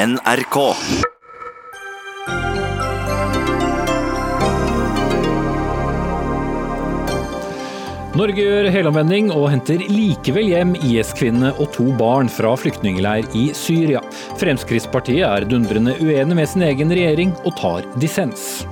NRK. 0.00 0.56
Norge 8.16 8.40
gjør 8.40 8.68
helomvending 8.72 9.28
og 9.34 9.50
henter 9.52 9.84
likevel 9.92 10.48
hjem 10.54 10.72
IS-kvinne 10.78 11.52
og 11.52 11.68
to 11.76 11.90
barn 12.00 12.32
fra 12.32 12.54
flyktningleir 12.56 13.28
i 13.36 13.50
Syria. 13.56 14.00
Fremskrittspartiet 14.40 15.26
er 15.28 15.48
dundrende 15.50 15.98
uenig 16.00 16.38
med 16.38 16.48
sin 16.48 16.64
egen 16.70 16.96
regjering 16.96 17.36
og 17.44 17.58
tar 17.60 17.84
dissens. 18.00 18.62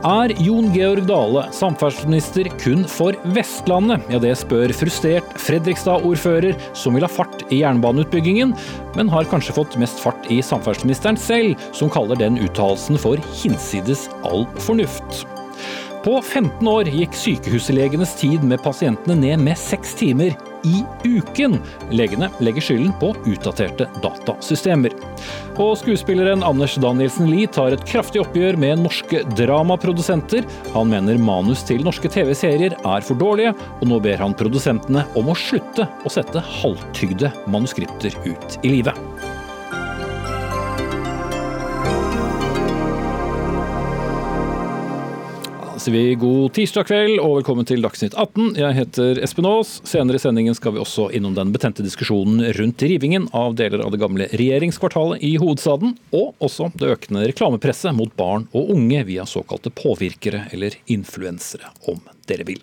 Er 0.00 0.32
Jon 0.40 0.70
Georg 0.72 1.04
Dale 1.04 1.42
samferdselsminister 1.52 2.46
kun 2.62 2.86
for 2.88 3.12
Vestlandet? 3.36 4.06
Ja, 4.08 4.16
det 4.22 4.32
spør 4.40 4.72
frustrert 4.72 5.34
Fredrikstad-ordfører 5.44 6.56
som 6.72 6.96
vil 6.96 7.04
ha 7.04 7.10
fart 7.12 7.44
i 7.52 7.58
jernbaneutbyggingen, 7.60 8.54
men 8.96 9.12
har 9.12 9.28
kanskje 9.28 9.58
fått 9.58 9.76
mest 9.82 10.00
fart 10.00 10.24
i 10.32 10.40
samferdselsministeren 10.40 11.20
selv, 11.20 11.60
som 11.76 11.92
kaller 11.92 12.16
den 12.16 12.40
uttalelsen 12.40 12.96
for 13.02 13.20
hinsides 13.42 14.06
all 14.24 14.46
fornuft. 14.64 15.26
På 16.00 16.16
15 16.24 16.64
år 16.64 16.88
gikk 16.88 17.12
sykehuslegenes 17.20 18.16
tid 18.16 18.40
med 18.40 18.64
pasientene 18.64 19.18
ned 19.20 19.44
med 19.44 19.60
seks 19.60 19.92
timer 20.00 20.32
i 20.66 20.82
uken. 21.04 21.58
Legene 21.90 22.30
legger 22.40 22.64
skylden 22.64 22.92
på 23.00 23.12
utdaterte 23.28 23.88
datasystemer. 24.02 24.94
Og 25.60 25.74
skuespilleren 25.80 26.44
Anders 26.46 26.76
Danielsen 26.80 27.30
Lie 27.30 27.50
tar 27.50 27.74
et 27.74 27.84
kraftig 27.88 28.22
oppgjør 28.24 28.58
med 28.60 28.84
norske 28.84 29.22
dramaprodusenter. 29.38 30.46
Han 30.74 30.92
mener 30.92 31.20
manus 31.20 31.64
til 31.68 31.84
norske 31.86 32.10
TV-serier 32.12 32.76
er 32.78 33.06
for 33.06 33.18
dårlige, 33.20 33.54
og 33.80 33.90
nå 33.90 34.00
ber 34.04 34.22
han 34.22 34.36
produsentene 34.36 35.06
om 35.18 35.32
å 35.32 35.38
slutte 35.38 35.88
å 36.04 36.12
sette 36.12 36.42
halvtygde 36.60 37.32
manuskripter 37.50 38.16
ut 38.26 38.58
i 38.64 38.78
livet. 38.78 39.29
Sier 45.80 45.92
vi 45.92 46.14
god 46.14 46.52
tirsdag 46.52 46.84
kveld 46.90 47.20
og 47.22 47.38
velkommen 47.38 47.64
til 47.68 47.80
Dagsnytt 47.80 48.12
18. 48.12 48.50
Jeg 48.60 48.76
heter 48.76 49.20
Espen 49.24 49.46
Aas. 49.48 49.78
Senere 49.88 50.18
i 50.18 50.20
sendingen 50.20 50.56
skal 50.56 50.74
vi 50.74 50.82
også 50.82 51.06
innom 51.16 51.32
den 51.38 51.54
betente 51.54 51.84
diskusjonen 51.86 52.42
rundt 52.58 52.84
rivingen 52.84 53.30
av 53.36 53.56
deler 53.56 53.80
av 53.86 53.94
det 53.94 54.02
gamle 54.02 54.28
regjeringskvartalet 54.28 55.24
i 55.24 55.32
hovedstaden, 55.40 55.94
og 56.12 56.34
også 56.44 56.68
det 56.76 56.92
økende 56.92 57.24
reklamepresset 57.30 57.96
mot 57.96 58.12
barn 58.18 58.44
og 58.52 58.74
unge 58.76 59.06
via 59.08 59.24
såkalte 59.24 59.72
påvirkere 59.72 60.50
eller 60.52 60.76
influensere, 60.92 61.72
om 61.88 62.02
dere 62.30 62.46
vil. 62.48 62.62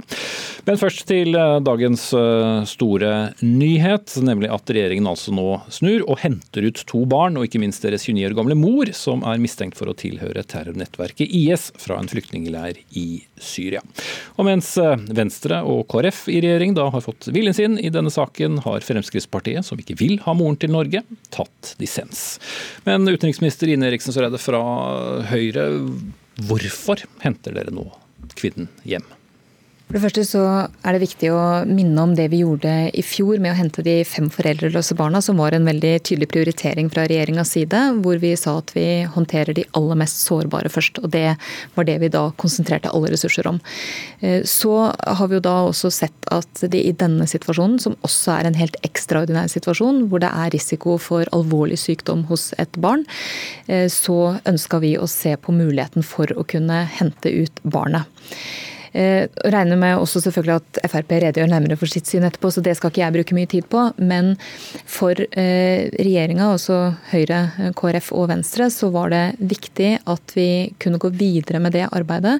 Men 0.67 0.79
først 0.79 1.05
til 1.07 1.35
eh, 1.37 1.57
dagens 1.63 2.09
eh, 2.17 2.65
store 2.67 3.11
nyhet, 3.39 4.17
nemlig 4.25 4.49
at 4.51 4.71
regjeringen 4.73 5.07
altså 5.07 5.31
nå 5.35 5.61
snur 5.71 6.03
og 6.07 6.19
henter 6.23 6.67
ut 6.67 6.81
to 6.89 7.05
barn, 7.09 7.37
og 7.39 7.47
ikke 7.47 7.61
minst 7.63 7.85
deres 7.85 8.07
29 8.07 8.25
år 8.27 8.35
gamle 8.37 8.57
mor, 8.59 8.91
som 8.97 9.23
er 9.27 9.39
mistenkt 9.39 9.79
for 9.79 9.87
å 9.87 9.95
tilhøre 9.97 10.43
terrornettverket 10.43 11.31
IS 11.31 11.69
fra 11.79 11.99
en 12.01 12.11
flyktningleir 12.11 12.81
i 12.99 13.21
Syria. 13.39 13.83
Og 14.35 14.47
mens 14.49 14.73
eh, 14.81 14.95
Venstre 15.15 15.61
og 15.67 15.85
KrF 15.91 16.25
i 16.33 16.41
regjering 16.43 16.75
da 16.77 16.89
har 16.93 17.05
fått 17.05 17.29
viljen 17.31 17.55
sin 17.55 17.77
i 17.79 17.91
denne 17.93 18.11
saken, 18.13 18.61
har 18.67 18.83
Fremskrittspartiet, 18.83 19.65
som 19.67 19.79
ikke 19.79 19.97
vil 19.99 20.17
ha 20.25 20.35
moren 20.37 20.59
til 20.59 20.73
Norge, 20.75 21.03
tatt 21.33 21.75
dissens. 21.79 22.41
Men 22.87 23.07
utenriksminister 23.07 23.71
Ine 23.71 23.87
Eriksen 23.91 24.15
Søreide 24.15 24.41
fra 24.41 24.61
Høyre, 25.31 25.69
hvorfor 26.47 27.07
henter 27.23 27.55
dere 27.55 27.73
nå 27.73 27.87
kvinnen 28.37 28.67
hjem? 28.87 29.07
For 29.87 29.95
det 29.95 30.01
første 30.03 30.23
så 30.27 30.39
er 30.83 30.95
det 30.97 30.99
viktig 30.99 31.29
å 31.31 31.43
minne 31.63 32.03
om 32.03 32.11
det 32.11 32.25
vi 32.33 32.41
gjorde 32.41 32.71
i 32.91 33.03
fjor 33.07 33.39
med 33.39 33.53
å 33.53 33.55
hente 33.55 33.85
de 33.85 34.01
fem 34.03 34.25
foreldreløse 34.27 34.97
barna, 34.99 35.21
som 35.23 35.39
var 35.39 35.55
en 35.55 35.63
veldig 35.63 35.93
tydelig 36.03 36.27
prioritering 36.33 36.89
fra 36.91 37.05
regjeringas 37.07 37.53
side, 37.55 37.83
hvor 38.03 38.19
vi 38.19 38.33
sa 38.35 38.57
at 38.59 38.73
vi 38.75 38.83
håndterer 39.13 39.55
de 39.55 39.63
aller 39.79 40.01
mest 40.03 40.19
sårbare 40.25 40.73
først. 40.73 40.99
Og 40.99 41.15
det 41.15 41.37
var 41.77 41.87
det 41.87 41.95
vi 42.03 42.11
da 42.11 42.25
konsentrerte 42.35 42.91
alle 42.91 43.13
ressurser 43.15 43.47
om. 43.47 43.63
Eh, 44.19 44.43
så 44.43 44.91
har 44.91 45.31
vi 45.31 45.39
jo 45.39 45.45
da 45.47 45.55
også 45.69 45.93
sett 46.01 46.31
at 46.35 46.67
det 46.67 46.83
i 46.83 46.91
denne 46.91 47.23
situasjonen, 47.23 47.79
som 47.79 47.95
også 48.03 48.35
er 48.35 48.51
en 48.51 48.59
helt 48.59 48.75
ekstraordinær 48.83 49.47
situasjon, 49.55 50.09
hvor 50.11 50.19
det 50.19 50.35
er 50.35 50.51
risiko 50.51 50.99
for 50.99 51.31
alvorlig 51.31 51.79
sykdom 51.79 52.27
hos 52.27 52.49
et 52.59 52.75
barn, 52.75 53.07
eh, 53.71 53.87
så 53.87 54.35
ønska 54.43 54.83
vi 54.83 54.97
å 54.99 55.07
se 55.07 55.37
på 55.39 55.55
muligheten 55.55 56.03
for 56.03 56.35
å 56.35 56.43
kunne 56.43 56.83
hente 56.99 57.31
ut 57.31 57.63
barnet. 57.63 58.11
Eh, 58.97 59.27
regner 59.53 59.77
med 59.77 59.99
også 59.99 60.23
selvfølgelig 60.23 60.55
at 60.57 60.79
Frp 60.89 61.11
redegjør 61.21 61.51
nærmere 61.51 61.77
for 61.77 61.91
sitt 61.91 62.09
syn 62.09 62.25
etterpå, 62.25 62.49
så 62.49 62.63
det 62.65 62.73
skal 62.77 62.89
ikke 62.89 63.03
jeg 63.03 63.13
bruke 63.13 63.35
mye 63.37 63.49
tid 63.51 63.67
på. 63.69 63.83
Men 64.01 64.31
for 64.89 65.13
eh, 65.13 65.85
regjeringa, 65.93 66.49
altså 66.55 66.79
Høyre, 67.11 67.71
KrF 67.77 68.09
og 68.17 68.31
Venstre, 68.31 68.71
så 68.73 68.89
var 68.93 69.13
det 69.13 69.21
viktig 69.37 69.91
at 70.09 70.33
vi 70.37 70.49
kunne 70.81 71.01
gå 71.03 71.11
videre 71.13 71.61
med 71.61 71.77
det 71.77 71.85
arbeidet. 71.91 72.39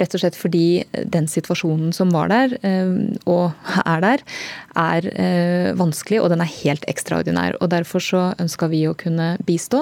Rett 0.00 0.16
og 0.16 0.22
slett 0.22 0.38
fordi 0.38 0.86
den 1.04 1.28
situasjonen 1.28 1.92
som 1.96 2.14
var 2.14 2.32
der, 2.32 2.56
eh, 2.64 2.94
og 3.28 3.52
er 3.84 4.04
der, 4.06 4.24
er 4.78 5.06
vanskelig, 5.74 6.20
og 6.22 6.28
den 6.30 6.40
er 6.44 6.52
helt 6.60 6.84
ekstraordinær. 6.86 7.56
og 7.58 7.72
Derfor 7.72 8.02
så 8.04 8.20
ønska 8.38 8.68
vi 8.70 8.84
å 8.86 8.94
kunne 8.94 9.32
bistå. 9.42 9.80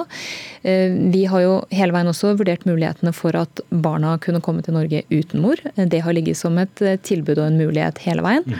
Vi 0.63 1.21
har 1.29 1.43
jo 1.43 1.51
hele 1.69 1.93
veien 1.93 2.09
også 2.09 2.31
vurdert 2.39 2.65
mulighetene 2.65 3.13
for 3.13 3.37
at 3.37 3.61
barna 3.69 4.15
kunne 4.23 4.41
komme 4.41 4.65
til 4.65 4.73
Norge 4.73 5.03
uten 5.13 5.43
mor. 5.43 5.61
Det 5.77 6.01
har 6.01 6.16
ligget 6.17 6.39
som 6.39 6.57
et 6.61 6.83
eh, 6.83 6.99
tilbud 6.99 7.37
og 7.37 7.47
en 7.47 7.59
mulighet 7.61 8.01
hele 8.05 8.25
veien. 8.25 8.59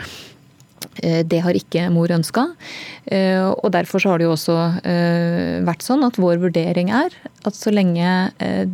Eh, 1.02 1.22
det 1.26 1.42
har 1.44 1.58
ikke 1.58 1.86
mor 1.94 2.12
ønska. 2.14 2.48
Eh, 3.06 3.44
og 3.50 3.70
derfor 3.74 4.02
har 4.08 4.18
det 4.18 4.28
jo 4.28 4.34
også 4.36 4.58
vært 5.66 5.86
sånn 5.86 6.04
at 6.06 6.18
vår 6.20 6.40
vurdering 6.42 6.92
er 6.94 7.14
at 7.46 7.56
så 7.56 7.72
lenge 7.74 8.32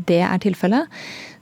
det 0.08 0.22
er 0.24 0.40
tilfellet, 0.42 0.90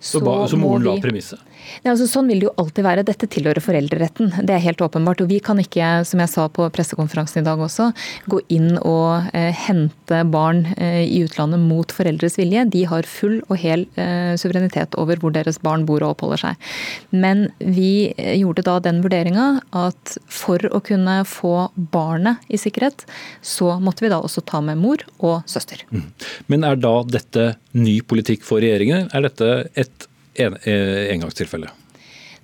så, 0.02 0.19
så, 0.19 0.34
så 0.50 0.58
moren 0.58 0.86
la 0.86 0.97
premisset? 1.02 1.38
Ja, 1.83 1.93
altså, 1.93 2.06
sånn 2.10 2.28
vil 2.31 2.43
det 2.43 2.49
jo 2.49 2.55
alltid 2.60 2.87
være. 2.87 3.05
Dette 3.09 3.28
tilhører 3.31 3.65
foreldreretten. 3.65 4.33
Det 4.47 4.55
er 4.55 4.65
helt 4.65 4.83
åpenbart. 4.84 5.22
Og 5.25 5.31
vi 5.33 5.41
kan 5.44 5.60
ikke, 5.62 5.91
som 6.09 6.22
jeg 6.22 6.33
sa 6.33 6.47
på 6.53 6.69
pressekonferansen 6.75 7.43
i 7.43 7.47
dag 7.47 7.60
også, 7.62 7.91
gå 8.31 8.43
inn 8.53 8.77
og 8.78 9.33
eh, 9.37 9.50
hente 9.66 10.22
barn 10.32 10.65
eh, 10.77 11.03
i 11.06 11.22
utlandet 11.25 11.62
mot 11.62 11.94
foreldres 11.94 12.38
vilje. 12.41 12.66
De 12.72 12.84
har 12.91 13.09
full 13.09 13.41
og 13.49 13.56
hel 13.62 13.87
eh, 14.00 14.34
suverenitet 14.41 14.97
over 15.00 15.21
hvor 15.22 15.34
deres 15.34 15.61
barn 15.62 15.87
bor 15.88 16.05
og 16.05 16.16
oppholder 16.16 16.44
seg. 16.44 16.71
Men 17.15 17.49
vi 17.59 18.12
eh, 18.16 18.37
gjorde 18.41 18.66
da 18.69 18.78
den 18.84 19.03
vurderinga 19.05 19.49
at 19.82 20.16
for 20.31 20.62
å 20.71 20.82
kunne 20.84 21.21
få 21.28 21.71
barnet 21.93 22.43
i 22.53 22.61
sikkerhet, 22.61 23.06
så 23.41 23.77
måtte 23.82 24.06
vi 24.06 24.12
da 24.12 24.21
også 24.22 24.44
ta 24.47 24.62
med 24.65 24.81
mor 24.82 25.03
og 25.22 25.43
søster. 25.50 25.84
Mm. 25.91 26.09
Men 26.53 26.69
er 26.69 26.81
da 26.81 26.94
dette 27.09 27.53
ny 27.77 28.00
politikk 28.06 28.47
for 28.47 28.62
regjeringen? 28.62 29.09
Er 29.12 29.27
dette 29.27 29.53
et 29.78 30.09
en, 30.34 30.59
eh, 30.65 31.19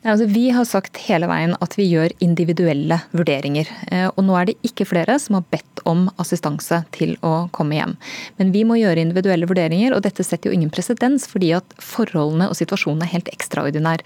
engangstilfelle? 0.04 0.08
Altså, 0.08 0.26
vi 0.26 0.50
har 0.50 0.64
sagt 0.64 0.96
hele 1.08 1.26
veien 1.26 1.56
at 1.60 1.74
vi 1.76 1.88
gjør 1.90 2.12
individuelle 2.20 3.00
vurderinger. 3.12 3.68
Eh, 3.90 4.08
og 4.08 4.24
nå 4.24 4.36
er 4.38 4.46
det 4.46 4.56
ikke 4.62 4.86
flere 4.86 5.18
som 5.18 5.34
har 5.34 5.44
bedt 5.50 5.82
om 5.84 6.08
assistanse 6.18 6.84
til 6.92 7.16
å 7.22 7.48
komme 7.52 7.74
hjem. 7.74 7.96
Men 8.38 8.52
vi 8.52 8.64
må 8.64 8.78
gjøre 8.78 9.02
individuelle 9.02 9.46
vurderinger, 9.48 9.94
og 9.94 10.02
dette 10.02 10.24
setter 10.24 10.50
jo 10.50 10.54
ingen 10.54 10.70
presedens, 10.70 11.26
fordi 11.26 11.52
at 11.56 11.64
forholdene 11.82 12.48
og 12.48 12.56
situasjonen 12.58 13.02
er 13.02 13.12
helt 13.12 13.28
ekstraordinær. 13.32 14.02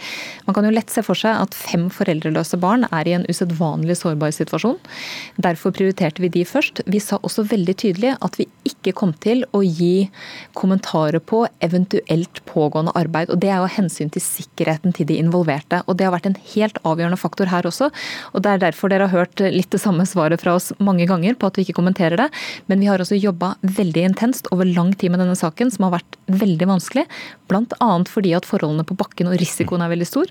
Man 0.47 0.57
kan 0.57 0.65
jo 0.65 0.73
lett 0.73 0.91
se 0.91 1.03
for 1.05 1.19
seg 1.19 1.37
at 1.37 1.55
fem 1.57 1.89
foreldreløse 1.93 2.59
barn 2.61 2.87
er 2.91 3.09
i 3.09 3.17
en 3.19 3.27
usedvanlig 3.29 3.99
sårbar 4.01 4.33
situasjon. 4.35 4.79
Derfor 5.43 5.75
prioriterte 5.77 6.23
vi 6.23 6.33
de 6.33 6.45
først. 6.49 6.85
Vi 6.87 7.03
sa 7.03 7.21
også 7.23 7.47
veldig 7.51 7.77
tydelig 7.85 8.17
at 8.21 8.39
vi 8.41 8.49
ikke 8.69 8.95
kom 8.97 9.13
til 9.23 9.45
å 9.53 9.63
gi 9.65 10.09
kommentarer 10.59 11.21
på 11.21 11.45
eventuelt 11.65 12.43
pågående 12.49 12.95
arbeid. 12.99 13.31
Og 13.33 13.41
det 13.43 13.53
er 13.53 13.63
jo 13.63 13.73
hensyn 13.77 14.13
til 14.13 14.25
sikkerheten 14.25 14.95
til 14.97 15.09
de 15.09 15.19
involverte. 15.21 15.82
Og 15.87 15.99
det 15.99 16.07
har 16.07 16.15
vært 16.15 16.29
en 16.31 16.39
helt 16.55 16.79
avgjørende 16.89 17.21
faktor 17.21 17.51
her 17.53 17.67
også. 17.69 17.91
Og 18.33 18.45
det 18.45 18.53
er 18.53 18.63
derfor 18.67 18.93
dere 18.93 19.09
har 19.09 19.25
hørt 19.25 19.43
litt 19.43 19.71
det 19.73 19.83
samme 19.83 20.07
svaret 20.09 20.43
fra 20.43 20.57
oss 20.59 20.71
mange 20.83 21.07
ganger 21.11 21.37
på 21.39 21.49
at 21.49 21.59
vi 21.59 21.67
ikke 21.67 21.79
kommenterer 21.81 22.19
det. 22.21 22.29
Men 22.71 22.83
vi 22.83 22.91
har 22.91 23.03
også 23.03 23.19
jobba 23.19 23.55
veldig 23.63 24.07
intenst 24.13 24.51
over 24.55 24.69
lang 24.69 24.93
tid 24.99 25.15
med 25.15 25.23
denne 25.23 25.39
saken, 25.39 25.73
som 25.73 25.89
har 25.89 25.97
vært 25.99 26.19
veldig 26.33 26.69
vanskelig. 26.71 27.07
Bl.a. 27.51 27.91
fordi 28.09 28.33
at 28.37 28.49
forholdene 28.49 28.87
på 28.89 28.97
bakken 28.99 29.31
og 29.31 29.39
risikoen 29.41 29.85
er 29.85 29.93
veldig 29.93 30.09
stor. 30.09 30.31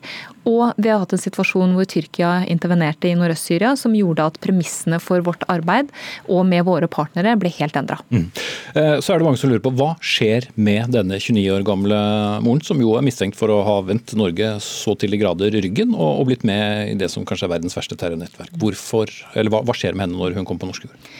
Og 0.49 0.77
vi 0.81 0.89
har 0.89 1.01
hatt 1.03 1.13
en 1.15 1.21
situasjon 1.21 1.75
hvor 1.77 1.87
Tyrkia 1.89 2.31
intervenerte 2.49 3.09
i 3.09 3.15
Nordøst-Syria, 3.17 3.75
som 3.79 3.95
gjorde 3.97 4.25
at 4.31 4.39
premissene 4.41 4.99
for 5.03 5.23
vårt 5.25 5.45
arbeid 5.51 5.91
og 6.31 6.45
med 6.49 6.65
våre 6.67 6.89
partnere 6.91 7.35
ble 7.39 7.51
helt 7.59 7.77
endra. 7.77 7.99
Mm. 8.09 8.27
Eh, 8.75 8.97
så 9.03 9.13
er 9.13 9.21
det 9.21 9.27
mange 9.27 9.41
som 9.41 9.51
lurer 9.51 9.63
på 9.63 9.73
hva 9.77 9.93
skjer 10.01 10.49
med 10.55 10.93
denne 10.95 11.19
29 11.19 11.45
år 11.55 11.65
gamle 11.67 11.99
moren, 12.45 12.63
som 12.65 12.81
jo 12.81 12.95
er 12.97 13.05
mistenkt 13.05 13.37
for 13.39 13.51
å 13.53 13.61
ha 13.67 13.77
vendt 13.85 14.15
Norge 14.17 14.53
så 14.63 14.95
til 14.99 15.13
de 15.13 15.19
grader 15.21 15.40
ryggen 15.49 15.95
og, 15.95 16.25
blitt 16.29 16.45
med 16.47 16.91
i 16.91 16.97
det 16.99 17.09
som 17.13 17.25
kanskje 17.27 17.47
er 17.47 17.55
verdens 17.55 17.77
verste 17.77 17.97
terrornettverk. 17.99 18.53
Hvorfor, 18.61 19.11
eller 19.33 19.53
hva, 19.53 19.63
hva 19.65 19.75
skjer 19.77 19.97
med 19.97 20.07
henne 20.07 20.19
når 20.19 20.37
hun 20.37 20.47
kommer 20.47 20.65
på 20.65 20.71
norsk 20.71 20.87
jord? 20.87 21.11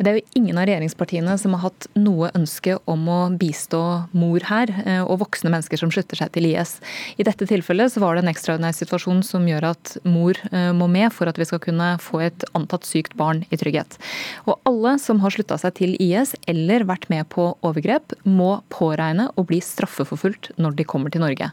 Det 0.00 0.08
er 0.08 0.16
jo 0.16 0.38
ingen 0.38 0.56
av 0.56 0.64
regjeringspartiene 0.64 1.34
som 1.36 1.52
har 1.52 1.66
hatt 1.66 1.84
noe 2.00 2.30
ønske 2.32 2.78
om 2.88 3.02
å 3.12 3.18
bistå 3.36 3.80
mor 4.16 4.40
her, 4.48 4.70
eh, 4.86 5.02
og 5.04 5.18
voksne 5.20 5.50
mennesker 5.52 5.76
som 5.76 5.90
slutter 5.92 6.16
seg 6.16 6.30
til 6.32 6.46
IS. 6.48 6.78
I 7.20 7.26
dette 7.28 7.44
tilfellet 7.44 7.92
så 7.92 8.00
var 8.00 8.16
det 8.16 8.22
en 8.24 8.30
ekstraordinær 8.32 8.72
situasjon 8.78 9.20
som 9.26 9.44
gjør 9.44 9.66
at 9.74 9.92
mor 10.08 10.40
eh, 10.48 10.70
må 10.72 10.88
med 10.88 11.12
for 11.12 11.28
at 11.28 11.36
vi 11.36 11.44
skal 11.44 11.60
kunne 11.60 11.90
få 12.00 12.22
et 12.24 12.46
antatt 12.56 12.88
sykt 12.88 13.12
barn 13.20 13.42
i 13.52 13.58
trygghet. 13.60 13.98
Og 14.48 14.56
alle 14.70 14.94
som 15.04 15.20
har 15.20 15.34
slutta 15.36 15.60
seg 15.60 15.76
til 15.82 15.92
IS 16.00 16.32
eller 16.48 16.86
vært 16.88 17.04
med 17.12 17.28
på 17.28 17.50
overgrep, 17.60 18.16
må 18.24 18.62
påregne 18.72 19.28
å 19.36 19.44
bli 19.44 19.60
straffeforfulgt 19.60 20.54
når 20.56 20.80
de 20.80 20.88
kommer 20.88 21.12
til 21.12 21.26
Norge. 21.26 21.50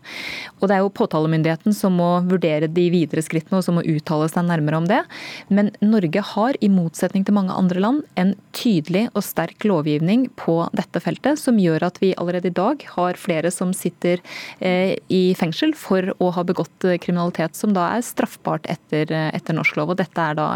Og 0.62 0.72
det 0.72 0.78
er 0.78 0.86
jo 0.86 0.96
påtalemyndigheten 0.96 1.76
som 1.76 2.00
må 2.00 2.14
vurdere 2.32 2.72
de 2.72 2.88
videre 2.96 3.28
skrittene 3.28 3.60
og 3.60 3.68
som 3.68 3.76
må 3.76 3.84
uttale 3.84 4.32
seg 4.32 4.48
nærmere 4.48 4.80
om 4.80 4.88
det. 4.88 5.04
Men 5.52 5.76
Norge 5.84 6.24
har, 6.32 6.56
i 6.64 6.72
motsetning 6.72 7.28
til 7.28 7.36
mange 7.36 7.52
andre 7.52 7.84
land, 7.84 8.08
en 8.16 8.37
tydelig 8.57 9.07
og 9.13 9.24
sterk 9.25 9.66
lovgivning 9.68 10.28
på 10.39 10.56
dette 10.75 11.01
feltet, 11.04 11.39
som 11.39 11.60
gjør 11.62 11.88
at 11.89 12.00
vi 12.01 12.13
allerede 12.18 12.50
i 12.50 12.56
dag 12.56 12.84
har 12.95 13.19
flere 13.19 13.51
som 13.54 13.74
sitter 13.75 14.22
eh, 14.60 14.95
i 15.13 15.36
fengsel 15.38 15.74
for 15.78 16.13
å 16.24 16.31
ha 16.36 16.44
begått 16.48 16.88
eh, 16.88 16.98
kriminalitet 17.01 17.57
som 17.57 17.75
da 17.75 17.89
er 17.95 18.06
straffbart 18.06 18.68
etter, 18.72 19.12
eh, 19.13 19.30
etter 19.38 19.57
norsk 19.57 19.78
lov. 19.80 19.94
og 19.94 20.00
Dette 20.01 20.24
er 20.24 20.38
da 20.38 20.48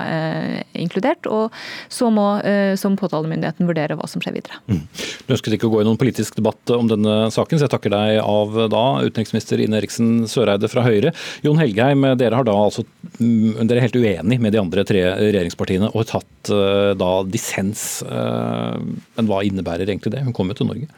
inkludert. 0.78 1.28
og 1.28 1.54
Så 1.92 2.10
må 2.14 2.26
som 2.80 2.96
påtalemyndigheten 2.98 3.68
vurdere 3.68 3.96
hva 4.00 4.08
som 4.10 4.22
skjer 4.24 4.36
videre. 4.36 4.60
Mm. 4.72 4.84
Du 5.28 5.34
ønsket 5.36 5.56
ikke 5.56 5.68
å 5.70 5.74
gå 5.74 5.82
i 5.82 5.88
noen 5.88 6.00
politisk 6.00 6.38
debatt 6.40 6.74
om 6.74 6.90
denne 6.90 7.16
saken, 7.34 7.60
så 7.60 7.68
jeg 7.68 7.74
takker 7.74 7.94
deg 7.94 8.22
av 8.24 8.58
da, 8.72 8.84
utenriksminister 9.06 9.62
Ine 9.62 9.80
Eriksen 9.82 10.28
Søreide 10.32 10.70
fra 10.72 10.86
Høyre. 10.86 11.14
Jon 11.46 11.60
Helgheim, 11.62 12.06
dere, 12.20 12.40
har 12.40 12.48
da 12.48 12.56
altså, 12.56 12.86
dere 13.22 13.80
er 13.80 13.86
helt 13.86 13.98
uenig 14.02 14.40
med 14.42 14.56
de 14.56 14.62
andre 14.62 14.86
tre 14.88 15.04
regjeringspartiene 15.20 15.92
og 15.92 16.02
har 16.02 16.10
tatt 16.16 16.52
da 16.98 17.12
dissens. 17.30 17.86
Men 18.08 19.30
hva 19.30 19.44
innebærer 19.46 19.86
egentlig 19.86 20.16
det? 20.16 20.24
Hun 20.26 20.36
kom 20.36 20.50
jo 20.50 20.58
til 20.58 20.72
Norge. 20.72 20.90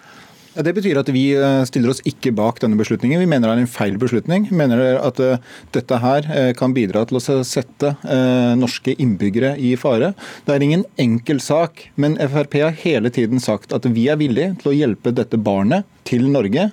Det 0.53 0.69
betyr 0.75 0.99
at 1.01 1.09
vi 1.09 1.31
eh, 1.33 1.63
stiller 1.65 1.89
oss 1.89 2.03
ikke 2.05 2.33
bak 2.37 2.59
denne 2.61 2.77
beslutningen. 2.77 3.21
Vi 3.23 3.29
mener 3.29 3.49
det 3.49 3.55
er 3.55 3.61
en 3.63 3.71
feil 3.73 3.95
beslutning. 3.97 4.45
Vi 4.51 4.57
mener 4.57 4.99
at 4.99 5.17
eh, 5.23 5.41
dette 5.73 5.97
her 6.03 6.27
eh, 6.29 6.51
kan 6.57 6.75
bidra 6.77 7.01
til 7.09 7.17
å 7.17 7.41
sette 7.47 7.95
norske 8.59 8.93
innbyggere 9.01 9.55
i 9.57 9.73
fare. 9.79 10.11
Det 10.45 10.53
er 10.53 10.65
ingen 10.65 10.85
enkel 11.01 11.41
sak, 11.41 11.87
men 11.97 12.15
Frp 12.21 12.59
har 12.61 12.77
hele 12.83 13.09
tiden 13.13 13.41
sagt 13.41 13.73
at 13.73 13.87
vi 13.95 14.05
er 14.11 14.19
villige 14.21 14.53
til 14.61 14.71
å 14.71 14.75
hjelpe 14.77 15.13
dette 15.15 15.39
barnet 15.41 15.87
til 16.07 16.27
Norge 16.29 16.69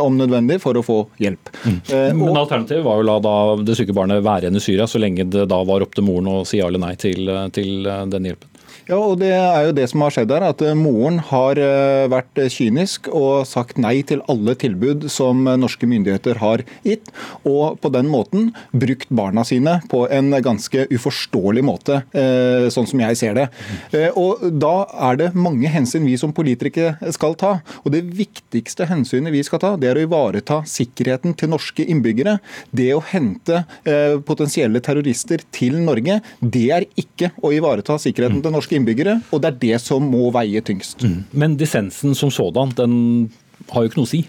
om 0.00 0.14
nødvendig, 0.18 0.60
for 0.62 0.78
å 0.78 0.84
få 0.86 0.98
hjelp. 1.18 1.50
Mm. 1.64 1.78
Men 2.20 2.36
Alternativet 2.38 2.84
var 2.86 3.00
jo 3.00 3.06
la 3.08 3.16
da 3.24 3.36
det 3.58 3.74
syke 3.78 3.96
barnet 3.96 4.22
være 4.22 4.46
igjen 4.46 4.60
i 4.60 4.62
Syria, 4.62 4.86
så 4.90 5.00
lenge 5.02 5.26
det 5.26 5.48
da 5.50 5.58
var 5.66 5.82
opp 5.82 5.96
til 5.96 6.06
moren 6.06 6.30
å 6.30 6.36
si 6.46 6.60
ja 6.60 6.68
eller 6.70 6.82
nei 6.82 6.94
til, 7.00 7.30
til 7.54 7.88
den 8.12 8.30
hjelpen? 8.30 8.53
Ja, 8.84 8.98
og 9.00 9.16
Det 9.22 9.30
er 9.32 9.62
jo 9.64 9.72
det 9.76 9.86
som 9.88 10.02
har 10.04 10.12
skjedd 10.12 10.32
her. 10.34 10.44
At 10.44 10.60
eh, 10.60 10.76
moren 10.76 11.16
har 11.30 11.56
eh, 11.60 12.04
vært 12.12 12.36
kynisk 12.52 13.08
og 13.08 13.46
sagt 13.48 13.78
nei 13.80 14.02
til 14.04 14.20
alle 14.28 14.52
tilbud 14.60 15.06
som 15.12 15.40
norske 15.60 15.88
myndigheter 15.88 16.40
har 16.42 16.64
gitt. 16.84 17.08
Og 17.48 17.78
på 17.80 17.90
den 17.94 18.10
måten 18.12 18.50
brukt 18.76 19.08
barna 19.08 19.44
sine 19.48 19.78
på 19.88 20.04
en 20.12 20.28
ganske 20.44 20.84
uforståelig 20.92 21.64
måte, 21.64 22.02
eh, 22.12 22.66
sånn 22.74 22.88
som 22.90 23.00
jeg 23.00 23.20
ser 23.20 23.38
det. 23.38 23.48
Og 24.20 24.44
Da 24.64 24.86
er 25.08 25.16
det 25.16 25.30
mange 25.34 25.68
hensyn 25.72 26.04
vi 26.04 26.18
som 26.20 26.34
politikere 26.36 27.12
skal 27.14 27.34
ta. 27.40 27.54
Og 27.84 27.92
Det 27.94 28.02
viktigste 28.04 28.88
hensynet 28.90 29.32
vi 29.32 29.42
skal 29.46 29.62
ta, 29.62 29.72
det 29.80 29.88
er 29.90 30.00
å 30.00 30.04
ivareta 30.04 30.60
sikkerheten 30.68 31.36
til 31.36 31.48
norske 31.54 31.84
innbyggere. 31.84 32.38
Det 32.74 32.90
å 32.92 33.02
hente 33.02 33.64
potensielle 34.26 34.80
terrorister 34.84 35.40
til 35.52 35.78
Norge, 35.80 36.20
det 36.40 36.66
er 36.74 36.86
ikke 37.00 37.32
å 37.42 37.52
ivareta 37.54 37.96
sikkerheten 38.00 38.42
til 38.42 38.52
norske 38.54 38.73
innbyggere, 38.76 39.18
og 39.32 39.42
det 39.42 39.50
er 39.50 39.60
det 39.62 39.80
som 39.82 40.06
må 40.10 40.28
veie 40.34 40.62
tyngst. 40.64 41.04
Mm. 41.04 41.20
Men 41.32 41.58
dissensen 41.60 42.16
som 42.18 42.32
sådan, 42.34 42.74
den 42.78 42.96
har 43.70 43.84
jo 43.84 43.90
ikke 43.90 44.00
noe 44.02 44.08
å 44.08 44.14
si? 44.14 44.24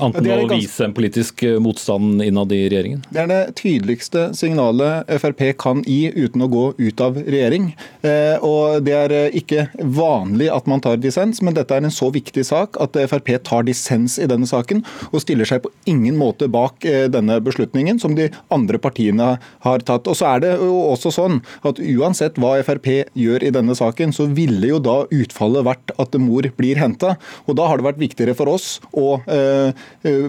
Annet 0.00 0.26
ja, 0.26 0.36
å 0.42 0.48
vise 0.50 0.84
en 0.86 0.94
politisk 0.96 1.42
eh, 1.46 1.58
motstand 1.62 2.22
innad 2.24 2.52
i 2.54 2.62
regjeringen? 2.66 3.02
Det 3.12 3.22
er 3.22 3.28
det 3.30 3.40
tydeligste 3.60 4.28
signalet 4.36 5.08
Frp 5.20 5.42
kan 5.60 5.82
gi 5.86 6.10
uten 6.14 6.44
å 6.44 6.48
gå 6.50 6.64
ut 6.78 7.02
av 7.04 7.18
regjering. 7.20 7.70
Eh, 8.06 8.36
og 8.46 8.82
Det 8.86 8.94
er 8.96 9.14
eh, 9.16 9.38
ikke 9.40 9.68
vanlig 9.78 10.50
at 10.52 10.68
man 10.70 10.82
tar 10.84 11.00
dissens, 11.02 11.42
men 11.44 11.56
dette 11.56 11.76
er 11.76 11.86
en 11.86 11.94
så 11.94 12.10
viktig 12.12 12.44
sak 12.46 12.78
at 12.82 12.98
Frp 13.10 13.32
tar 13.46 13.66
dissens 13.68 14.18
i 14.20 14.28
denne 14.30 14.48
saken 14.48 14.82
og 15.10 15.22
stiller 15.22 15.48
seg 15.48 15.64
på 15.64 15.72
ingen 15.90 16.18
måte 16.20 16.48
bak 16.50 16.84
denne 17.12 17.38
beslutningen 17.44 17.98
som 18.00 18.14
de 18.16 18.28
andre 18.52 18.80
partiene 18.82 19.32
har 19.64 19.86
tatt. 19.86 20.08
Og 20.10 20.16
så 20.18 20.28
er 20.34 20.44
det 20.44 20.52
jo 20.60 20.74
også 20.90 21.12
sånn 21.14 21.40
at 21.66 21.80
Uansett 21.80 22.38
hva 22.40 22.56
Frp 22.66 22.88
gjør 23.18 23.44
i 23.46 23.52
denne 23.54 23.76
saken, 23.76 24.14
så 24.16 24.28
ville 24.30 24.72
jo 24.72 24.80
da 24.82 25.02
utfallet 25.10 25.66
vært 25.66 25.94
at 26.00 26.16
mor 26.20 26.46
blir 26.58 26.80
henta. 26.80 27.16
Og 27.46 27.58
da 27.58 27.68
har 27.68 27.80
det 27.80 27.88
vært 27.90 28.02
viktigere 28.02 28.36
for 28.38 28.50
oss 28.52 28.78
å 28.96 29.20
Eh, 29.30 29.72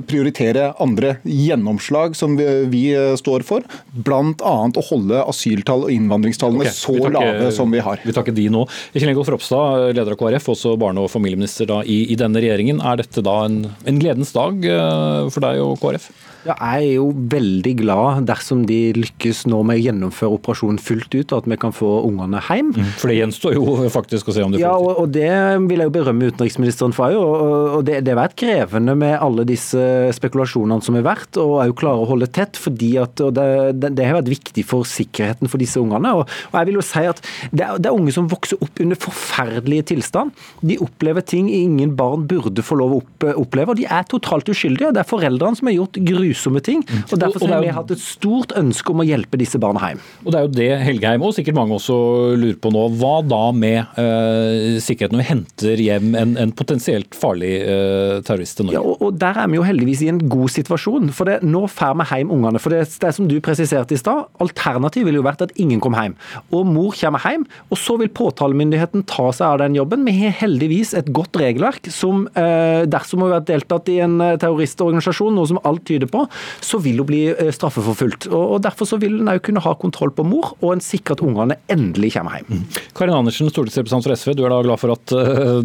prioritere 0.07 0.71
andre 0.83 1.15
gjennomslag 1.23 2.15
som 2.17 2.35
vi, 2.39 2.47
vi 2.71 2.83
eh, 2.95 3.13
står 3.19 3.45
for, 3.47 3.65
bl.a. 3.91 4.55
å 4.67 4.85
holde 4.89 5.21
asyltall 5.23 5.85
og 5.87 5.93
innvandringstallene 5.93 6.65
okay, 6.65 6.75
så 6.75 6.97
takke, 6.97 7.13
lave 7.15 7.51
som 7.55 7.71
vi 7.71 7.83
har. 7.83 8.01
Vi 8.03 8.15
takker 8.15 8.35
de 8.35 8.47
nå. 8.51 8.65
Kjell 8.95 9.13
Ingolf 9.13 9.31
Ropstad, 9.31 9.91
leder 9.95 10.15
av 10.15 10.19
KrF, 10.19 10.51
også 10.55 10.75
barne- 10.81 11.05
og 11.05 11.11
familieminister 11.13 11.69
da, 11.71 11.81
i, 11.85 12.03
i, 12.11 12.19
denne 12.19 12.43
regjeringen. 12.43 12.83
Er 12.83 12.99
dette 13.01 13.23
da 13.25 13.41
en, 13.47 13.63
en 13.87 14.01
gledens 14.01 14.35
dag 14.35 14.67
eh, 14.67 15.31
for 15.31 15.47
deg 15.47 15.63
og 15.63 15.79
KrF? 15.81 16.11
Ja, 16.41 16.55
jeg 16.57 16.87
er 16.87 16.95
jo 16.95 17.09
veldig 17.29 17.71
glad 17.83 18.23
dersom 18.25 18.63
de 18.65 18.79
lykkes 18.97 19.43
nå 19.51 19.59
med 19.67 19.77
å 19.77 19.83
gjennomføre 19.83 20.37
operasjonen 20.39 20.79
fullt 20.81 21.13
ut, 21.13 21.33
og 21.35 21.35
at 21.43 21.49
vi 21.51 21.57
kan 21.61 21.73
få 21.75 21.89
ungene 22.07 22.41
hjem. 22.47 22.71
Mm, 22.73 22.87
for 22.97 23.11
det 23.11 23.17
gjenstår 23.19 23.57
jo 23.59 23.75
faktisk 23.93 24.31
å 24.31 24.35
se 24.35 24.45
om 24.45 24.55
det 24.55 24.63
Ja, 24.63 24.73
og, 24.73 24.95
og, 24.95 25.11
det 25.13 25.29
vil 25.69 25.83
jeg 25.83 25.91
jo 25.91 25.93
berømme 25.99 26.31
utenriksministeren 26.31 26.95
for 26.97 27.13
òg. 27.13 27.45
Og 27.77 27.85
det, 27.85 27.99
det 28.07 28.15
har 28.15 28.23
vært 28.23 28.37
krevende 28.41 28.95
med 28.97 29.19
alle 29.21 29.45
disse 29.51 29.83
spekulasjonene 30.17 30.83
som 30.85 30.97
har 30.97 31.05
vært, 31.05 31.39
og 31.41 31.59
òg 31.61 31.75
klare 31.79 32.03
å 32.03 32.09
holde 32.09 32.29
tett. 32.31 32.59
fordi 32.59 32.93
at 33.01 33.21
det, 33.35 33.47
det, 33.79 33.93
det, 33.97 34.07
har 34.07 34.19
vært 34.19 34.31
viktig 34.31 34.65
for 34.67 34.87
sikkerheten 34.87 35.51
for 35.51 35.61
disse 35.61 35.79
ungene. 35.81 36.13
Og, 36.17 36.29
og 36.51 36.57
jeg 36.59 36.69
vil 36.69 36.79
jo 36.79 36.85
si 36.85 37.05
at 37.09 37.21
det 37.51 37.65
er, 37.65 37.79
det 37.81 37.89
er 37.91 37.97
unge 37.97 38.15
som 38.15 38.29
vokser 38.31 38.61
opp 38.63 38.81
under 38.83 38.99
forferdelige 38.99 39.89
tilstand. 39.93 40.35
De 40.65 40.77
opplever 40.83 41.25
ting 41.25 41.49
ingen 41.51 41.95
barn 41.97 42.27
burde 42.29 42.65
få 42.65 42.77
lov 42.79 42.97
å 42.97 43.01
oppleve, 43.41 43.73
og 43.73 43.79
de 43.79 43.87
er 43.87 44.07
totalt 44.09 44.49
uskyldige. 44.51 44.93
Det 44.95 45.03
er 45.03 45.09
foreldrene 45.09 45.59
som 45.59 45.69
har 45.69 45.77
gjort 45.77 46.01
grusomme 46.11 46.63
ting. 46.65 46.83
Mm. 46.87 47.03
og 47.07 47.23
Derfor 47.25 47.47
har 47.51 47.63
vi 47.63 47.73
hatt 47.75 47.93
et 47.95 48.03
stort 48.03 48.55
ønske 48.57 48.93
om 48.93 49.03
å 49.03 49.07
hjelpe 49.07 49.39
disse 49.41 49.59
barna 49.61 49.91
hjem. 49.91 50.03
Og 50.25 50.31
Det 50.31 50.39
er 50.39 50.47
jo 50.47 50.53
det 50.57 50.69
Helgeheim 50.85 51.25
og 51.25 51.35
sikkert 51.37 51.57
mange 51.57 51.77
også 51.77 51.97
lurer 52.39 52.59
på 52.61 52.71
nå. 52.73 52.85
Hva 53.01 53.13
da 53.25 53.43
med 53.55 53.95
uh, 53.97 54.77
sikkerheten 54.81 55.17
når 55.17 55.23
vi 55.23 55.29
henter 55.29 55.83
hjem 55.85 56.15
en, 56.17 56.35
en 56.41 56.53
potensielt 56.55 57.17
farlig 57.17 57.53
uh, 57.65 58.19
terrorist 58.25 58.59
til 58.59 58.69
Norge? 58.69 58.79
Ja, 58.79 58.83
og, 58.85 59.01
og, 59.01 59.19
Der 59.21 59.30
er 59.37 59.49
vi 59.51 59.59
jo 59.59 59.65
heldigvis 59.65 60.03
i 60.05 60.09
en 60.11 60.19
god 60.31 60.51
situasjon. 60.53 61.11
for 61.15 61.29
det, 61.29 61.41
Nå 61.43 61.67
får 61.71 61.95
vi 61.99 62.07
hjem 62.11 62.31
ungene. 62.31 62.59
for 62.59 62.69
det, 62.69 62.87
det 62.99 63.13
som 63.15 63.27
du 63.27 63.39
presiserte 63.39 63.93
i 63.93 63.97
stad, 63.99 64.27
Alternativet 64.39 65.05
ville 65.05 65.21
jo 65.21 65.27
vært 65.27 65.41
at 65.41 65.51
ingen 65.55 65.79
kom 65.79 65.93
hjem. 65.93 66.15
Og 66.51 66.65
mor 66.65 66.91
kommer 66.97 67.19
hjem, 67.19 67.45
og 67.69 67.77
så 67.77 67.97
vil 67.99 68.09
påtalemyndigheten 68.09 69.05
ta 69.05 69.31
seg 69.31 69.47
av 69.47 69.59
den 69.59 69.75
jobben. 69.75 70.05
Vi 70.05 70.15
har 70.19 70.35
heldigvis 70.41 70.93
et 70.97 71.11
godt 71.13 71.37
regelverk 71.39 71.89
som 71.91 72.27
uh, 72.35 72.83
dersom 72.85 73.21
hun 73.21 73.29
har 73.29 73.39
vært 73.39 73.49
deltatt 73.51 73.89
i 73.91 73.99
en 74.03 74.17
terroristorganisasjon, 74.41 75.35
noe 75.35 75.49
som 75.49 75.61
alt 75.67 75.85
tyder 75.87 76.09
på, 76.11 76.25
så 76.61 76.79
vil 76.81 77.01
hun 77.01 77.09
bli 77.09 77.21
eh, 77.31 77.51
straffeforfulgt. 77.53 78.29
Og 78.31 78.61
Derfor 78.61 78.87
så 78.87 78.99
vil 79.01 79.19
en 79.19 79.31
òg 79.31 79.41
kunne 79.45 79.63
ha 79.63 79.73
kontroll 79.79 80.11
på 80.15 80.25
mor, 80.27 80.53
og 80.61 80.75
en 80.75 80.83
sikre 80.83 81.15
at 81.17 81.23
ungene 81.25 81.57
endelig 81.71 82.13
kommer 82.15 82.39
hjem. 82.39 82.61
Mm. 82.61 82.79
Karin 82.97 83.15
Andersen, 83.15 83.49
stortingsrepresentant 83.51 84.07
for 84.07 84.15
SV, 84.17 84.35
du 84.37 84.45
er 84.45 84.53
da 84.53 84.61
glad 84.65 84.81
for 84.81 84.93
at 84.95 85.15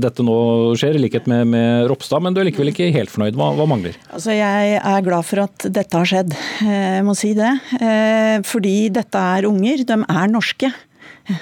dette 0.01 0.25
nå 0.25 0.37
skjer, 0.79 0.97
i 0.97 1.03
likhet 1.03 1.29
med, 1.31 1.47
med, 1.53 1.87
Ropstad, 1.91 2.23
men 2.25 2.35
du 2.35 2.41
er 2.41 2.49
likevel 2.49 2.73
ikke 2.73 2.91
helt 2.95 3.13
fornøyd. 3.13 3.37
Hva, 3.39 3.51
hva, 3.59 3.67
mangler? 3.69 3.97
Altså, 4.11 4.35
Jeg 4.37 4.81
er 4.81 5.07
glad 5.07 5.27
for 5.29 5.45
at 5.47 5.69
dette 5.73 5.97
har 5.97 6.09
skjedd, 6.09 6.35
jeg 6.63 7.05
må 7.07 7.17
si 7.19 7.33
det. 7.37 7.53
Eh, 7.81 8.39
fordi 8.47 8.77
dette 8.95 9.23
er 9.37 9.49
unger, 9.49 9.85
de 9.87 10.01
er 10.03 10.33
norske. 10.33 10.73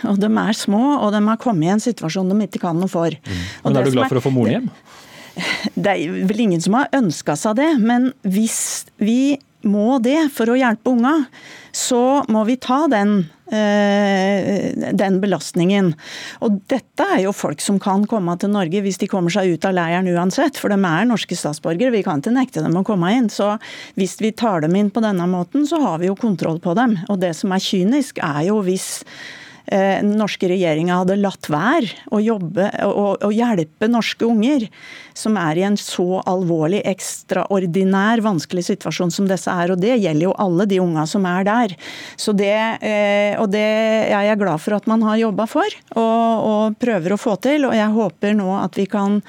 Og 0.09 0.17
de 0.21 0.31
er 0.31 0.57
små, 0.57 0.83
og 0.97 1.13
de 1.13 1.21
har 1.27 1.41
kommet 1.41 1.69
i 1.69 1.73
en 1.75 1.83
situasjon 1.83 2.31
de 2.31 2.47
ikke 2.47 2.63
kan 2.63 2.79
noe 2.81 2.89
for. 2.89 3.13
Mm. 3.13 3.41
Men 3.67 3.77
Er 3.77 3.89
du 3.89 3.97
glad 3.97 4.13
for 4.13 4.21
å 4.21 4.25
få 4.25 4.33
moren 4.33 4.57
hjem? 4.57 4.71
Det 5.75 5.91
er 5.91 6.23
vel 6.29 6.45
ingen 6.47 6.63
som 6.63 6.77
har 6.79 6.93
ønska 6.95 7.35
seg 7.37 7.59
det, 7.59 7.73
men 7.83 8.13
hvis 8.23 8.87
vi 9.03 9.37
må 9.65 9.99
det 10.05 10.29
for 10.35 10.51
å 10.51 10.57
hjelpe 10.59 10.93
unga, 10.93 11.15
så 11.75 12.23
må 12.31 12.45
vi 12.47 12.55
ta 12.63 12.85
den, 12.91 13.31
eh, 13.51 14.71
den 14.95 15.21
belastningen. 15.21 15.93
Og 16.47 16.61
dette 16.71 17.07
er 17.17 17.25
jo 17.25 17.33
folk 17.35 17.61
som 17.61 17.81
kan 17.83 18.07
komme 18.07 18.37
til 18.39 18.53
Norge 18.55 18.83
hvis 18.85 19.01
de 19.03 19.11
kommer 19.11 19.35
seg 19.35 19.57
ut 19.57 19.67
av 19.67 19.75
leiren 19.75 20.07
uansett, 20.07 20.61
for 20.61 20.71
de 20.71 20.79
er 20.79 21.09
norske 21.09 21.35
statsborgere. 21.35 21.93
Vi 21.93 22.05
kan 22.07 22.23
ikke 22.23 22.37
nekte 22.37 22.63
dem 22.63 22.79
å 22.79 22.85
komme 22.87 23.11
inn. 23.17 23.29
Så 23.29 23.57
hvis 23.99 24.21
vi 24.23 24.31
tar 24.31 24.61
dem 24.63 24.77
inn 24.79 24.93
på 24.95 25.03
denne 25.03 25.27
måten, 25.27 25.67
så 25.67 25.83
har 25.83 25.99
vi 25.99 26.13
jo 26.13 26.15
kontroll 26.15 26.61
på 26.63 26.77
dem. 26.79 27.01
Og 27.09 27.19
det 27.21 27.35
som 27.35 27.51
er 27.53 27.65
kynisk, 27.65 28.23
er 28.23 28.47
jo 28.47 28.63
hvis 28.63 29.03
den 29.65 30.11
norske 30.21 30.49
regjeringa 30.51 31.01
hadde 31.01 31.17
latt 31.17 31.49
være 31.49 31.89
å 32.13 32.21
jobbe 32.21 32.67
og, 32.85 33.25
og 33.25 33.33
hjelpe 33.33 33.89
norske 33.89 34.27
unger 34.29 34.67
som 35.17 35.39
er 35.39 35.59
i 35.59 35.65
en 35.67 35.77
så 35.79 36.21
alvorlig, 36.27 36.83
ekstraordinær 36.91 38.23
vanskelig 38.25 38.67
situasjon 38.69 39.15
som 39.15 39.29
disse 39.31 39.51
er. 39.51 39.73
Og 39.73 39.81
det 39.81 39.97
gjelder 39.97 40.27
jo 40.27 40.37
alle 40.43 40.67
de 40.71 40.81
unga 40.83 41.07
som 41.09 41.27
er 41.31 41.47
der. 41.47 41.77
Så 42.21 42.35
det, 42.37 42.55
eh, 42.83 43.39
og 43.41 43.49
det 43.55 43.65
er 44.11 44.29
jeg 44.31 44.41
glad 44.43 44.63
for 44.63 44.77
at 44.77 44.89
man 44.91 45.05
har 45.07 45.21
jobba 45.23 45.47
for 45.51 45.79
og, 45.95 46.49
og 46.51 46.81
prøver 46.83 47.15
å 47.15 47.21
få 47.21 47.39
til. 47.47 47.69
Og 47.71 47.77
jeg 47.79 47.95
håper 47.95 48.35
nå 48.37 48.51
at 48.59 48.81
vi 48.81 48.89
kan 48.91 49.23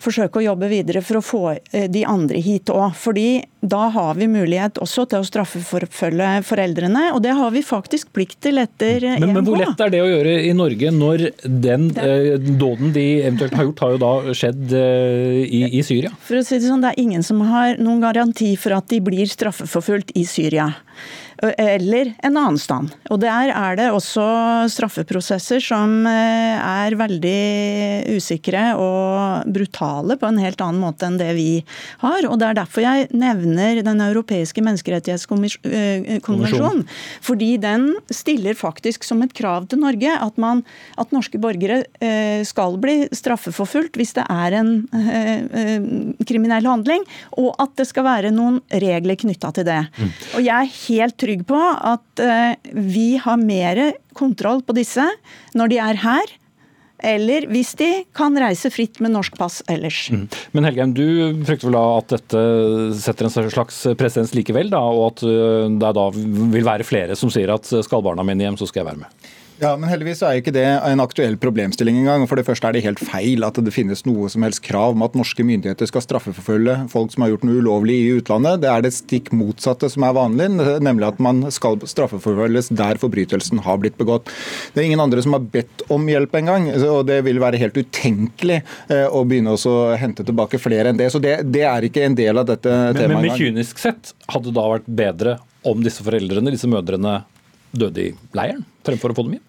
forsøke 0.00 0.40
å 0.40 0.44
jobbe 0.50 0.70
videre 0.70 1.02
for 1.04 1.20
å 1.20 1.24
få 1.24 1.42
eh, 1.54 1.86
de 1.92 2.04
andre 2.08 2.40
hit 2.42 2.70
òg. 2.72 2.94
Fordi 2.98 3.42
da 3.60 3.90
har 3.92 4.16
vi 4.16 4.28
mulighet 4.30 4.80
også 4.80 5.04
til 5.10 5.20
å 5.20 5.26
straffeforfølge 5.28 6.30
foreldrene, 6.48 7.10
og 7.12 7.20
det 7.24 7.34
har 7.36 7.52
vi 7.52 7.60
faktisk 7.64 8.12
plikt 8.16 8.38
til 8.46 8.60
etter 8.62 9.04
EMK. 9.04 9.26
Men, 9.26 9.34
men 9.36 9.48
hvor 9.48 9.60
lett 9.60 9.84
er 9.84 9.92
det 9.92 10.00
å 10.04 10.08
gjøre 10.08 10.36
i 10.48 10.54
Norge 10.56 10.92
når 10.96 11.26
den 11.44 11.90
eh, 12.00 12.32
dåden 12.40 12.94
de 12.96 13.06
eventuelt 13.20 13.58
har 13.58 13.68
gjort, 13.68 13.84
har 13.84 13.96
jo 13.96 14.02
da 14.04 14.36
skjedd 14.40 14.76
eh, 14.80 15.40
i, 15.44 15.64
i 15.80 15.84
Syria? 15.86 16.12
For 16.24 16.40
å 16.40 16.44
si 16.46 16.60
Det 16.60 16.68
sånn, 16.70 16.84
det 16.84 16.94
er 16.94 17.02
ingen 17.04 17.26
som 17.26 17.42
har 17.48 17.76
noen 17.80 18.00
garanti 18.04 18.54
for 18.60 18.76
at 18.76 18.88
de 18.92 19.02
blir 19.04 19.28
straffeforfulgt 19.28 20.14
i 20.16 20.24
Syria 20.28 20.70
eller 21.40 22.12
en 22.22 22.36
annen 22.36 22.58
stand. 22.60 22.90
Og 23.10 23.20
Der 23.22 23.48
er 23.54 23.76
det 23.78 23.90
også 23.94 24.24
straffeprosesser 24.72 25.60
som 25.64 26.06
eh, 26.08 26.58
er 26.60 26.96
veldig 26.98 28.16
usikre 28.16 28.74
og 28.80 29.42
brutale 29.48 30.16
på 30.20 30.26
en 30.28 30.38
helt 30.42 30.60
annen 30.64 30.80
måte 30.82 31.06
enn 31.08 31.18
det 31.20 31.34
vi 31.38 31.64
har. 32.02 32.26
Og 32.28 32.38
Det 32.40 32.46
er 32.48 32.54
derfor 32.60 32.80
jeg 32.84 33.08
nevner 33.16 33.82
Den 33.86 34.00
europeiske 34.04 34.62
menneskerettighetskonvensjonen. 34.64 36.84
Fordi 37.24 37.50
den 37.62 37.94
stiller 38.12 38.54
faktisk 38.54 39.04
som 39.06 39.22
et 39.24 39.34
krav 39.36 39.66
til 39.70 39.78
Norge 39.80 40.10
at, 40.12 40.38
man, 40.40 40.64
at 41.00 41.12
norske 41.14 41.38
borgere 41.40 41.84
eh, 42.00 42.44
skal 42.44 42.76
bli 42.80 43.08
straffeforfulgt 43.16 43.96
hvis 43.96 44.12
det 44.18 44.24
er 44.28 44.52
en 44.60 44.88
eh, 44.92 45.80
kriminell 46.28 46.66
handling, 46.68 47.02
og 47.40 47.54
at 47.62 47.70
det 47.80 47.86
skal 47.88 48.04
være 48.06 48.30
noen 48.34 48.60
regler 48.70 49.16
knytta 49.20 49.50
til 49.56 49.64
det. 49.68 49.82
Mm. 49.96 50.10
Og 50.36 50.40
jeg 50.44 50.56
er 50.56 50.76
helt 50.80 51.16
trygg 51.20 51.29
trygg 51.30 51.46
på 51.46 51.60
at 51.60 52.22
eh, 52.24 52.58
vi 52.74 53.14
har 53.22 53.38
mer 53.38 53.92
kontroll 54.18 54.62
på 54.66 54.74
disse 54.76 55.06
når 55.54 55.70
de 55.70 55.78
er 55.78 56.00
her, 56.02 56.32
eller 57.00 57.46
hvis 57.48 57.72
de 57.80 57.88
kan 58.16 58.34
reise 58.36 58.68
fritt 58.72 58.98
med 59.00 59.14
norsk 59.14 59.36
pass 59.38 59.60
ellers. 59.72 60.02
Mm. 60.12 60.26
Men 60.52 60.66
Helgheim, 60.68 60.94
du 60.94 61.44
frykter 61.46 61.70
vel 61.70 61.78
da 61.78 61.84
at 61.96 62.12
dette 62.12 62.42
setter 63.00 63.28
en 63.28 63.50
slags 63.52 63.82
presedens 63.96 64.34
likevel, 64.36 64.72
da, 64.72 64.82
og 64.82 65.06
at 65.12 65.24
eh, 65.24 65.68
det 65.80 65.92
da 65.96 66.08
vil 66.14 66.66
være 66.66 66.86
flere 66.86 67.16
som 67.16 67.32
sier 67.32 67.54
at 67.54 67.70
skal 67.70 68.04
barna 68.04 68.26
mine 68.26 68.48
hjem, 68.48 68.58
så 68.60 68.68
skal 68.68 68.82
jeg 68.82 68.90
være 68.92 69.04
med? 69.04 69.30
Ja, 69.60 69.74
men 69.76 69.90
Heldigvis 69.90 70.22
er 70.24 70.38
ikke 70.40 70.54
det 70.56 70.64
en 70.64 71.02
aktuell 71.02 71.34
problemstilling 71.40 71.98
engang. 72.00 72.22
For 72.30 72.40
det 72.40 72.46
første 72.46 72.64
er 72.70 72.72
det 72.72 72.80
helt 72.86 73.00
feil 73.04 73.44
at 73.44 73.58
det 73.60 73.72
finnes 73.74 74.06
noe 74.08 74.30
som 74.32 74.46
helst 74.46 74.62
krav 74.64 74.94
om 74.94 75.02
at 75.04 75.16
norske 75.18 75.44
myndigheter 75.44 75.88
skal 75.90 76.00
straffeforfølge 76.00 76.76
folk 76.88 77.12
som 77.12 77.26
har 77.26 77.34
gjort 77.34 77.44
noe 77.44 77.60
ulovlig 77.60 77.98
i 78.00 78.14
utlandet. 78.16 78.62
Det 78.62 78.70
er 78.72 78.86
det 78.86 78.94
stikk 78.96 79.28
motsatte 79.36 79.90
som 79.92 80.06
er 80.08 80.14
vanlig, 80.16 80.46
nemlig 80.80 81.10
at 81.10 81.20
man 81.20 81.42
skal 81.52 81.76
straffeforfølges 81.84 82.70
der 82.78 83.00
forbrytelsen 83.02 83.60
har 83.66 83.82
blitt 83.82 83.98
begått. 84.00 84.32
Det 84.72 84.80
er 84.80 84.88
ingen 84.88 85.04
andre 85.04 85.26
som 85.26 85.36
har 85.36 85.44
bedt 85.52 85.84
om 85.92 86.08
hjelp 86.08 86.40
engang, 86.40 86.70
og 86.86 87.02
det 87.10 87.20
vil 87.28 87.42
være 87.44 87.60
helt 87.60 87.76
utenkelig 87.76 88.62
eh, 88.62 89.04
å 89.12 89.26
begynne 89.28 89.52
å 89.52 89.76
hente 90.00 90.24
tilbake 90.24 90.62
flere 90.62 90.88
enn 90.88 91.02
det. 91.02 91.10
Så 91.12 91.20
det, 91.20 91.36
det 91.52 91.66
er 91.68 91.84
ikke 91.84 92.06
en 92.08 92.16
del 92.16 92.40
av 92.40 92.48
dette 92.48 92.72
temaet. 92.96 93.12
Men, 93.12 93.28
men 93.28 93.36
kynisk 93.36 93.84
sett, 93.84 94.14
hadde 94.32 94.48
det 94.48 94.56
da 94.56 94.66
vært 94.72 94.88
bedre 94.88 95.36
om 95.68 95.84
disse 95.84 96.00
foreldrene, 96.06 96.56
disse 96.56 96.70
mødrene, 96.70 97.18
døde 97.76 98.08
i 98.08 98.10
leiren 98.32 98.64
fremfor 98.88 99.12
å 99.12 99.20
få 99.20 99.28
dem 99.28 99.36
hjem? 99.36 99.46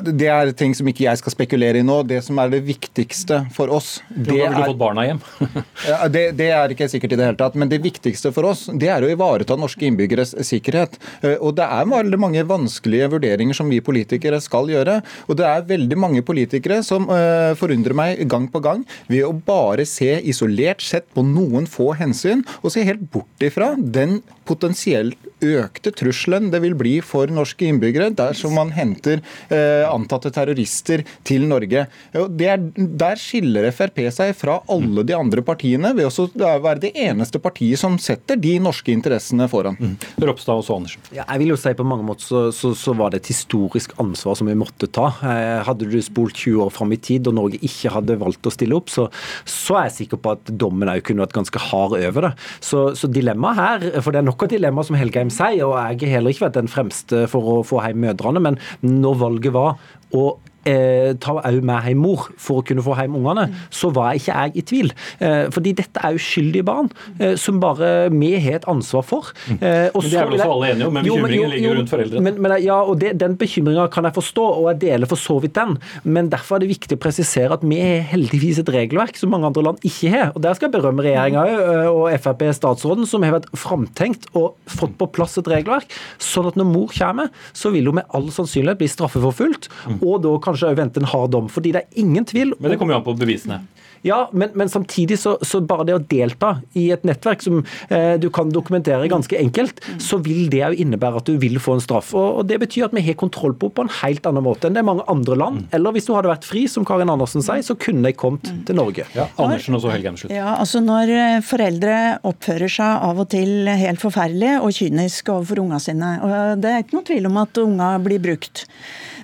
Det 0.00 0.28
er 0.32 0.50
ting 0.56 0.72
som 0.76 0.88
ikke 0.88 1.04
jeg 1.04 1.20
skal 1.20 1.34
spekulere 1.34 1.82
i 1.82 1.84
nå. 1.84 1.98
Det 2.08 2.22
som 2.24 2.38
er 2.40 2.52
det 2.52 2.62
viktigste 2.64 3.42
for 3.52 3.72
oss 3.76 3.98
det 4.08 4.38
du 4.40 4.56
fått 4.56 4.78
barna 4.80 5.04
hjem. 5.04 5.20
det, 6.14 6.22
det, 6.38 6.48
er 6.54 6.72
ikke 6.72 6.88
sikkert 6.88 7.12
i 7.12 7.18
det 7.20 7.26
hele 7.28 7.40
tatt. 7.40 7.58
Men 7.60 7.68
det 7.68 7.82
viktigste 7.84 8.32
for 8.32 8.48
oss 8.48 8.64
det 8.72 8.88
er 8.92 9.04
å 9.04 9.10
ivareta 9.12 9.58
norske 9.60 9.84
innbyggeres 9.88 10.32
sikkerhet. 10.48 10.96
Eh, 11.20 11.36
og 11.36 11.58
det 11.58 11.66
er 11.66 11.90
veldig 11.90 12.20
mange 12.20 12.44
vanskelige 12.48 13.10
vurderinger 13.12 13.58
som 13.58 13.68
vi 13.72 13.82
politikere 13.84 14.40
skal 14.40 14.72
gjøre. 14.72 15.00
Og 15.28 15.36
det 15.40 15.48
er 15.48 15.68
veldig 15.68 16.00
mange 16.00 16.24
politikere 16.24 16.80
som 16.86 17.08
uh, 17.10 17.52
forundrer 17.58 17.96
meg 17.96 18.24
gang 18.30 18.48
på 18.52 18.62
gang 18.64 18.86
ved 19.10 19.26
å 19.26 19.34
bare 19.36 19.84
se 19.88 20.14
isolert 20.28 20.82
sett 20.84 21.08
på 21.12 21.24
noen 21.26 21.68
få 21.68 21.92
hensyn, 21.98 22.46
og 22.62 22.72
se 22.72 22.84
helt 22.86 23.04
bort 23.12 23.44
ifra 23.44 23.72
den 23.76 24.20
potensielt 24.48 25.31
økte 25.42 25.92
trusselen 25.96 26.50
det 26.52 26.62
vil 26.64 26.76
bli 26.78 26.96
for 27.04 27.30
norske 27.32 27.66
innbyggere 27.68 28.12
dersom 28.16 28.56
man 28.58 28.72
henter 28.74 29.20
eh, 29.52 29.84
antatte 29.88 30.32
terrorister 30.34 31.04
til 31.26 31.46
Norge. 31.50 31.86
Er, 32.12 32.64
der 32.76 33.20
skiller 33.20 33.68
Frp 33.74 34.02
seg 34.14 34.34
fra 34.38 34.58
alle 34.72 35.04
de 35.06 35.16
andre 35.16 35.44
partiene 35.46 35.92
ved 35.96 36.08
å 36.08 36.28
være 36.62 36.82
det 36.86 36.92
eneste 36.98 37.40
partiet 37.42 37.80
som 37.80 37.98
setter 38.02 38.38
de 38.40 38.56
norske 38.62 38.92
interessene 38.92 39.48
foran. 39.50 39.78
Mm. 39.80 39.96
Ropstad 40.22 40.60
og 40.60 40.70
Andersen. 40.76 41.04
Ja, 41.14 41.26
jeg 41.26 41.42
vil 41.42 41.54
jo 41.54 41.58
si 41.60 41.72
På 41.76 41.86
mange 41.88 42.04
måter 42.04 42.24
så, 42.26 42.40
så, 42.54 42.72
så, 42.76 42.92
var 42.96 43.12
det 43.12 43.22
et 43.22 43.30
historisk 43.32 43.94
ansvar 44.02 44.36
som 44.38 44.48
vi 44.50 44.56
måtte 44.58 44.88
ta. 44.92 45.08
Eh, 45.24 45.62
hadde 45.66 45.88
du 45.88 45.96
spolt 46.04 46.36
20 46.36 46.66
år 46.66 46.72
fram 46.74 46.92
i 46.94 47.00
tid 47.00 47.28
og 47.30 47.36
Norge 47.38 47.60
ikke 47.64 47.92
hadde 47.94 48.18
valgt 48.20 48.46
å 48.46 48.52
stille 48.52 48.76
opp, 48.76 48.92
så, 48.92 49.08
så 49.48 49.78
er 49.80 49.88
jeg 49.88 49.96
sikker 50.02 50.20
på 50.22 50.34
at 50.36 50.52
dommen 50.60 50.90
òg 50.92 51.02
kunne 51.06 51.24
vært 51.24 51.36
ganske 51.36 51.62
hard 51.70 51.96
over 51.96 52.28
det. 52.28 52.32
Så, 52.60 52.84
så 52.98 53.10
dilemmaet 53.10 53.58
her, 53.58 53.86
for 54.04 54.14
det 54.14 54.22
er 54.22 54.28
nok 54.28 54.44
et 54.46 54.54
dilemma 54.56 54.84
som 54.86 54.98
Helgheim 54.98 55.31
sier, 55.34 55.64
og 55.66 55.76
jeg 55.76 56.00
har 56.04 56.16
heller 56.18 56.34
ikke 56.34 56.46
vært 56.46 56.60
den 56.60 56.70
fremste 56.70 57.26
for 57.32 57.50
å 57.56 57.58
få 57.66 57.82
hjem 57.86 58.02
mødrene, 58.06 58.42
men 58.44 58.58
når 58.84 59.20
valget 59.26 59.56
var 59.56 59.76
og 60.12 60.51
eh, 60.68 61.12
tar 61.22 61.40
òg 61.42 61.60
med 61.64 61.88
hjem 61.88 62.02
mor 62.02 62.28
for 62.40 62.60
å 62.60 62.66
kunne 62.66 62.84
få 62.84 62.96
hjem 62.98 63.16
ungene, 63.18 63.48
så 63.72 63.90
var 63.94 64.18
ikke 64.18 64.36
jeg 64.36 64.56
i 64.56 64.64
tvil. 64.72 64.92
Eh, 65.22 65.46
fordi 65.54 65.74
dette 65.78 66.02
er 66.02 66.18
uskyldige 66.18 66.66
barn 66.66 66.90
eh, 67.18 67.34
som 67.40 67.60
bare 67.62 68.10
vi 68.12 68.32
har 68.42 68.60
et 68.60 68.68
ansvar 68.70 69.04
for. 69.06 69.32
Eh, 69.48 69.88
men 69.92 70.08
Det 70.08 70.18
er 70.18 70.28
vel 70.28 70.38
også 70.38 70.50
alle 70.56 70.70
enige 70.72 70.88
om, 70.88 70.96
men 70.96 71.06
bekymringen 71.06 71.52
ligger 71.52 71.68
jo 71.68 71.76
rundt 71.80 71.92
foreldrene. 71.92 72.24
Men, 72.26 72.40
men, 72.42 72.56
ja, 72.62 72.78
og 72.82 72.98
det, 73.00 73.14
Den 73.20 73.36
bekymringa 73.40 73.88
kan 73.92 74.06
jeg 74.08 74.16
forstå, 74.18 74.46
og 74.60 74.68
jeg 74.72 74.80
deler 74.86 75.10
for 75.10 75.20
så 75.20 75.38
vidt 75.42 75.54
den. 75.58 75.76
Men 76.04 76.30
derfor 76.32 76.56
er 76.56 76.64
det 76.64 76.72
viktig 76.72 76.98
å 76.98 77.02
presisere 77.02 77.58
at 77.58 77.64
vi 77.66 77.80
har 77.80 78.06
heldigvis 78.12 78.62
et 78.62 78.72
regelverk 78.72 79.18
som 79.18 79.32
mange 79.32 79.48
andre 79.50 79.64
land 79.68 79.86
ikke 79.86 80.12
har. 80.12 80.32
Og 80.34 80.42
Der 80.44 80.58
skal 80.58 80.68
jeg 80.68 80.76
berømme 80.78 81.04
regjeringa 81.06 81.44
eh, 81.52 81.90
og 81.90 82.08
Frp-statsråden, 82.22 83.08
som 83.08 83.24
har 83.26 83.36
vært 83.38 83.50
framtenkt 83.58 84.28
og 84.38 84.56
fått 84.70 84.96
på 85.00 85.08
plass 85.14 85.38
et 85.40 85.50
regelverk, 85.50 85.90
sånn 86.22 86.50
at 86.50 86.58
når 86.58 86.68
mor 86.68 86.92
kommer, 86.92 87.32
så 87.56 87.72
vil 87.74 87.90
hun 87.90 88.00
med 88.00 88.16
all 88.16 88.28
sannsynlighet 88.32 88.80
bli 88.80 88.90
straffeforfulgt. 88.90 89.70
Mm. 89.82 89.98
og 90.06 90.22
da 90.24 90.32
kan 90.42 90.51
kanskje 90.52 90.74
vente 90.78 91.02
en 91.02 91.10
hard 91.12 91.32
dom. 91.34 91.48
fordi 91.52 91.74
det 91.74 91.84
er 91.84 92.02
ingen 92.04 92.24
tvil 92.28 92.54
Men 92.58 92.74
det 92.74 92.78
kommer 92.80 92.96
jo 92.96 93.02
an 93.02 93.08
på 93.08 93.18
bevisene. 93.18 93.62
Ja, 94.02 94.28
men, 94.32 94.50
men 94.54 94.68
samtidig 94.68 95.18
så, 95.18 95.36
så, 95.46 95.60
bare 95.62 95.86
det 95.86 95.94
å 95.94 96.02
delta 96.10 96.56
i 96.78 96.88
et 96.94 97.04
nettverk 97.06 97.42
som 97.44 97.60
eh, 97.88 98.16
du 98.20 98.28
kan 98.34 98.50
dokumentere 98.50 99.06
ganske 99.10 99.38
enkelt, 99.38 99.78
så 100.02 100.18
vil 100.22 100.48
det 100.50 100.62
jo 100.62 100.80
innebære 100.84 101.22
at 101.22 101.30
du 101.30 101.36
vil 101.42 101.60
få 101.62 101.76
en 101.78 101.84
straff. 101.84 102.10
Og, 102.18 102.40
og 102.40 102.48
Det 102.50 102.58
betyr 102.64 102.88
at 102.88 102.96
vi 102.96 103.04
har 103.06 103.18
kontroll 103.18 103.54
på 103.54 103.70
på 103.72 103.86
en 103.86 103.92
helt 104.00 104.26
annen 104.26 104.44
måte 104.44 104.66
enn 104.66 104.74
det 104.74 104.82
er 104.82 104.88
mange 104.88 105.06
andre 105.10 105.38
land. 105.38 105.62
Mm. 105.62 105.68
Eller 105.78 105.94
hvis 105.94 106.10
du 106.10 106.14
hadde 106.16 106.32
vært 106.32 106.48
fri, 106.48 106.64
som 106.70 106.86
Karin 106.88 107.12
Andersen 107.14 107.46
sier, 107.46 107.62
så 107.62 107.78
kunne 107.78 108.10
de 108.10 108.18
kommet 108.18 108.50
mm. 108.50 108.64
til 108.66 108.78
Norge. 108.80 109.06
Ja, 109.14 109.28
Andersen 109.38 109.78
og 109.78 109.84
så 109.84 109.94
Helge 109.94 110.16
slutt. 110.18 110.34
Ja, 110.34 110.56
altså 110.56 110.82
Når 110.82 111.14
eh, 111.14 111.38
foreldre 111.46 111.96
oppfører 112.26 112.74
seg 112.74 113.06
av 113.06 113.22
og 113.22 113.30
til 113.30 113.70
helt 113.70 114.02
forferdelig 114.02 114.58
og 114.58 114.74
kynisk 114.74 115.30
overfor 115.30 115.62
unga 115.62 115.78
sine, 115.82 116.16
og 116.26 116.62
det 116.62 116.74
er 116.74 116.82
ikke 116.82 116.98
noe 116.98 117.06
tvil 117.06 117.30
om 117.30 117.40
at 117.44 117.62
unga 117.62 117.94
blir 118.02 118.22
brukt. 118.22 118.66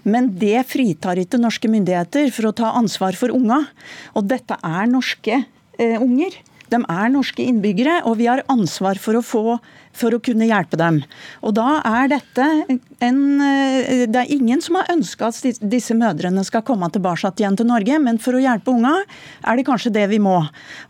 Men 0.04 0.30
det 0.38 0.66
fritar 0.70 1.20
ikke 1.20 1.40
norske 1.40 1.70
myndigheter 1.70 2.30
for 2.34 2.50
å 2.50 2.56
ta 2.56 2.74
ansvar 2.78 3.18
for 3.18 3.34
unga. 3.34 3.64
Og 4.14 4.28
dette 4.30 4.58
er 4.62 4.90
norske 4.90 5.40
eh, 5.42 5.98
unger. 5.98 6.36
De 6.68 6.80
er 6.82 7.12
norske 7.12 7.44
innbyggere, 7.44 8.02
og 8.04 8.18
vi 8.20 8.28
har 8.28 8.44
ansvar 8.52 9.00
for 9.00 9.18
å, 9.18 9.24
få, 9.24 9.56
for 9.98 10.14
å 10.14 10.20
kunne 10.22 10.48
hjelpe 10.48 10.78
dem. 10.80 11.00
Og 11.42 11.54
da 11.58 11.80
er 11.86 12.12
dette 12.14 12.46
en 13.04 13.18
eh, 13.44 14.06
Det 14.08 14.22
er 14.22 14.32
ingen 14.32 14.62
som 14.64 14.78
har 14.78 14.90
ønska 14.92 15.28
at 15.28 15.60
disse 15.60 15.94
mødrene 15.98 16.44
skal 16.46 16.64
komme 16.66 16.88
tilbake 16.94 17.30
igjen 17.38 17.58
til 17.58 17.68
Norge, 17.68 17.98
men 18.02 18.20
for 18.22 18.36
å 18.36 18.42
hjelpe 18.42 18.72
unga 18.72 18.94
er 19.42 19.58
det 19.58 19.66
kanskje 19.68 19.94
det 19.94 20.06
vi 20.12 20.20
må. 20.22 20.38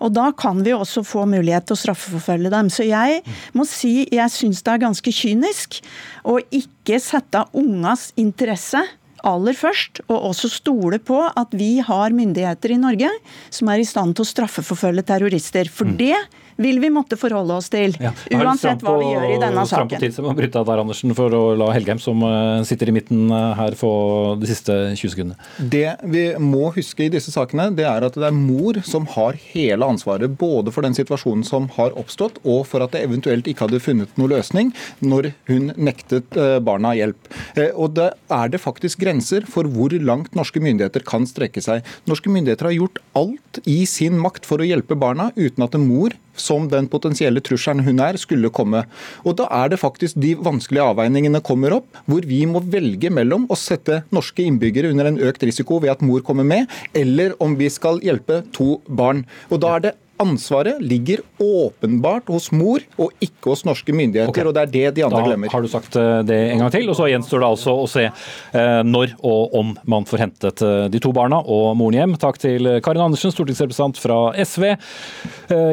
Og 0.04 0.14
da 0.16 0.30
kan 0.36 0.62
vi 0.64 0.76
også 0.76 1.04
få 1.06 1.26
mulighet 1.28 1.68
til 1.68 1.76
å 1.76 1.82
straffeforfølge 1.82 2.52
dem. 2.52 2.70
Så 2.72 2.86
jeg 2.88 3.22
må 3.56 3.66
si 3.68 4.06
jeg 4.12 4.32
syns 4.34 4.62
det 4.64 4.74
er 4.74 4.86
ganske 4.86 5.14
kynisk 5.14 5.80
å 6.28 6.38
ikke 6.54 7.00
sette 7.02 7.44
ungas 7.56 8.10
interesse 8.20 8.84
aller 9.26 9.56
først, 9.56 10.02
og 10.08 10.30
også 10.30 10.50
stole 10.52 10.98
på 11.02 11.18
at 11.26 11.54
vi 11.56 11.78
har 11.84 12.14
myndigheter 12.14 12.74
i 12.74 12.80
Norge 12.80 13.10
som 13.50 13.70
er 13.72 13.82
i 13.82 13.88
stand 13.88 14.16
til 14.16 14.26
å 14.26 14.30
straffeforfølge 14.30 15.06
terrorister. 15.08 15.70
For 15.72 15.88
mm. 15.88 15.96
det 15.98 16.14
vil 16.58 16.80
vi 16.82 16.90
måtte 16.92 17.18
forholde 17.20 17.58
oss 17.58 17.70
til. 17.72 17.94
Ja. 18.02 18.12
Uansett 18.34 18.82
hva 18.84 18.96
vi 19.00 19.10
gjør 19.12 19.26
i 19.30 19.38
denne 19.42 19.64
saken. 19.68 19.92
På 19.94 20.02
tid, 20.02 20.14
så 20.16 20.24
må 20.24 20.34
bryte 20.38 20.62
der, 20.68 20.82
Andersen, 20.82 21.14
for 21.18 21.34
å 21.34 21.42
la 21.58 21.70
Helgheim, 21.74 22.00
som 22.02 22.22
eh, 22.26 22.64
sitter 22.68 22.92
i 22.92 22.96
midten 22.98 23.28
eh, 23.34 23.52
her, 23.58 23.76
få 23.78 23.92
de 24.40 24.50
siste 24.50 24.76
20 24.94 25.14
sekundene. 25.14 25.48
Det 25.58 25.96
vi 26.08 26.24
må 26.42 26.72
huske 26.76 27.06
i 27.06 27.12
disse 27.12 27.34
sakene, 27.34 27.70
det 27.78 27.86
er 27.88 28.06
at 28.06 28.18
det 28.18 28.28
er 28.28 28.36
mor 28.36 28.80
som 28.86 29.08
har 29.14 29.38
hele 29.52 29.86
ansvaret. 29.86 30.34
Både 30.38 30.74
for 30.74 30.86
den 30.86 30.96
situasjonen 30.98 31.46
som 31.46 31.70
har 31.78 31.96
oppstått, 31.98 32.42
og 32.44 32.64
for 32.70 32.84
at 32.84 32.94
det 32.96 33.04
eventuelt 33.06 33.48
ikke 33.48 33.66
hadde 33.66 33.82
funnet 33.82 34.18
noen 34.20 34.36
løsning 34.36 34.74
når 35.04 35.32
hun 35.50 35.72
nektet 35.76 36.36
eh, 36.38 36.58
barna 36.64 36.94
hjelp. 36.98 37.32
Og 37.78 37.94
det 37.96 38.10
er 38.34 38.50
det 38.52 38.60
faktisk 38.62 39.00
grenser 39.02 39.08
grenser 39.08 39.46
for 39.48 39.68
hvor 39.68 39.92
langt 39.98 40.34
norske 40.34 40.60
myndigheter 40.60 41.04
kan 41.04 41.26
strekke 41.26 41.62
seg. 41.62 41.84
Norske 42.06 42.30
myndigheter 42.30 42.68
har 42.68 42.76
gjort 42.76 42.98
alt 43.14 43.60
i 43.66 43.84
sin 43.86 44.18
makt 44.18 44.46
for 44.46 44.60
å 44.60 44.66
hjelpe 44.66 44.96
barna, 44.98 45.32
uten 45.36 45.64
at 45.64 45.74
en 45.74 45.86
mor 45.86 46.14
som 46.42 46.68
den 46.70 46.88
potensielle 46.90 47.42
trusselen 47.44 47.84
hun 47.86 48.02
er, 48.04 48.18
skulle 48.20 48.50
komme. 48.50 48.84
Og 49.24 49.36
Da 49.38 49.46
er 49.54 49.70
det 49.70 49.80
faktisk 49.80 50.18
de 50.18 50.34
vanskelige 50.34 50.86
avveiningene 50.94 51.42
kommer 51.44 51.78
opp, 51.78 51.86
hvor 52.06 52.26
vi 52.26 52.44
må 52.46 52.62
velge 52.64 53.10
mellom 53.10 53.46
å 53.48 53.58
sette 53.58 54.02
norske 54.14 54.42
innbyggere 54.42 54.90
under 54.90 55.10
en 55.10 55.20
økt 55.20 55.44
risiko 55.46 55.78
ved 55.82 55.94
at 55.94 56.02
mor 56.02 56.24
kommer 56.26 56.44
med, 56.44 56.66
eller 56.94 57.36
om 57.42 57.54
vi 57.58 57.70
skal 57.70 58.02
hjelpe 58.02 58.42
to 58.52 58.80
barn. 58.88 59.24
Og 59.50 59.60
Da 59.60 59.76
er 59.76 59.80
det 59.80 59.96
Ansvaret 60.22 60.80
ligger 60.82 61.22
åpenbart 61.38 62.28
hos 62.32 62.50
mor 62.52 62.82
og 62.98 63.12
ikke 63.22 63.52
hos 63.52 63.64
norske 63.68 63.94
myndigheter, 63.94 64.32
okay. 64.32 64.46
og 64.48 64.56
det 64.56 64.64
er 64.64 64.72
det 64.72 64.98
de 64.98 65.04
andre 65.06 65.22
da 65.22 65.30
glemmer. 65.30 65.52
har 65.52 65.64
du 65.64 65.70
sagt 65.70 65.96
eh, 65.98 66.20
det 66.26 66.38
en 66.52 66.64
gang 66.64 66.72
til, 66.74 66.88
og 66.90 66.98
så 66.98 67.08
gjenstår 67.12 67.44
det 67.44 67.48
altså 67.48 67.76
å 67.78 67.86
se 67.90 68.04
eh, 68.08 68.80
når 68.86 69.14
og 69.22 69.56
om 69.58 69.72
man 69.88 70.06
får 70.08 70.24
hentet 70.24 70.64
eh, 70.66 70.84
de 70.92 71.02
to 71.02 71.14
barna 71.16 71.40
og 71.40 71.72
moren 71.78 72.00
hjem. 72.00 72.16
Takk 72.20 72.40
til 72.42 72.70
Karin 72.84 73.06
Andersen, 73.06 73.34
stortingsrepresentant 73.34 74.00
fra 74.02 74.20
SV, 74.42 74.70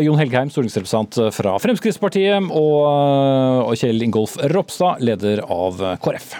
Jon 0.06 0.20
Helgheim, 0.22 0.52
stortingsrepresentant 0.54 1.20
fra 1.36 1.58
Fremskrittspartiet, 1.62 2.52
og 2.56 3.72
Kjell 3.80 4.06
Ingolf 4.06 4.38
Ropstad, 4.54 5.02
leder 5.06 5.44
av 5.46 5.82
KrF. 6.04 6.36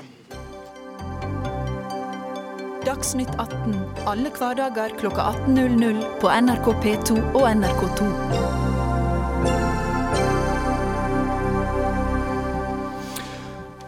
Dagsnytt 3.06 3.36
18 3.38 3.74
alle 4.10 4.30
hverdager 4.34 4.94
kl 4.98 5.12
18.00 5.14 6.00
på 6.18 6.30
NRK 6.42 6.70
P2 6.82 7.18
og 7.38 7.44
NRK2. 7.52 8.06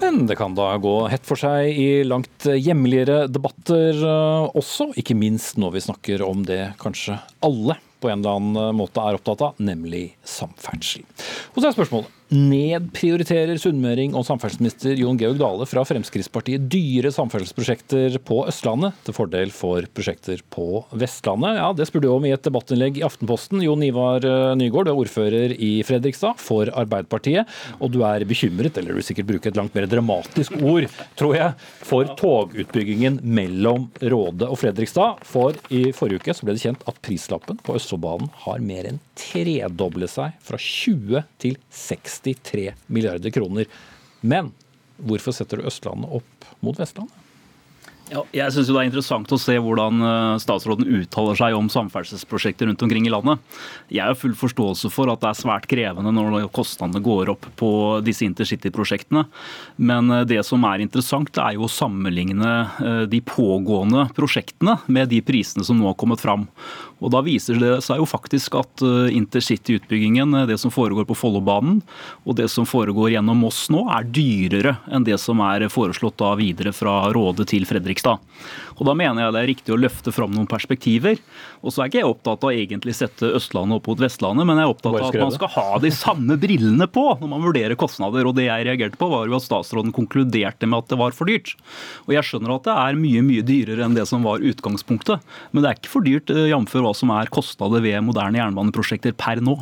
Men 0.03 0.19
det 0.29 0.38
kan 0.38 0.53
da 0.53 0.67
gå 0.77 0.93
hett 1.09 1.25
for 1.25 1.41
seg 1.41 1.74
i 1.74 1.88
langt 2.05 2.45
hjemligere 2.45 3.24
debatter 3.25 3.97
eh, 4.05 4.45
også, 4.53 4.91
ikke 5.01 5.17
minst 5.17 5.57
når 5.57 5.74
vi 5.79 5.86
snakker 5.88 6.21
om 6.27 6.45
det 6.45 6.75
kanskje 6.77 7.17
alle 7.41 7.79
på 7.97 8.13
en 8.13 8.21
eller 8.21 8.38
annen 8.38 8.77
måte 8.77 9.01
er 9.01 9.17
opptatt 9.17 9.41
av, 9.50 9.57
nemlig 9.57 10.12
samferdsel. 10.29 11.09
Og 11.55 11.63
så 11.63 11.71
er 11.71 11.79
spørsmålet 11.79 12.16
nedprioriterer 12.34 13.55
sunnmøring 13.62 14.15
og 14.17 14.25
samferdselsminister 14.27 14.98
Jon 15.00 15.17
Georg 15.19 15.39
Dale 15.39 15.67
fra 15.69 15.84
Fremskrittspartiet 15.88 16.65
dyre 16.72 17.12
samferdselsprosjekter 17.15 18.17
på 18.27 18.41
Østlandet 18.50 18.98
til 19.07 19.15
fordel 19.15 19.53
for 19.55 19.86
prosjekter 19.96 20.41
på 20.51 20.84
Vestlandet. 20.91 21.55
Ja, 21.62 21.72
Det 21.74 21.88
spurte 21.88 22.07
du 22.07 22.15
om 22.15 22.25
i 22.27 22.34
et 22.36 22.43
debattinnlegg 22.43 23.00
i 23.00 23.05
Aftenposten. 23.07 23.63
Jon 23.63 23.86
Ivar 23.86 24.25
eh, 24.27 24.55
Nygaard, 24.60 24.89
du 24.89 24.91
er 24.91 25.01
ordfører 25.03 25.55
i 25.55 25.72
Fredrikstad 25.88 26.41
for 26.41 26.67
Arbeiderpartiet. 26.67 27.48
Og 27.79 27.93
du 27.96 28.01
er 28.03 28.25
bekymret, 28.27 28.75
eller 28.75 28.91
du 28.91 29.00
vil 29.00 29.07
sikkert 29.07 29.31
bruke 29.31 29.51
et 29.51 29.60
langt 29.60 29.77
mer 29.77 29.88
dramatisk 29.88 30.57
ord, 30.60 30.89
tror 31.19 31.38
jeg, 31.38 31.55
for 31.88 32.12
togutbyggingen 32.19 33.22
mellom 33.24 33.88
Råde 34.03 34.51
og 34.51 34.60
Fredrikstad. 34.60 35.24
For 35.27 35.55
i 35.72 35.88
forrige 35.96 36.19
uke 36.19 36.36
så 36.36 36.48
ble 36.48 36.57
det 36.57 36.65
kjent 36.65 36.84
at 36.89 37.00
prislappen 37.05 37.63
på 37.63 37.77
Østfoldbanen 37.79 38.31
har 38.43 38.63
mer 38.63 38.91
enn 38.91 39.01
tredoblet 39.17 40.12
seg 40.12 40.36
fra 40.43 40.60
20 40.62 41.24
til 41.41 41.57
60 41.74 42.16
63 42.17 42.74
milliarder 42.88 43.33
kroner. 43.33 43.69
Men 44.21 44.51
hvorfor 44.97 45.36
setter 45.36 45.62
du 45.62 45.69
Østlandet 45.69 46.19
opp 46.19 46.51
mot 46.65 46.77
Vestlandet? 46.79 47.24
Ja, 48.07 48.21
jeg 48.31 48.53
synes 48.55 48.69
Det 48.69 48.77
er 48.79 48.88
interessant 48.88 49.31
å 49.36 49.39
se 49.41 49.55
hvordan 49.59 50.03
eh, 50.07 50.38
statsråden 50.39 50.88
uttaler 51.01 51.36
seg 51.36 51.55
om 51.57 51.67
samferdselsprosjekter 51.71 52.69
rundt 52.69 52.83
omkring 52.86 53.07
i 53.07 53.12
landet. 53.12 53.41
Jeg 53.91 54.05
har 54.05 54.15
full 54.15 54.36
forståelse 54.38 54.91
for 54.93 55.12
at 55.12 55.24
det 55.24 55.31
er 55.33 55.39
svært 55.41 55.67
krevende 55.67 56.13
når 56.15 56.47
kostnadene 56.55 57.03
går 57.03 57.33
opp 57.33 57.50
på 57.59 57.69
disse 58.05 58.24
intercity-prosjektene. 58.27 59.25
Men 59.75 60.13
eh, 60.13 60.25
det 60.29 60.39
som 60.47 60.63
er 60.69 60.86
interessant, 60.86 61.36
er 61.43 61.57
jo 61.57 61.67
å 61.67 61.71
sammenligne 61.71 62.53
eh, 62.79 63.03
de 63.12 63.19
pågående 63.27 64.07
prosjektene 64.15 64.79
med 64.88 65.12
de 65.12 65.19
prisene 65.25 65.67
som 65.67 65.79
nå 65.79 65.91
har 65.91 66.00
kommet 66.00 66.24
fram. 66.24 66.47
Og 66.98 67.12
Da 67.13 67.22
viser 67.25 67.60
det 67.62 67.74
seg 67.86 68.01
jo 68.01 68.08
faktisk 68.10 68.56
at 68.58 68.82
intercity-utbyggingen, 69.13 70.34
det 70.50 70.58
som 70.62 70.74
foregår 70.74 71.06
på 71.06 71.18
Follobanen 71.18 71.84
og 72.25 72.38
det 72.39 72.48
som 72.50 72.66
foregår 72.66 73.13
gjennom 73.13 73.44
Moss 73.46 73.68
nå, 73.74 73.84
er 73.94 74.08
dyrere 74.10 74.77
enn 74.89 75.06
det 75.06 75.20
som 75.22 75.42
er 75.46 75.68
foreslått 75.70 76.18
da 76.18 76.34
videre 76.39 76.74
fra 76.74 77.12
Råde 77.13 77.46
til. 77.48 77.68
Fredrikstad. 77.68 78.22
Og 78.77 78.86
Da 78.88 78.94
mener 78.98 79.25
jeg 79.25 79.34
det 79.34 79.42
er 79.42 79.51
riktig 79.51 79.74
å 79.75 79.80
løfte 79.80 80.13
fram 80.13 80.34
noen 80.34 80.50
perspektiver. 80.50 81.18
Og 81.65 81.73
så 81.73 81.83
er 81.83 81.89
ikke 81.89 82.01
jeg 82.01 82.09
opptatt 82.09 82.43
av 82.45 82.51
å 82.51 82.55
egentlig 82.55 82.95
sette 82.97 83.31
Østlandet 83.37 83.79
opp 83.79 83.89
mot 83.89 84.01
Vestlandet, 84.01 84.47
men 84.47 84.59
jeg 84.59 84.67
er 84.67 84.73
opptatt 84.73 84.93
av 84.93 85.07
at 85.09 85.19
man 85.21 85.33
skal 85.33 85.51
ha 85.55 85.67
de 85.83 85.91
samme 85.93 86.37
brillene 86.39 86.87
på 86.91 87.05
når 87.21 87.31
man 87.31 87.45
vurderer 87.45 87.79
kostnader. 87.79 88.27
Og 88.29 88.35
det 88.37 88.47
jeg 88.47 88.67
reagerte 88.67 88.99
på, 88.99 89.09
var 89.11 89.27
jo 89.27 89.37
at 89.37 89.45
statsråden 89.45 89.93
konkluderte 89.95 90.69
med 90.69 90.83
at 90.83 90.91
det 90.91 90.99
var 91.01 91.15
for 91.17 91.29
dyrt. 91.29 91.55
Og 92.05 92.15
jeg 92.15 92.27
skjønner 92.27 92.55
at 92.57 92.67
det 92.67 92.75
er 92.75 92.99
mye, 92.99 93.23
mye 93.25 93.45
dyrere 93.47 93.85
enn 93.87 93.97
det 93.97 94.05
som 94.09 94.25
var 94.27 94.43
utgangspunktet. 94.43 95.23
Men 95.51 95.63
det 95.63 95.71
er 95.71 95.79
ikke 95.79 95.93
for 95.93 96.07
dyrt, 96.07 96.31
eh, 96.33 96.49
jf. 96.51 96.77
hva 96.77 96.93
som 96.97 97.13
er 97.15 97.31
kostnader 97.33 97.83
ved 97.83 97.99
moderne 98.05 98.41
jernbaneprosjekter 98.41 99.15
per 99.17 99.41
nå. 99.43 99.57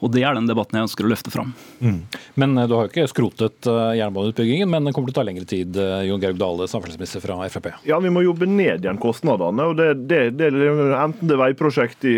Og 0.00 0.12
det 0.14 0.24
er 0.24 0.38
den 0.38 0.48
debatten 0.50 0.78
jeg 0.78 0.88
ønsker 0.88 1.06
å 1.06 1.12
løfte 1.12 1.32
fram. 1.34 1.54
Mm. 1.80 2.00
Men 2.40 2.58
eh, 2.58 2.68
du 2.70 2.76
har 2.78 2.88
jo 2.88 2.92
ikke 2.92 3.08
skrotet 3.12 3.70
eh, 3.70 3.98
jernbaneutbyggingen, 4.00 4.70
men 4.70 4.88
det 4.88 4.94
kommer 4.96 5.10
til 5.10 5.16
å 5.16 5.20
ta 5.20 5.26
lengre 5.28 5.48
tid, 5.48 5.78
Jon 6.08 6.22
Georg 6.22 6.40
Dale, 6.40 6.68
samferdselsminister 6.70 7.22
fra 7.24 7.38
Frp? 7.52 7.70
Ja, 7.88 8.00
vi 8.02 8.12
må 8.12 8.24
jobbe 8.24 8.48
ned 8.48 8.84
igjen 8.84 9.00
kostnadene. 9.02 9.68
og 9.70 9.78
det, 9.78 9.90
det, 10.08 10.22
det, 10.38 10.50
Enten 10.94 11.28
det 11.28 11.33
er 11.34 11.40
veiprosjekt 11.40 12.04
i, 12.08 12.16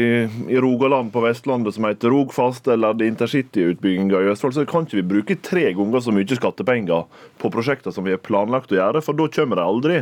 i, 0.48 0.58
Rogaland 0.62 1.12
på 1.14 1.22
Vestlandet 1.24 1.76
som 1.76 1.86
heter 1.88 2.12
Rogfast, 2.12 2.68
eller 2.72 2.94
er 2.94 3.10
intercityutbygginga 3.10 4.20
i 4.22 4.30
Østfold, 4.32 4.56
så 4.56 4.66
kan 4.68 4.86
ikke 4.86 5.00
vi 5.00 5.06
bruke 5.14 5.38
tre 5.44 5.70
ganger 5.76 6.04
så 6.04 6.14
mye 6.14 6.38
skattepenger 6.38 7.06
på 7.40 7.50
prosjekter 7.52 7.94
som 7.94 8.06
vi 8.06 8.14
har 8.14 8.22
planlagt 8.22 8.72
å 8.72 8.78
gjøre, 8.78 9.02
for 9.04 9.18
da 9.18 9.28
kommer 9.32 9.60
de 9.60 9.64
aldri. 9.64 9.98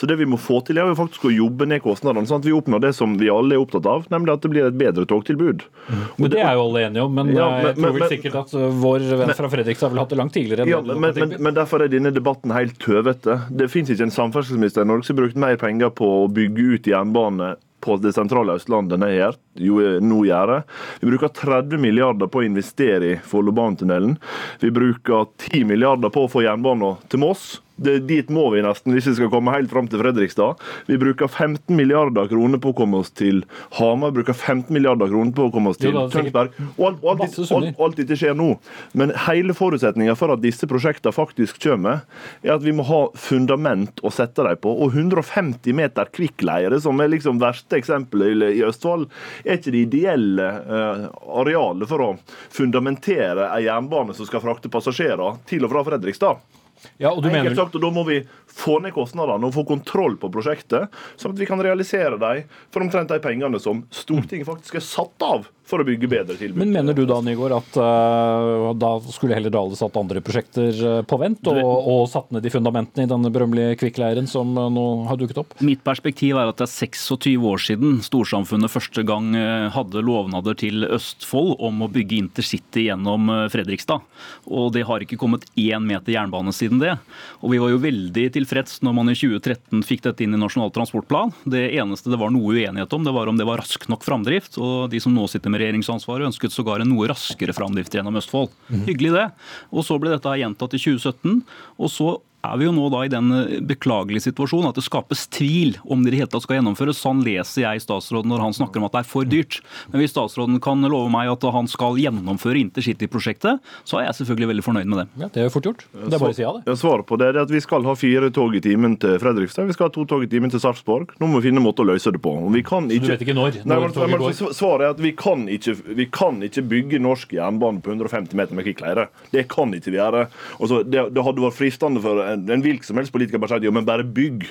Så 0.00 0.08
det 0.10 0.18
vi 0.20 0.28
må 0.28 0.38
få 0.40 0.60
til, 0.66 0.80
er 0.80 0.90
jo 0.90 0.98
faktisk 0.98 1.28
å 1.28 1.34
jobbe 1.34 1.68
ned 1.70 1.82
kostnadene, 1.84 2.28
sånn 2.30 2.42
at 2.42 2.48
vi 2.48 2.54
oppnår 2.56 2.84
det 2.86 2.94
som 2.96 3.18
vi 3.20 3.30
alle 3.32 3.58
er 3.58 3.64
opptatt 3.64 3.88
av, 3.90 4.08
nemlig 4.14 4.34
at 4.34 4.44
det 4.44 4.52
blir 4.54 4.68
et 4.68 4.78
bedre 4.78 5.06
togtilbud. 5.10 5.66
Mm. 5.88 6.04
Men 6.16 6.34
Det 6.34 6.42
er 6.42 6.56
jo 6.56 6.66
alle 6.68 6.86
enige 6.88 7.06
om, 7.08 7.14
men, 7.18 7.34
ja, 7.34 7.50
men 7.50 7.68
jeg 7.70 7.78
tror 7.80 7.98
vel 7.98 8.08
sikkert 8.14 8.40
at 8.42 8.56
uh, 8.56 8.66
vår 8.84 9.06
venn 9.20 9.34
fra 9.36 9.52
Fredrikstad 9.52 9.88
har 9.88 9.94
vel 9.94 10.02
hatt 10.04 10.14
det 10.14 10.20
langt 10.20 10.36
tidligere. 10.36 10.68
Ja, 10.70 10.80
men, 10.84 11.10
men, 11.18 11.36
men, 11.38 11.54
derfor 11.56 11.84
er 11.84 11.92
denne 11.92 12.14
debatten 12.14 12.54
helt 12.54 12.78
tøvete. 12.82 13.40
Det 13.50 13.70
finnes 13.72 13.94
ikke 13.94 14.08
en 14.08 14.14
samferdselsminister 14.14 14.84
i 14.84 14.90
Norge 14.90 15.06
som 15.06 15.16
har 15.16 15.24
brukt 15.24 15.38
mer 15.40 15.60
penger 15.60 15.92
på 15.94 16.08
å 16.24 16.26
bygge 16.32 16.74
ut 16.74 16.90
jernbane 16.90 17.54
på 17.84 17.98
det 18.00 18.14
sentrale 18.16 18.56
Østlandet 18.58 18.96
enn 18.96 19.12
jeg 19.12 20.00
nå 20.04 20.22
gjør. 20.28 20.54
Vi 21.02 21.10
bruker 21.10 21.34
30 21.36 21.82
milliarder 21.82 22.30
på 22.32 22.40
å 22.40 22.46
investere 22.46 23.12
i 23.12 23.18
Follobanetunnelen. 23.28 24.16
Vi 24.64 24.72
bruker 24.74 25.28
10 25.50 25.68
milliarder 25.68 26.12
på 26.14 26.24
å 26.24 26.32
få 26.32 26.46
jernbanen 26.46 26.98
til 27.12 27.22
Moss. 27.24 27.58
Det, 27.76 27.98
dit 28.06 28.28
må 28.30 28.46
vi 28.54 28.62
nesten 28.62 28.94
hvis 28.94 29.08
vi 29.08 29.16
skal 29.18 29.30
komme 29.32 29.54
helt 29.54 29.72
fram 29.72 29.88
til 29.90 29.98
Fredrikstad. 29.98 30.60
Vi 30.86 30.98
bruker 31.00 31.26
15 31.26 31.74
milliarder 31.74 32.28
kroner 32.30 32.60
på 32.62 32.70
å 32.70 32.76
komme 32.78 33.00
oss 33.02 33.10
til 33.16 33.42
Hamar, 33.80 34.14
bruker 34.14 34.36
15 34.36 34.70
milliarder 34.74 35.10
kroner 35.10 35.34
på 35.34 35.48
å 35.48 35.52
komme 35.54 35.72
oss 35.72 35.80
til 35.82 35.96
Tønsberg. 36.12 36.54
Og 36.76 36.86
alt, 36.88 37.02
alt, 37.02 37.38
alt, 37.42 37.82
alt, 37.82 37.98
dette 37.98 38.18
skjer 38.20 38.38
nå. 38.38 38.52
Men 38.94 39.14
hele 39.26 39.56
forutsetninga 39.58 40.14
for 40.18 40.34
at 40.34 40.44
disse 40.44 40.68
prosjektene 40.70 41.14
faktisk 41.14 41.58
kommer, 41.64 42.04
er 42.46 42.54
at 42.56 42.64
vi 42.64 42.76
må 42.76 42.86
ha 42.86 43.02
fundament 43.18 44.02
å 44.06 44.12
sette 44.14 44.46
dem 44.46 44.62
på. 44.62 44.70
Og 44.86 44.94
150 44.94 45.74
meter 45.74 46.10
kvikkleire, 46.14 46.78
som 46.82 47.02
er 47.02 47.10
liksom 47.10 47.42
verste 47.42 47.80
eksempelet 47.80 48.54
i 48.54 48.64
Østfold, 48.66 49.08
er 49.42 49.58
ikke 49.58 49.74
det 49.74 49.86
ideelle 49.88 50.50
uh, 50.70 51.06
arealet 51.42 51.90
for 51.90 52.06
å 52.06 52.12
fundamentere 52.54 53.50
en 53.50 53.64
jernbane 53.64 54.14
som 54.14 54.28
skal 54.28 54.44
frakte 54.44 54.70
passasjerer 54.70 55.40
til 55.50 55.66
og 55.66 55.74
fra 55.74 55.88
Fredrikstad. 55.90 56.62
Ja, 57.00 57.10
og 57.10 57.22
du 57.22 57.28
mener... 57.28 57.54
sagt, 57.54 57.74
og 57.74 57.82
Da 57.82 57.90
må 57.94 58.04
vi 58.08 58.20
få 58.54 58.78
ned 58.84 58.94
kostnadene 58.94 59.48
og 59.48 59.56
få 59.56 59.66
kontroll 59.68 60.16
på 60.20 60.30
prosjektet, 60.34 60.92
sånn 61.20 61.34
at 61.34 61.40
vi 61.40 61.48
kan 61.48 61.62
realisere 61.62 62.18
dem 62.20 62.44
for 62.74 62.84
omtrent 62.84 63.10
de 63.10 63.20
pengene 63.22 63.60
som 63.62 63.84
Stortinget 63.94 64.48
faktisk 64.48 64.78
er 64.78 64.86
satt 64.86 65.26
av 65.26 65.48
for 65.64 65.80
å 65.80 65.86
bygge 65.86 66.08
bedre 66.10 66.36
tilbud. 66.36 66.60
Men 66.60 66.74
mener 66.74 66.96
du 66.96 67.04
da 67.08 67.20
Nygaard, 67.24 67.54
at 67.56 67.76
uh, 67.80 68.70
da 68.76 68.90
skulle 69.08 69.36
heller 69.36 69.52
Dale 69.52 69.76
satt 69.78 69.96
andre 69.96 70.20
prosjekter 70.24 70.76
uh, 70.84 70.98
på 71.08 71.18
vent, 71.20 71.40
og, 71.48 71.60
og, 71.64 72.02
satt 72.12 72.34
ned 72.34 72.44
de 72.44 72.52
fundamentene 72.52 73.06
i 73.06 73.10
denne 73.10 73.30
berømmelige 73.32 73.78
kvikkleiren 73.80 74.28
som 74.30 74.52
uh, 74.58 74.68
nå 74.72 74.84
har 75.08 75.20
dukket 75.20 75.40
opp? 75.40 75.56
Mitt 75.64 75.80
perspektiv 75.86 76.36
er 76.40 76.52
at 76.52 76.60
det 76.60 76.68
er 76.68 76.74
26 76.74 77.48
år 77.48 77.64
siden 77.64 78.02
storsamfunnet 78.04 78.72
første 78.72 79.04
gang 79.08 79.32
hadde 79.72 80.02
lovnader 80.04 80.56
til 80.58 80.84
Østfold 80.84 81.56
om 81.64 81.84
å 81.84 81.90
bygge 81.92 82.18
intercity 82.20 82.86
gjennom 82.88 83.30
Fredrikstad. 83.52 84.04
Og 84.44 84.70
det 84.74 84.84
har 84.88 85.02
ikke 85.04 85.18
kommet 85.20 85.46
én 85.56 85.84
meter 85.86 86.12
jernbane 86.12 86.52
siden 86.54 86.82
det. 86.82 86.92
Og 87.40 87.54
vi 87.54 87.60
var 87.62 87.72
jo 87.72 87.80
veldig 87.82 88.26
tilfreds 88.44 88.82
når 88.84 88.94
man 88.96 89.10
i 89.10 89.16
2013 89.16 89.82
fikk 89.88 90.04
dette 90.04 90.24
inn 90.24 90.36
i 90.36 90.40
Nasjonal 90.40 90.72
transportplan. 90.74 91.32
Det 91.48 91.64
eneste 91.80 92.12
det 92.12 92.20
var 92.20 92.32
noe 92.34 92.52
uenighet 92.54 92.92
om, 92.94 93.04
det 93.06 93.14
var 93.16 93.30
om 93.30 93.40
det 93.40 93.48
var 93.48 93.62
rask 93.62 93.88
nok 93.90 94.04
framdrift. 94.04 94.58
Og 94.60 94.92
de 94.92 95.00
som 95.02 95.14
nå 95.16 95.26
sitter 95.30 95.52
med 95.52 95.64
regjeringsansvaret, 95.64 96.28
ønsket 96.28 96.54
sågar 96.54 96.84
en 96.84 96.92
noe 96.92 97.08
raskere 97.10 97.56
framdrift 97.56 97.96
gjennom 97.96 98.20
Østfold. 98.20 98.52
Mm. 98.68 98.84
Hyggelig 98.90 99.16
det. 99.16 99.26
Og 99.72 99.88
så 99.88 99.98
ble 99.98 100.12
dette 100.14 100.38
gjentatt 100.40 100.76
i 100.76 100.82
2017. 100.84 101.42
og 101.78 101.90
så 101.92 102.14
er 102.44 102.60
vi 102.60 102.66
jo 102.68 102.74
nå 102.76 102.88
da 102.92 103.02
i 103.06 103.10
den 103.12 103.30
eh, 103.34 103.56
beklagelige 103.64 104.26
situasjonen 104.28 104.70
at 104.70 104.78
det 104.78 104.84
skapes 104.86 105.26
tvil 105.32 105.76
om 105.84 106.02
det 106.04 106.12
i 106.12 106.14
det 106.14 106.20
hele 106.22 106.32
tatt 106.32 106.44
skal 106.44 106.58
gjennomføres. 106.60 107.00
Sånn 107.00 107.22
leser 107.24 107.64
jeg 107.64 107.82
statsråden 107.84 108.30
når 108.32 108.44
han 108.44 108.56
snakker 108.56 108.80
om 108.80 108.88
at 108.88 108.94
det 108.96 109.02
er 109.02 109.08
for 109.08 109.28
dyrt. 109.28 109.60
Men 109.92 110.02
hvis 110.02 110.14
statsråden 110.14 110.60
kan 110.64 110.84
love 110.84 111.10
meg 111.12 111.30
at 111.32 111.46
han 111.54 111.68
skal 111.70 111.98
gjennomføre 112.00 112.60
intercityprosjektet, 112.62 113.62
så 113.88 114.00
er 114.00 114.08
jeg 114.08 114.18
selvfølgelig 114.20 114.50
veldig 114.52 114.66
fornøyd 114.66 114.90
med 114.90 115.02
det. 115.02 115.06
Ja, 115.22 115.28
Det 115.34 115.42
er 115.42 115.48
jo 115.48 115.54
fort 115.56 115.68
gjort. 115.70 115.84
Det 115.94 116.12
er 116.18 116.22
bare 116.22 116.34
å 116.34 116.38
si 116.38 116.44
ja, 116.44 116.52
det. 116.58 116.76
Svaret 116.80 117.08
på 117.08 117.18
det 117.20 117.30
er 117.32 117.40
at 117.44 117.52
vi 117.52 117.62
skal 117.64 117.86
ha 117.88 117.94
fire 117.98 118.30
tog 118.34 118.54
i 118.56 118.62
timen 118.64 118.96
til 119.00 119.16
Fredrikstad. 119.22 119.68
Vi 119.70 119.76
skal 119.76 119.88
ha 119.88 119.94
to 119.94 120.04
tog 120.10 120.24
i 120.26 120.30
timen 120.30 120.52
til 120.52 120.62
Sarpsborg. 120.62 121.14
Nå 121.20 121.28
må 121.30 121.40
vi 121.40 121.48
finne 121.48 121.62
en 121.62 121.66
måte 121.66 121.84
å 121.84 121.88
løse 121.88 122.12
det 122.14 122.20
på. 122.24 122.34
Og 122.44 122.52
Vi 122.54 122.62
kan 122.66 122.88
ikke... 122.90 123.04
Så 123.04 123.10
Du 123.10 123.14
vet 123.14 123.26
ikke 123.26 123.36
når, 123.38 123.60
Nei, 123.64 123.78
når 123.78 123.86
men, 123.86 123.96
toget 123.96 124.42
går. 124.42 124.54
svaret 124.56 124.86
er 124.88 124.94
at 124.96 125.02
vi 125.02 125.14
kan, 125.18 125.46
ikke, 125.50 125.76
vi 125.96 126.08
kan 126.12 126.42
ikke 126.44 126.64
bygge 126.70 127.00
norsk 127.02 127.34
jernbane 127.36 127.82
på 127.84 127.94
150 127.94 128.36
meter 128.38 128.58
med 128.58 128.68
kvikkleire. 128.68 129.08
Det 129.32 129.46
kan 129.52 129.72
ikke 129.76 129.94
vi 129.94 130.00
gjøre. 130.00 130.26
Altså, 130.58 130.82
det, 130.86 131.08
det 131.14 131.24
hadde 131.26 131.44
vært 131.46 131.58
fristende 131.58 132.02
for 132.04 132.20
en, 132.34 132.46
en 132.50 132.64
hvilken 132.64 132.86
som 132.86 133.00
helst 133.00 133.14
politiker 133.14 133.42
bare 133.42 133.56
sier 133.56 133.68
jo, 133.68 133.74
men 133.74 133.88
bare 133.88 134.06
bygg. 134.06 134.48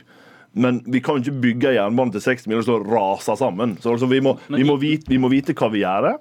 Men 0.54 0.84
vi 0.86 1.02
kan 1.02 1.18
ikke 1.18 1.42
bygge 1.44 1.76
jernbane 1.76 2.14
til 2.14 2.22
60 2.22 2.50
mil 2.50 2.62
og 2.62 2.68
så 2.68 2.80
rase 2.86 3.38
sammen. 3.40 3.78
Så 3.82 3.96
altså, 3.96 4.10
vi, 4.10 4.22
må, 4.22 4.36
vi, 4.54 4.66
må 4.68 4.78
vite, 4.82 5.10
vi 5.10 5.22
må 5.22 5.32
vite 5.34 5.56
hva 5.58 5.70
vi 5.74 5.82
gjør. 5.82 6.14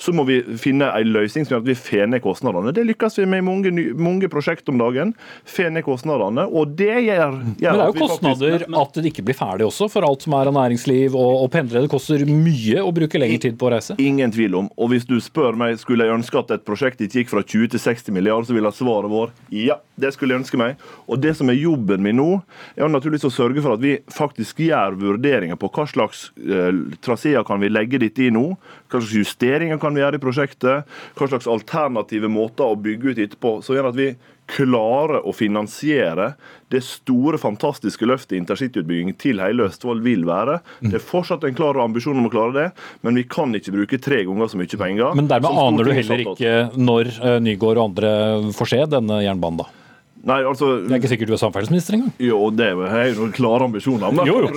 Så 0.00 0.14
må 0.16 0.24
vi 0.24 0.38
finne 0.60 0.88
en 0.96 1.10
løsning 1.12 1.44
som 1.44 1.54
gjør 1.58 1.62
at 1.64 1.68
vi 1.68 1.76
får 1.76 2.06
ned 2.08 2.22
kostnadene. 2.24 2.72
Det 2.72 2.86
lykkes 2.88 3.18
vi 3.20 3.26
med 3.28 3.42
i 3.42 3.46
mange, 3.46 3.72
mange 4.00 4.30
prosjekt 4.32 4.68
om 4.72 4.78
dagen. 4.80 5.12
Får 5.44 5.68
ned 5.74 5.84
kostnadene, 5.84 6.46
og 6.48 6.72
det 6.78 6.88
gjør, 7.04 7.36
gjør 7.36 7.36
Men 7.36 7.56
det 7.60 7.68
er 7.68 7.80
at 7.80 7.86
jo 7.86 7.92
vi 7.92 8.00
faktisk- 8.00 8.24
kostnader 8.24 8.64
at 8.80 8.94
det 8.96 9.12
ikke 9.12 9.24
blir 9.28 9.36
ferdig 9.36 9.66
også, 9.68 9.90
for 9.92 10.06
alt 10.08 10.24
som 10.24 10.32
er 10.38 10.48
av 10.48 10.56
næringsliv 10.56 11.14
og, 11.14 11.34
og 11.44 11.50
pendlere. 11.52 11.84
Det 11.84 11.92
koster 11.92 12.24
mye 12.26 12.80
å 12.80 12.92
bruke 12.96 13.20
lengre 13.20 13.42
tid 13.44 13.58
på 13.60 13.68
å 13.68 13.74
reise. 13.76 13.98
Ingen 14.00 14.32
tvil 14.32 14.56
om. 14.62 14.70
Og 14.80 14.90
hvis 14.94 15.04
du 15.08 15.18
spør 15.20 15.58
meg 15.60 15.76
skulle 15.82 16.08
jeg 16.08 16.16
ønske 16.16 16.40
at 16.40 16.50
et 16.56 16.64
prosjekt 16.64 17.04
ikke 17.04 17.20
gikk 17.20 17.32
fra 17.34 17.44
20 17.44 17.68
til 17.76 17.80
60 17.84 18.16
milliarder, 18.16 18.48
så 18.48 18.56
ville 18.56 18.72
svaret 18.72 19.12
vår 19.12 19.30
ja, 19.52 19.76
det 20.00 20.14
skulle 20.16 20.32
jeg 20.34 20.44
ønske 20.44 20.56
meg. 20.60 20.80
Og 21.10 21.20
det 21.20 21.36
som 21.36 21.50
er 21.52 21.58
jobben 21.60 22.00
min 22.02 22.16
nå, 22.16 22.30
er 22.76 22.88
naturligvis 22.88 23.28
å 23.28 23.34
sørge 23.34 23.60
for 23.60 23.76
at 23.76 23.84
vi 23.84 23.98
faktisk 24.10 24.62
gjør 24.64 24.96
vurderinger 25.00 25.58
på 25.60 25.68
hva 25.74 25.84
slags 25.90 26.30
eh, 26.40 26.72
traseer 27.04 27.44
kan 27.44 27.60
vi 27.60 27.68
legge 27.68 28.00
dette 28.00 28.24
i 28.24 28.30
nå, 28.32 28.56
hva 28.90 29.00
slags 29.00 29.14
justeringer 29.14 29.80
kan 29.80 29.94
vi 29.94 30.02
gjøre 30.02 30.18
i 30.18 30.22
prosjektet, 30.22 30.98
hva 31.16 31.30
slags 31.30 31.48
alternative 31.50 32.30
måter 32.32 32.66
å 32.66 32.78
bygge 32.78 33.14
ut 33.14 33.24
etterpå, 33.24 33.56
så 33.64 33.76
gjør 33.76 33.90
at 33.92 33.98
vi 33.98 34.10
klarer 34.50 35.22
å 35.22 35.32
finansiere 35.36 36.32
det 36.70 36.82
store, 36.86 37.38
fantastiske 37.38 38.06
løftet 38.06 38.38
intercityutbygging 38.38 39.14
til 39.20 39.42
hele 39.42 39.68
Østfold 39.68 40.02
vil 40.02 40.24
være. 40.26 40.58
Det 40.82 40.96
er 40.98 41.04
fortsatt 41.04 41.46
en 41.46 41.56
klar 41.58 41.78
ambisjon 41.82 42.18
om 42.18 42.26
å 42.26 42.32
klare 42.32 42.56
det, 42.56 42.68
men 43.06 43.18
vi 43.18 43.26
kan 43.30 43.54
ikke 43.54 43.74
bruke 43.74 44.00
tre 44.02 44.22
ganger 44.26 44.50
så 44.50 44.60
mye 44.60 44.80
penger. 44.80 45.14
Men 45.18 45.30
dermed 45.30 45.60
aner 45.64 45.86
du 45.86 45.94
heller 45.94 46.24
ikke 46.24 46.54
når 46.78 47.12
eh, 47.14 47.36
Nygård 47.46 47.78
og 47.78 47.84
andre 47.92 48.14
får 48.56 48.74
se 48.74 48.82
denne 48.96 49.22
jernbanen, 49.24 49.62
da. 49.62 49.79
Nei, 50.28 50.42
altså, 50.44 50.74
Det 50.84 50.92
er 50.92 51.00
ikke 51.00 51.10
sikkert 51.14 51.30
du 51.30 51.34
er 51.36 51.40
samferdselsminister 51.40 51.96
engang. 51.96 52.12
Jo, 52.20 52.38
det 52.52 52.66
er 52.74 53.12
jo 53.14 53.28
klare 53.32 53.64
ambisjoner. 53.70 54.20
Jo, 54.28 54.42
jo. 54.44 54.50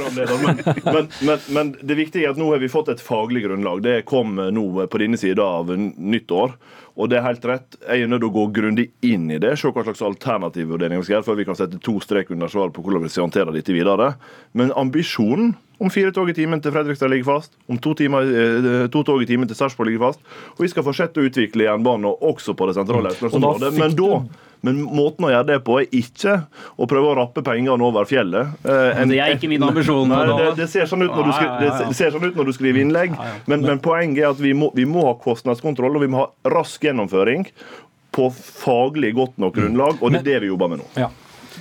men, 0.43 0.59
men, 0.83 1.09
men, 1.23 1.43
men 1.55 1.73
det 1.79 1.97
viktige 1.99 2.27
er 2.27 2.35
at 2.35 2.41
nå 2.41 2.49
har 2.51 2.59
vi 2.59 2.71
fått 2.71 2.91
et 2.91 3.03
faglig 3.03 3.45
grunnlag. 3.45 3.79
Det 3.85 4.01
kom 4.09 4.35
nå 4.35 4.65
på 4.91 4.99
denne 5.01 5.19
sida 5.19 5.45
av 5.61 5.71
nyttår. 5.71 6.57
Og 6.93 7.09
det 7.09 7.17
er 7.17 7.25
helt 7.25 7.45
rett. 7.49 7.77
Jeg 7.81 8.03
er 8.03 8.09
nødt 8.11 8.21
til 8.21 8.29
å 8.29 8.35
gå 8.35 8.43
grundig 8.53 8.89
inn 9.07 9.25
i 9.33 9.39
det, 9.41 9.55
se 9.57 9.71
hva 9.73 9.85
slags 9.85 10.03
alternative 10.05 10.75
vurderinger 10.75 11.01
vi 11.01 11.07
skal 11.07 11.15
gjøre, 11.17 11.25
før 11.25 11.39
vi 11.39 11.45
kan 11.47 11.57
sette 11.57 11.79
to 11.81 11.95
strek 12.03 12.29
under 12.35 12.51
svaret 12.51 12.75
på 12.75 12.83
hvordan 12.85 13.05
vi 13.05 13.09
skal 13.09 13.25
håndtere 13.25 13.55
dette 13.55 13.73
videre. 13.73 14.11
Men 14.53 14.75
ambisjonen 14.77 15.55
om 15.81 15.89
fire 15.89 16.13
tog 16.15 16.29
i 16.29 16.35
timen 16.37 16.61
til 16.61 16.71
Fredrikstad 16.71 17.09
ligger 17.11 17.31
fast. 17.31 17.57
Om 17.67 17.79
to, 17.81 17.95
timer, 17.97 18.29
eh, 18.29 18.85
to 18.93 19.01
tog 19.03 19.23
i 19.23 19.27
timen 19.27 19.49
til 19.49 19.57
Sarpsborg 19.57 19.89
ligger 19.89 20.05
fast. 20.11 20.21
Og 20.53 20.67
vi 20.67 20.69
skal 20.71 20.85
fortsette 20.85 21.19
å 21.19 21.25
utvikle 21.27 21.65
jernbanen 21.65 22.13
også 22.13 22.53
på 22.55 22.69
det 22.69 22.77
sentrale 22.77 23.15
østlandsområdet. 23.15 23.73
fikk 23.73 23.81
Men 23.81 23.97
da 23.97 24.11
men 24.63 24.79
måten 24.87 25.27
å 25.27 25.31
gjøre 25.31 25.47
det 25.51 25.57
på 25.67 25.77
er 25.81 25.89
ikke 25.93 26.35
å 26.79 26.87
prøve 26.89 27.11
å 27.11 27.15
rappe 27.19 27.43
pengene 27.45 27.83
over 27.83 28.07
fjellet. 28.09 28.53
Eh, 28.63 29.01
en- 29.01 29.09
Det 29.11 29.19
er 29.19 29.35
ikke 29.35 29.49
min 29.51 29.61
ambisjon, 29.67 30.07
Nei, 30.07 30.23
det, 30.39 30.55
det, 30.61 30.69
ser 30.71 30.85
sånn 30.89 31.03
ut 31.03 31.11
når 31.11 31.25
du 31.29 31.31
skri, 31.35 31.45
Ja, 31.47 31.59
ja, 31.59 31.65
ja, 31.67 31.79
ja. 31.81 31.87
det 31.91 31.95
ser 31.99 32.11
sånn 32.15 32.23
ut 32.29 32.35
når 32.39 32.45
du 32.45 32.53
skriver 32.55 32.81
innlegg, 32.85 33.17
men, 33.47 33.61
men 33.67 33.79
poenget 33.83 34.23
er 34.23 34.29
at 34.31 34.39
vi 34.39 34.53
må, 34.53 34.71
vi 34.73 34.85
må 34.87 35.05
ha 35.09 35.13
kostnadskontroll 35.19 35.95
og 35.99 36.05
vi 36.05 36.11
må 36.15 36.23
ha 36.23 36.29
rask 36.55 36.81
gjennomføring 36.87 37.45
på 38.13 38.29
faglig 38.31 39.13
godt 39.17 39.37
nok 39.41 39.55
grunnlag, 39.57 39.97
og 40.01 40.11
det 40.13 40.21
er 40.21 40.27
det 40.31 40.41
vi 40.45 40.51
jobber 40.53 40.69
med 40.69 40.83
nå. 40.83 40.85
Ja. 40.95 41.09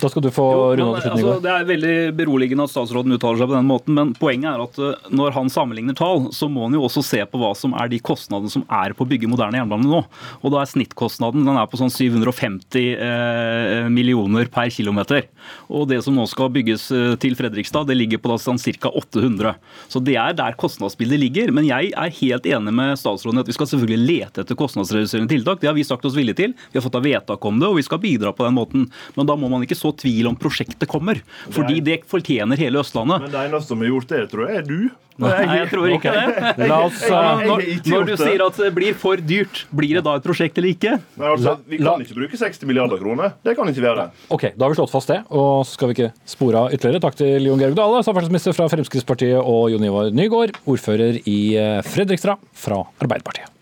Da 0.03 0.09
skal 0.11 0.23
du 0.25 0.31
få 0.35 0.45
runde 0.75 0.83
av 0.83 0.97
altså, 0.99 1.35
det 1.39 1.51
er 1.53 1.67
veldig 1.67 1.95
beroligende 2.17 2.65
at 2.67 2.73
statsråden 2.73 3.15
uttaler 3.15 3.39
seg 3.39 3.47
på 3.47 3.55
den 3.55 3.69
måten, 3.69 3.95
men 3.95 4.09
poenget 4.19 4.49
er 4.51 4.63
at 4.65 4.79
eh, 4.83 5.11
når 5.15 5.35
han 5.37 5.51
sammenligner 5.53 5.95
tall, 5.95 6.25
så 6.35 6.49
må 6.51 6.65
han 6.65 6.75
jo 6.75 6.81
også 6.83 7.03
se 7.07 7.21
på 7.23 7.39
hva 7.39 7.53
som 7.55 7.75
er 7.79 7.87
de 7.93 8.01
kostnadene 8.03 8.51
som 8.51 8.65
er 8.67 8.95
på 8.97 9.05
å 9.05 9.09
bygge 9.09 9.29
moderne 9.31 9.61
jernbane 9.61 9.87
nå. 9.87 10.01
Og 10.41 10.51
da 10.51 10.59
er 10.59 10.71
snittkostnaden 10.73 11.47
den 11.47 11.59
er 11.59 11.69
på 11.71 11.79
sånn 11.79 11.93
750 11.93 12.89
eh, 12.97 13.87
millioner 13.93 14.51
per 14.51 14.73
kilometer. 14.75 15.29
Og 15.71 15.87
det 15.91 16.01
som 16.03 16.17
nå 16.17 16.25
skal 16.27 16.51
bygges 16.51 16.89
eh, 16.91 17.13
til 17.23 17.39
Fredrikstad, 17.39 17.87
det 17.87 17.97
ligger 18.01 18.19
på 18.19 18.33
da 18.33 18.39
sånn 18.41 18.59
ca. 18.59 18.91
800. 18.91 19.55
Så 19.87 20.03
det 20.03 20.17
er 20.19 20.35
der 20.35 20.59
kostnadsbildet 20.59 21.21
ligger. 21.23 21.55
Men 21.55 21.69
jeg 21.69 21.93
er 21.95 22.15
helt 22.19 22.49
enig 22.49 22.75
med 22.75 22.99
statsråden 22.99 23.39
i 23.39 23.45
at 23.45 23.53
vi 23.53 23.55
skal 23.55 23.71
selvfølgelig 23.71 24.03
lete 24.09 24.43
etter 24.43 24.59
kostnadsreduserende 24.59 25.31
tiltak. 25.31 25.63
Det 25.63 25.71
har 25.71 25.79
vi 25.79 25.87
sagt 25.87 26.03
oss 26.09 26.19
villige 26.19 26.41
til. 26.41 26.59
Vi 26.73 26.81
har 26.81 26.85
fått 26.85 26.99
av 26.99 27.07
vedtak 27.07 27.47
om 27.47 27.63
det, 27.63 27.71
og 27.71 27.79
vi 27.79 27.87
skal 27.87 28.03
bidra 28.03 28.35
på 28.35 28.43
den 28.43 28.59
måten. 28.59 28.87
Men 29.15 29.31
da 29.31 29.39
må 29.39 29.47
man 29.51 29.63
ikke 29.63 29.79
så 29.79 29.92
tvil 29.97 30.29
om 30.31 30.35
prosjektet 30.39 30.89
kommer. 30.89 31.21
Fordi 31.53 31.79
det 31.85 32.01
fortjener 32.09 32.59
hele 32.59 32.81
Østlandet. 32.83 33.25
Men 33.27 33.33
det 33.33 33.47
eneste 33.47 33.73
som 33.73 33.83
har 33.83 33.91
gjort 33.93 34.11
det, 34.13 34.21
tror 34.31 34.49
jeg, 34.49 34.61
er 34.63 34.67
du. 34.67 34.77
Nei, 35.21 35.29
jeg 35.59 35.67
tror 35.69 35.91
ikke 35.93 36.09
det. 36.09 36.53
La 36.65 36.79
oss, 36.87 37.03
når, 37.05 37.61
når 37.85 38.07
du 38.07 38.13
sier 38.17 38.41
at 38.47 38.57
det 38.57 38.69
blir 38.73 38.95
for 38.97 39.21
dyrt, 39.21 39.59
blir 39.69 39.99
det 39.99 40.03
da 40.07 40.15
et 40.17 40.25
prosjekt 40.25 40.57
eller 40.57 40.71
ikke? 40.73 40.95
Nei, 41.21 41.29
altså, 41.35 41.53
vi 41.69 41.77
kan 41.81 42.01
ikke 42.01 42.17
bruke 42.17 42.39
60 42.41 42.65
milliarder 42.69 43.01
kroner. 43.01 43.35
Det 43.45 43.53
kan 43.59 43.69
ikke 43.69 43.85
være. 43.85 44.07
Ok, 44.33 44.47
Da 44.57 44.65
har 44.65 44.73
vi 44.73 44.79
slått 44.81 44.93
fast 44.93 45.13
det, 45.13 45.19
og 45.29 45.61
så 45.67 45.77
skal 45.77 45.91
vi 45.91 45.97
ikke 45.99 46.11
spore 46.33 46.65
av 46.65 46.73
ytterligere. 46.73 47.03
Takk 47.05 47.19
til 47.21 47.49
Jon 47.49 47.61
Georg 47.61 47.77
Dale, 47.77 48.01
samferdselsminister 48.07 48.57
fra 48.57 48.69
Fremskrittspartiet, 48.73 49.37
og 49.37 49.69
Jon 49.75 49.85
Ivar 49.85 50.09
Nygård, 50.17 50.57
ordfører 50.65 51.21
i 51.29 51.39
eh, 51.61 51.81
Fredrikstad 51.85 52.41
fra 52.57 52.81
Arbeiderpartiet. 52.97 53.53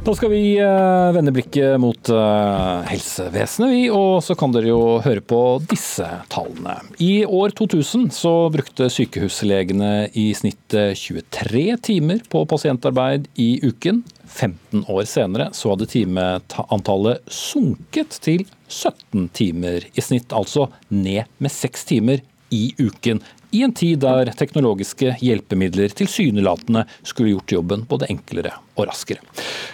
Da 0.00 0.14
skal 0.16 0.30
vi 0.32 0.56
eh, 0.56 1.12
vende 1.12 1.32
blikket 1.36 1.74
mot 1.80 2.08
eh, 2.08 2.86
helsevesenet, 2.88 3.68
vi. 3.68 3.80
Og 3.92 4.22
så 4.24 4.32
kan 4.38 4.54
dere 4.54 4.70
jo 4.70 4.78
høre 5.04 5.20
på 5.20 5.40
disse 5.68 6.06
tallene. 6.32 6.78
I 7.04 7.26
år 7.28 7.52
2000 7.58 8.06
så 8.16 8.32
brukte 8.52 8.88
sykehuslegene 8.88 10.08
i 10.16 10.30
snitt 10.36 10.72
eh, 10.72 10.94
23 10.96 11.66
timer 11.84 12.24
på 12.32 12.46
pasientarbeid 12.48 13.28
i 13.44 13.50
uken. 13.60 14.00
15 14.24 14.86
år 14.88 15.04
senere 15.10 15.50
så 15.52 15.74
hadde 15.74 15.90
timeantallet 15.92 17.20
sunket 17.28 18.16
til 18.24 18.46
17 18.70 19.28
timer 19.36 19.84
i 19.92 20.06
snitt, 20.06 20.32
altså 20.32 20.70
ned 20.88 21.28
med 21.36 21.52
6 21.52 21.86
timer 21.92 22.24
i 22.56 22.70
uken. 22.80 23.20
I 23.52 23.66
en 23.66 23.76
tid 23.76 24.00
der 24.06 24.32
teknologiske 24.38 25.16
hjelpemidler 25.20 25.92
tilsynelatende 25.98 26.86
skulle 27.02 27.34
gjort 27.34 27.58
jobben 27.58 27.84
både 27.90 28.08
enklere 28.14 28.56
og 28.80 28.90
raskere. 28.90 29.22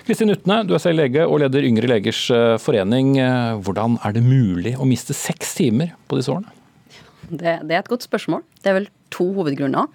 Kristin 0.07 0.33
Utne, 0.35 0.61
du 0.67 0.75
er 0.77 0.83
selv 0.83 1.01
lege 1.01 1.27
og 1.27 1.41
leder 1.43 1.67
Yngre 1.67 1.91
legers 1.91 2.27
eh, 2.35 2.57
forening. 2.63 3.17
Eh, 3.23 3.57
Hvordan 3.67 3.99
er 4.05 4.17
det 4.17 4.25
mulig 4.27 4.77
å 4.77 4.89
miste 4.89 5.17
seks 5.17 5.57
timer 5.59 5.95
på 6.11 6.21
disse 6.21 6.33
årene? 6.35 6.53
Det, 7.27 7.59
det 7.67 7.75
er 7.75 7.83
et 7.83 7.91
godt 7.91 8.07
spørsmål. 8.07 8.45
Det 8.63 8.71
er 8.71 8.81
vel 8.81 8.91
to 9.15 9.31
hovedgrunner. 9.35 9.89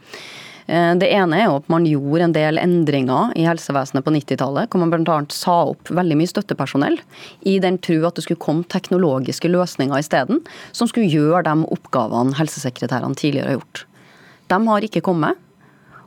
Eh, 0.67 0.95
Det 0.99 1.09
ene 1.11 1.39
er 1.39 1.47
jo 1.49 1.59
at 1.59 1.69
man 1.71 1.85
gjorde 1.87 2.27
en 2.27 2.35
del 2.35 2.59
endringer 2.61 3.35
i 3.39 3.45
helsevesenet 3.47 4.05
på 4.05 4.13
90-tallet, 4.15 4.71
hvor 4.71 4.83
man 4.83 4.91
bl.a. 4.93 5.19
sa 5.33 5.57
opp 5.73 5.91
veldig 5.91 6.17
mye 6.19 6.31
støttepersonell 6.31 6.99
i 7.47 7.57
den 7.63 7.79
tro 7.83 8.01
at 8.07 8.17
det 8.19 8.25
skulle 8.27 8.43
komme 8.43 8.67
teknologiske 8.71 9.51
løsninger 9.51 9.99
isteden, 9.99 10.43
som 10.71 10.89
skulle 10.91 11.11
gjøre 11.11 11.45
de 11.47 11.55
oppgavene 11.75 12.37
helsesekretærene 12.39 13.17
tidligere 13.19 13.53
har 13.53 13.59
gjort. 13.61 13.85
De 14.51 14.59
har 14.67 14.87
ikke 14.87 15.03
kommet. 15.05 15.39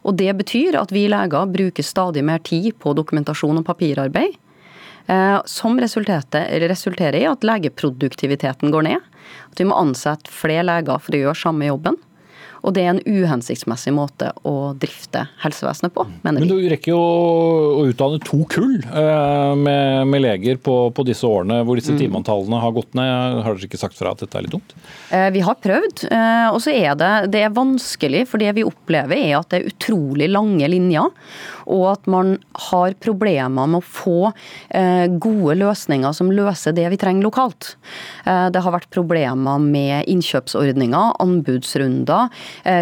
Og 0.04 0.16
det 0.20 0.32
betyr 0.36 0.76
at 0.78 0.92
vi 0.92 1.06
leger 1.08 1.52
bruker 1.52 1.86
stadig 1.86 2.24
mer 2.24 2.42
tid 2.44 2.74
på 2.78 2.94
dokumentasjon 2.96 3.60
og 3.60 3.66
papirarbeid. 3.66 4.36
eh, 5.08 5.40
Som 5.44 5.80
resulterer 5.80 7.16
i 7.20 7.26
at 7.28 7.44
legeproduktiviteten 7.44 8.70
går 8.70 8.82
ned. 8.82 9.00
At 9.50 9.60
vi 9.60 9.64
må 9.64 9.76
ansette 9.76 10.30
flere 10.30 10.64
leger 10.64 10.98
for 10.98 11.12
å 11.12 11.22
gjøre 11.24 11.40
samme 11.40 11.66
jobben. 11.66 11.96
Og 12.64 12.72
det 12.72 12.84
er 12.86 12.94
en 12.94 13.02
uhensiktsmessig 13.04 13.92
måte 13.92 14.30
å 14.48 14.72
drifte 14.80 15.26
helsevesenet 15.42 15.92
på, 15.94 16.06
mener 16.24 16.40
vi. 16.40 16.48
Men 16.48 16.52
du 16.64 16.70
rekker 16.72 16.94
jo 16.94 17.00
å 17.00 17.84
utdanne 17.90 18.20
to 18.24 18.40
kull 18.48 18.78
eh, 18.80 19.52
med, 19.60 20.08
med 20.08 20.24
leger 20.24 20.60
på, 20.64 20.76
på 20.96 21.04
disse 21.04 21.28
årene 21.28 21.60
hvor 21.66 21.76
disse 21.76 21.92
timeantallene 21.98 22.62
har 22.62 22.72
gått 22.76 22.96
ned. 22.96 23.42
Har 23.44 23.58
dere 23.58 23.68
ikke 23.68 23.80
sagt 23.80 23.98
fra 23.98 24.14
at 24.14 24.24
dette 24.24 24.40
er 24.40 24.46
litt 24.46 24.56
dumt? 24.56 24.72
Eh, 25.10 25.28
Vi 25.34 25.44
har 25.44 25.58
prøvd, 25.60 26.06
eh, 26.08 26.46
og 26.54 26.60
så 26.64 26.72
er 26.72 26.96
det, 27.00 27.12
det 27.34 27.44
er 27.44 27.56
vanskelig, 27.56 28.24
for 28.30 28.40
det 28.40 28.54
vi 28.56 28.64
opplever 28.64 29.20
er 29.20 29.36
at 29.42 29.52
det 29.52 29.60
er 29.60 29.68
utrolig 29.74 30.30
lange 30.32 30.70
linjer, 30.72 31.12
og 31.66 31.84
at 31.92 32.08
man 32.10 32.36
har 32.70 32.96
problemer 33.02 33.68
med 33.70 33.80
å 33.80 33.84
få 33.84 34.32
eh, 34.70 35.06
gode 35.08 35.56
løsninger 35.60 36.14
som 36.16 36.32
løser 36.34 36.74
det 36.76 36.86
vi 36.92 36.98
trenger 37.00 37.26
lokalt. 37.26 37.74
Eh, 38.26 38.48
Det 38.54 38.62
har 38.64 38.74
vært 38.74 38.90
problemer 38.94 39.60
med 39.62 40.08
innkjøpsordninger, 40.10 41.14
anbudsrunder, 41.22 42.30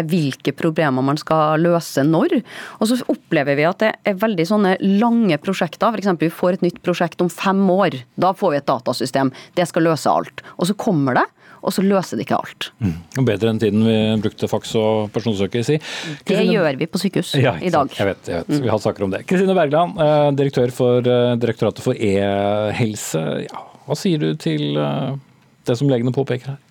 hvilke 0.09 0.53
problemer 0.55 1.03
man 1.05 1.17
skal 1.19 1.61
løse 1.63 2.03
når. 2.05 2.39
Og 2.79 2.89
så 2.89 2.99
opplever 3.11 3.57
vi 3.57 3.67
at 3.67 3.81
det 3.83 3.91
er 4.07 4.19
veldig 4.19 4.45
sånne 4.47 4.73
lange 4.99 5.37
prosjekter. 5.41 5.93
F.eks. 5.93 6.11
vi 6.19 6.31
får 6.33 6.57
et 6.57 6.65
nytt 6.67 6.81
prosjekt 6.85 7.21
om 7.23 7.31
fem 7.31 7.61
år. 7.73 8.01
Da 8.19 8.33
får 8.37 8.53
vi 8.53 8.61
et 8.61 8.69
datasystem. 8.69 9.31
Det 9.57 9.67
skal 9.69 9.87
løse 9.89 10.11
alt. 10.11 10.43
Og 10.57 10.69
så 10.69 10.77
kommer 10.77 11.19
det 11.19 11.25
og 11.63 11.71
så 11.71 11.83
løser 11.85 12.19
det 12.19 12.25
ikke 12.27 12.39
alt. 12.43 12.69
Mm. 12.83 12.95
Bedre 13.23 13.53
enn 13.53 13.61
tiden 13.61 13.85
vi 13.87 13.95
brukte 14.23 14.49
faks 14.51 14.75
og 14.79 15.13
personsøker, 15.15 15.63
si. 15.65 15.79
Det 16.27 16.41
gjør 16.49 16.79
vi 16.79 16.89
på 16.91 16.99
sykehus 16.99 17.33
ja, 17.39 17.55
i 17.63 17.71
dag. 17.73 17.93
Jeg 17.95 18.09
vet, 18.09 18.27
jeg 18.27 18.43
vet. 18.43 18.65
Vi 18.65 18.73
har 18.73 18.81
saker 18.83 19.07
om 19.07 19.13
det. 19.13 19.23
Kristine 19.29 19.55
Bergland, 19.57 19.95
eh, 20.03 20.27
direktør 20.35 20.75
for 20.75 21.07
eh, 21.07 21.35
Direktoratet 21.39 21.85
for 21.85 21.95
e-helse. 21.95 23.23
Ja, 23.47 23.63
hva 23.87 23.97
sier 23.99 24.19
du 24.19 24.33
til 24.39 24.75
eh, 24.75 25.15
det 25.67 25.79
som 25.79 25.91
legene 25.91 26.15
påpeker 26.15 26.55
her? 26.55 26.61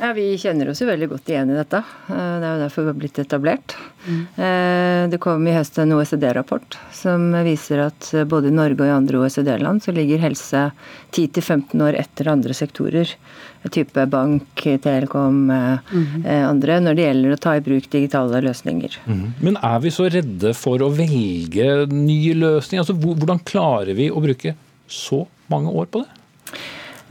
Ja, 0.00 0.10
Vi 0.16 0.32
kjenner 0.40 0.72
oss 0.72 0.80
jo 0.82 0.88
veldig 0.88 1.06
godt 1.12 1.28
igjen 1.30 1.52
i 1.52 1.56
dette. 1.56 1.78
Det 2.08 2.16
er 2.18 2.56
jo 2.56 2.62
derfor 2.64 2.82
vi 2.82 2.90
har 2.90 2.96
blitt 2.98 3.18
etablert. 3.22 3.76
Mm. 4.04 4.24
Det 5.12 5.20
kom 5.22 5.46
i 5.46 5.54
høst 5.54 5.78
en 5.80 5.94
OECD-rapport 5.94 6.76
som 6.92 7.28
viser 7.46 7.84
at 7.86 8.08
både 8.28 8.50
i 8.50 8.56
Norge 8.56 8.82
og 8.82 8.90
i 8.90 8.92
andre 8.92 9.22
OECD-land 9.22 9.84
så 9.86 9.94
ligger 9.94 10.20
helse 10.20 10.64
10-15 11.14 11.86
år 11.86 12.00
etter 12.02 12.32
andre 12.34 12.58
sektorer 12.58 13.14
type 13.72 14.06
bank, 14.12 14.64
telekom, 14.84 15.46
mm. 15.48 16.26
andre, 16.26 16.78
når 16.84 16.96
det 16.96 17.06
gjelder 17.06 17.34
å 17.34 17.40
ta 17.40 17.54
i 17.56 17.62
bruk 17.64 17.88
digitale 17.92 18.42
løsninger. 18.44 18.98
Mm. 19.08 19.24
Men 19.40 19.58
er 19.64 19.78
vi 19.84 19.92
så 19.94 20.08
redde 20.12 20.52
for 20.58 20.84
å 20.84 20.90
velge 20.92 21.68
nye 21.92 22.34
løsninger? 22.36 22.84
Altså, 22.84 22.96
hvordan 22.98 23.40
klarer 23.46 23.96
vi 23.96 24.10
å 24.12 24.22
bruke 24.24 24.54
så 24.90 25.24
mange 25.52 25.72
år 25.72 25.88
på 25.92 26.04
det? 26.04 26.20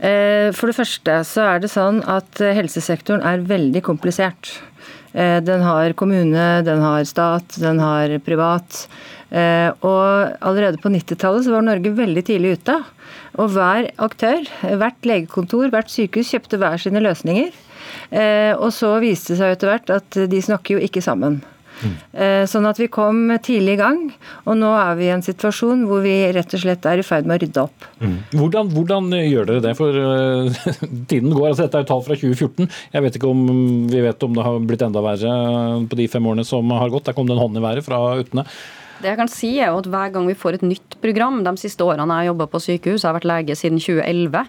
Eh, 0.04 0.50
for 0.54 0.70
det 0.70 0.78
første 0.78 1.18
så 1.26 1.48
er 1.48 1.64
det 1.64 1.72
sånn 1.72 2.02
at 2.10 2.42
helsesektoren 2.42 3.24
er 3.26 3.44
veldig 3.48 3.84
komplisert. 3.86 4.56
Den 5.14 5.62
har 5.62 5.92
kommune, 5.94 6.44
den 6.66 6.80
har 6.82 7.04
stat, 7.06 7.54
den 7.62 7.78
har 7.78 8.10
privat. 8.26 8.80
Og 9.30 10.08
allerede 10.42 10.80
på 10.82 10.90
90-tallet 10.90 11.46
så 11.46 11.52
var 11.54 11.62
Norge 11.62 11.92
veldig 11.94 12.24
tidlig 12.26 12.56
ute. 12.56 12.80
Og 13.40 13.54
hver 13.54 13.90
aktør, 14.02 14.44
hvert 14.62 15.08
legekontor, 15.08 15.70
hvert 15.72 15.90
sykehus 15.90 16.30
kjøpte 16.34 16.60
hver 16.60 16.78
sine 16.80 17.02
løsninger. 17.02 17.50
Eh, 18.14 18.52
og 18.54 18.70
så 18.74 18.94
viste 19.02 19.34
det 19.34 19.40
seg 19.40 19.56
etter 19.56 19.72
hvert 19.72 19.92
at 19.98 20.22
de 20.30 20.44
snakker 20.44 20.76
jo 20.78 20.86
ikke 20.86 21.02
sammen. 21.04 21.42
Mm. 21.74 21.94
Sånn 22.48 22.66
at 22.68 22.78
vi 22.78 22.86
kom 22.92 23.32
tidlig 23.42 23.74
i 23.74 23.80
gang, 23.80 23.98
og 24.46 24.54
nå 24.60 24.68
er 24.78 24.94
vi 24.98 25.08
i 25.08 25.12
en 25.14 25.24
situasjon 25.26 25.82
hvor 25.88 26.04
vi 26.04 26.12
rett 26.32 26.54
og 26.54 26.62
slett 26.62 26.86
er 26.86 27.02
i 27.02 27.06
ferd 27.06 27.26
med 27.26 27.36
å 27.36 27.42
rydde 27.42 27.64
opp. 27.64 27.88
Mm. 27.98 28.14
Hvordan, 28.30 28.70
hvordan, 28.76 29.10
gjør 29.18 29.48
dere 29.50 29.64
det? 29.64 29.74
For 29.78 29.98
uh, 29.98 30.62
tiden 31.10 31.34
går. 31.34 31.48
altså 31.50 31.66
Dette 31.66 31.80
er 31.80 31.84
jo 31.84 31.90
tall 31.90 32.06
fra 32.06 32.18
2014. 32.20 32.70
Jeg 32.94 33.04
vet 33.04 33.18
ikke 33.18 33.32
om 33.34 33.42
vi 33.90 34.04
vet 34.06 34.26
om 34.26 34.38
det 34.38 34.46
har 34.46 34.62
blitt 34.70 34.86
enda 34.86 35.02
verre 35.04 35.34
på 35.90 35.98
de 35.98 36.08
fem 36.14 36.30
årene 36.30 36.46
som 36.46 36.72
har 36.78 36.94
gått. 36.94 37.08
Der 37.10 37.18
kom 37.18 37.28
det 37.28 37.36
en 37.36 37.42
hånd 37.42 37.58
i 37.58 37.66
været 37.66 37.86
fra 37.86 38.00
Utne. 38.22 38.46
Det 39.04 39.10
jeg 39.12 39.18
kan 39.20 39.28
si 39.28 39.48
er 39.60 39.68
jo 39.68 39.82
at 39.82 39.88
Hver 39.92 40.12
gang 40.14 40.24
vi 40.24 40.36
får 40.38 40.56
et 40.56 40.62
nytt 40.64 40.94
program, 41.02 41.42
de 41.44 41.52
siste 41.60 41.84
årene 41.84 42.06
jeg 42.08 42.24
har 42.24 42.28
jobba 42.30 42.46
på 42.48 42.60
sykehus, 42.64 43.02
jeg 43.02 43.08
har 43.10 43.16
vært 43.18 43.26
lege 43.28 43.56
siden 43.58 43.76
2011, 43.76 44.46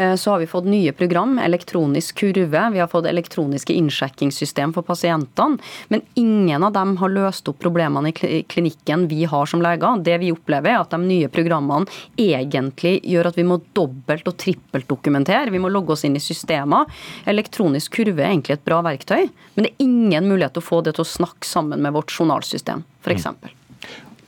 eh, 0.00 0.14
så 0.16 0.32
har 0.32 0.40
vi 0.40 0.48
fått 0.48 0.70
nye 0.72 0.94
program. 0.96 1.34
Elektronisk 1.44 2.22
kurve, 2.22 2.62
vi 2.72 2.80
har 2.80 2.88
fått 2.88 3.08
elektroniske 3.10 3.76
innsjekkingssystem 3.76 4.72
for 4.72 4.86
pasientene. 4.88 5.60
Men 5.92 6.06
ingen 6.16 6.64
av 6.64 6.72
dem 6.78 6.94
har 7.02 7.12
løst 7.12 7.50
opp 7.52 7.60
problemene 7.60 8.14
i 8.14 8.40
klinikken 8.48 9.04
vi 9.12 9.28
har 9.28 9.52
som 9.52 9.60
leger. 9.60 10.00
Det 10.08 10.16
vi 10.24 10.32
opplever, 10.32 10.72
er 10.72 10.86
at 10.86 10.96
de 10.96 11.02
nye 11.04 11.28
programmene 11.28 11.84
egentlig 12.16 12.96
gjør 13.04 13.28
at 13.28 13.36
vi 13.36 13.44
må 13.50 13.60
dobbelt 13.76 14.32
og 14.32 14.40
trippelt 14.40 14.88
dokumentere. 14.88 15.52
Vi 15.52 15.60
må 15.60 15.68
logge 15.68 15.98
oss 15.98 16.08
inn 16.08 16.16
i 16.16 16.24
systemer. 16.24 16.88
Elektronisk 17.28 18.00
kurve 18.00 18.24
er 18.24 18.32
egentlig 18.32 18.56
et 18.56 18.64
bra 18.64 18.80
verktøy, 18.88 19.28
men 19.52 19.68
det 19.68 19.74
er 19.74 19.84
ingen 19.84 20.32
mulighet 20.32 20.56
til 20.56 20.64
å 20.64 20.70
få 20.72 20.82
det 20.86 20.96
til 20.96 21.04
å 21.04 21.12
snakke 21.12 21.44
sammen 21.44 21.84
med 21.84 21.92
vårt 21.92 22.16
journalsystem, 22.16 22.88
f.eks. 23.04 23.57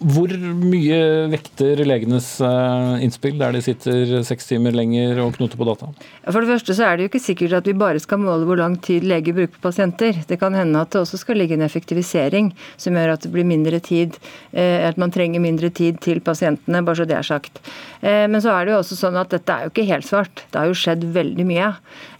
Hvor 0.00 0.32
mye 0.32 0.98
vekter 1.28 1.82
legenes 1.84 2.38
eh, 2.40 3.02
innspill, 3.04 3.34
der 3.36 3.52
de 3.52 3.60
sitter 3.60 4.22
seks 4.24 4.46
timer 4.48 4.72
lenger 4.72 5.18
og 5.20 5.34
knoter 5.36 5.60
på 5.60 5.66
data? 5.68 5.90
For 6.24 6.40
det 6.40 6.48
første 6.54 6.76
så 6.78 6.86
er 6.86 6.96
det 6.96 7.04
jo 7.04 7.10
ikke 7.10 7.20
sikkert 7.20 7.56
at 7.58 7.68
vi 7.68 7.74
bare 7.76 8.00
skal 8.00 8.22
måle 8.22 8.48
hvor 8.48 8.56
lang 8.56 8.78
tid 8.80 9.04
leger 9.04 9.36
bruker 9.36 9.52
på 9.58 9.66
pasienter. 9.66 10.22
Det 10.24 10.38
kan 10.40 10.56
hende 10.56 10.80
at 10.80 10.94
det 10.94 11.02
også 11.02 11.20
skal 11.20 11.36
ligge 11.36 11.58
en 11.58 11.66
effektivisering 11.66 12.48
som 12.80 12.96
gjør 12.96 13.12
at 13.12 13.26
det 13.26 13.32
blir 13.34 13.44
mindre 13.44 13.82
tid, 13.84 14.16
eh, 14.56 14.86
at 14.88 14.96
man 14.96 15.12
trenger 15.12 15.44
mindre 15.44 15.68
tid 15.68 16.00
til 16.00 16.22
pasientene, 16.24 16.80
bare 16.86 17.02
så 17.02 17.08
det 17.10 17.18
er 17.18 17.28
sagt. 17.28 17.60
Eh, 18.00 18.24
men 18.24 18.40
så 18.40 18.56
er 18.56 18.64
det 18.64 18.72
jo 18.72 18.80
også 18.80 18.96
sånn 19.02 19.20
at 19.20 19.36
dette 19.36 19.52
er 19.52 19.68
jo 19.68 19.74
ikke 19.74 19.86
helt 19.92 20.08
svart. 20.08 20.46
Det 20.48 20.62
har 20.62 20.72
jo 20.72 20.80
skjedd 20.80 21.04
veldig 21.12 21.48
mye. 21.50 21.68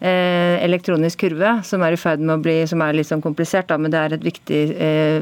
Elektronisk 0.05 1.25
kurve, 1.25 1.57
som 1.65 1.81
er 1.85 1.97
i 1.97 2.01
ferd 2.01 2.21
med 2.21 2.37
å 2.37 2.45
bli, 2.45 2.59
som 2.69 2.85
er 2.85 2.97
litt 2.97 3.09
sånn 3.09 3.25
komplisert, 3.25 3.71
da, 3.73 3.81
men 3.81 3.93
det 3.93 4.05
er 4.05 4.15
et 4.17 4.25
viktig 4.25 4.61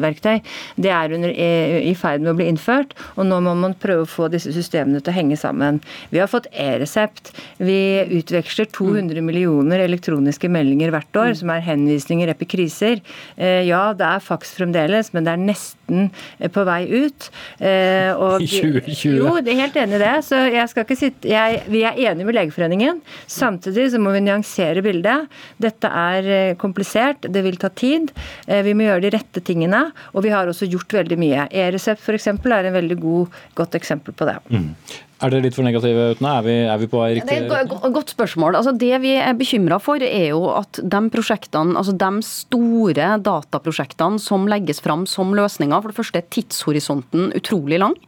verktøy, 0.02 0.36
det 0.78 0.92
er 0.94 1.14
under, 1.14 1.30
i 1.34 1.94
ferd 1.98 2.22
med 2.22 2.32
å 2.32 2.36
bli 2.38 2.47
innført, 2.48 2.94
og 3.16 3.28
nå 3.28 3.40
må 3.44 3.54
man 3.58 3.76
prøve 3.78 4.06
å 4.06 4.10
få 4.10 4.28
disse 4.32 4.52
systemene 4.56 5.02
til 5.02 5.12
å 5.12 5.18
henge 5.18 5.38
sammen. 5.40 5.80
Vi 6.12 6.22
har 6.22 6.30
fått 6.30 6.50
e-resept. 6.52 7.32
Vi 7.60 7.78
utveksler 8.18 8.70
200 8.74 9.22
millioner 9.24 9.84
elektroniske 9.84 10.50
meldinger 10.52 10.92
hvert 10.94 11.22
år, 11.22 11.34
som 11.38 11.52
er 11.54 11.64
henvisninger, 11.66 12.30
etter 12.32 12.48
kriser. 12.48 13.02
ja, 13.38 13.82
det 13.96 14.06
er 14.06 14.24
faks 14.24 14.56
fremdeles, 14.58 15.12
men 15.14 15.26
det 15.26 15.34
er 15.34 15.44
nesten 15.48 15.77
eh, 15.90 16.50
på 16.52 16.64
vei 16.68 16.80
ut. 16.90 17.28
Eh, 17.58 18.12
og, 18.14 18.42
I 18.44 18.48
2020? 18.48 19.16
Jo, 19.18 19.34
jeg 19.40 19.54
er 19.54 19.62
helt 19.64 19.80
enig 19.82 19.98
i 19.98 20.02
det. 20.04 20.14
Så 20.28 20.42
jeg 20.48 20.66
skal 20.72 20.86
ikke 20.86 20.98
sitte 20.98 21.32
jeg, 21.32 21.62
Vi 21.72 21.82
er 21.86 21.98
enige 21.98 22.28
med 22.28 22.38
Legeforeningen. 22.38 23.02
Samtidig 23.26 23.88
så 23.94 24.02
må 24.02 24.14
vi 24.16 24.22
nyansere 24.26 24.84
bildet. 24.84 25.28
Dette 25.62 25.90
er 25.90 26.54
komplisert, 26.60 27.28
det 27.28 27.42
vil 27.44 27.58
ta 27.60 27.70
tid. 27.72 28.12
Vi 28.46 28.74
må 28.76 28.86
gjøre 28.86 29.04
de 29.06 29.12
rette 29.14 29.42
tingene, 29.44 29.88
og 30.12 30.24
vi 30.26 30.32
har 30.32 30.48
også 30.50 30.68
gjort 30.70 30.98
veldig 31.00 31.18
mye. 31.20 31.48
E-resept 31.50 32.02
f.eks 32.04 32.28
er 32.28 32.68
en 32.68 32.76
veldig 32.76 32.98
god, 33.02 33.38
godt 33.58 33.76
eksempel 33.78 34.16
på 34.16 34.28
det. 34.28 34.38
Mm. 34.52 34.72
Er 35.18 35.32
dere 35.32 35.42
litt 35.42 35.56
for 35.56 35.66
negative, 35.66 36.12
Utne? 36.14 36.32
Er, 36.38 36.48
er, 36.70 36.78
vi 36.78 36.88
på 36.90 37.00
vei 37.00 37.08
riktig 37.16 37.40
Det 37.40 37.50
er 37.50 37.64
et 37.66 37.94
godt 37.96 38.12
spørsmål. 38.14 38.58
Altså, 38.58 38.74
det 38.78 38.92
vi 39.02 39.16
er 39.18 39.34
bekymra 39.38 39.80
for, 39.82 40.02
er 40.04 40.28
jo 40.30 40.44
at 40.54 40.78
de 40.78 41.00
prosjektene, 41.10 41.74
altså 41.78 41.94
de 41.98 42.10
store 42.26 43.10
dataprosjektene 43.26 44.22
som 44.22 44.46
legges 44.50 44.82
fram 44.84 45.08
som 45.10 45.34
løsninger, 45.34 45.82
for 45.82 45.90
det 45.90 45.98
første 45.98 46.22
er 46.22 46.30
tidshorisonten 46.34 47.32
utrolig 47.38 47.82
lang. 47.82 47.98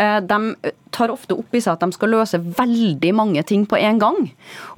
Eh, 0.00 0.18
de 0.24 0.72
tar 0.96 1.12
ofte 1.12 1.36
opp 1.36 1.54
i 1.56 1.60
seg 1.62 1.76
at 1.76 1.84
de 1.84 1.94
skal 1.94 2.12
løse 2.14 2.40
veldig 2.40 3.12
mange 3.16 3.42
ting 3.46 3.66
på 3.68 3.78
en 3.78 4.00
gang. 4.00 4.18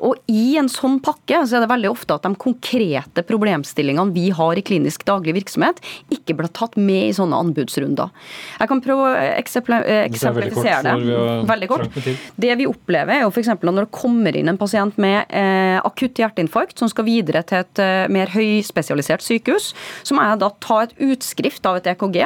Og 0.04 0.18
i 0.31 0.57
en 0.61 0.70
sånn 0.72 0.98
pakke 1.04 1.44
så 1.46 1.59
er 1.59 1.64
det 1.64 1.70
veldig 1.70 1.92
ofte 1.92 2.16
at 2.16 2.26
de 2.26 2.35
konkrete 2.40 3.24
problemstillingene 3.28 4.14
vi 4.14 4.28
har 4.35 4.59
i 4.59 4.64
klinisk 4.66 5.07
daglig 5.09 5.37
virksomhet, 5.38 5.81
ikke 6.14 6.37
blir 6.38 6.50
tatt 6.54 6.76
med 6.81 7.09
i 7.09 7.16
sånne 7.16 7.38
anbudsrunder. 7.44 8.12
Jeg 8.59 8.72
kan 8.72 8.83
prøve 8.85 9.09
å 9.09 9.14
eksemplifisere 9.38 10.83
det. 10.87 11.18
Veldig 11.48 11.70
kort. 11.70 11.98
Det 12.38 12.59
vi 12.59 12.68
opplever 12.68 13.18
er 13.18 13.24
jo 13.26 13.33
f.eks. 13.33 13.52
når 13.62 13.85
det 13.85 13.94
kommer 13.94 14.37
inn 14.37 14.50
en 14.50 14.61
pasient 14.61 14.98
med 15.00 15.31
eh, 15.31 15.78
akutt 15.85 16.18
hjerteinfarkt 16.18 16.81
som 16.81 16.90
skal 16.90 17.07
videre 17.09 17.44
til 17.46 17.62
et 17.62 17.83
eh, 17.83 18.07
mer 18.12 18.33
høyspesialisert 18.35 19.24
sykehus, 19.24 19.72
så 20.02 20.16
må 20.16 20.26
jeg 20.26 20.42
da 20.42 20.52
ta 20.64 20.83
et 20.85 20.96
utskrift 21.11 21.66
av 21.68 21.81
et 21.81 21.90
EKG, 21.94 22.22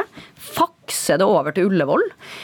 fakse 0.82 1.18
det 1.18 1.26
over 1.26 1.52
til 1.54 1.70
Ullevål, 1.70 2.02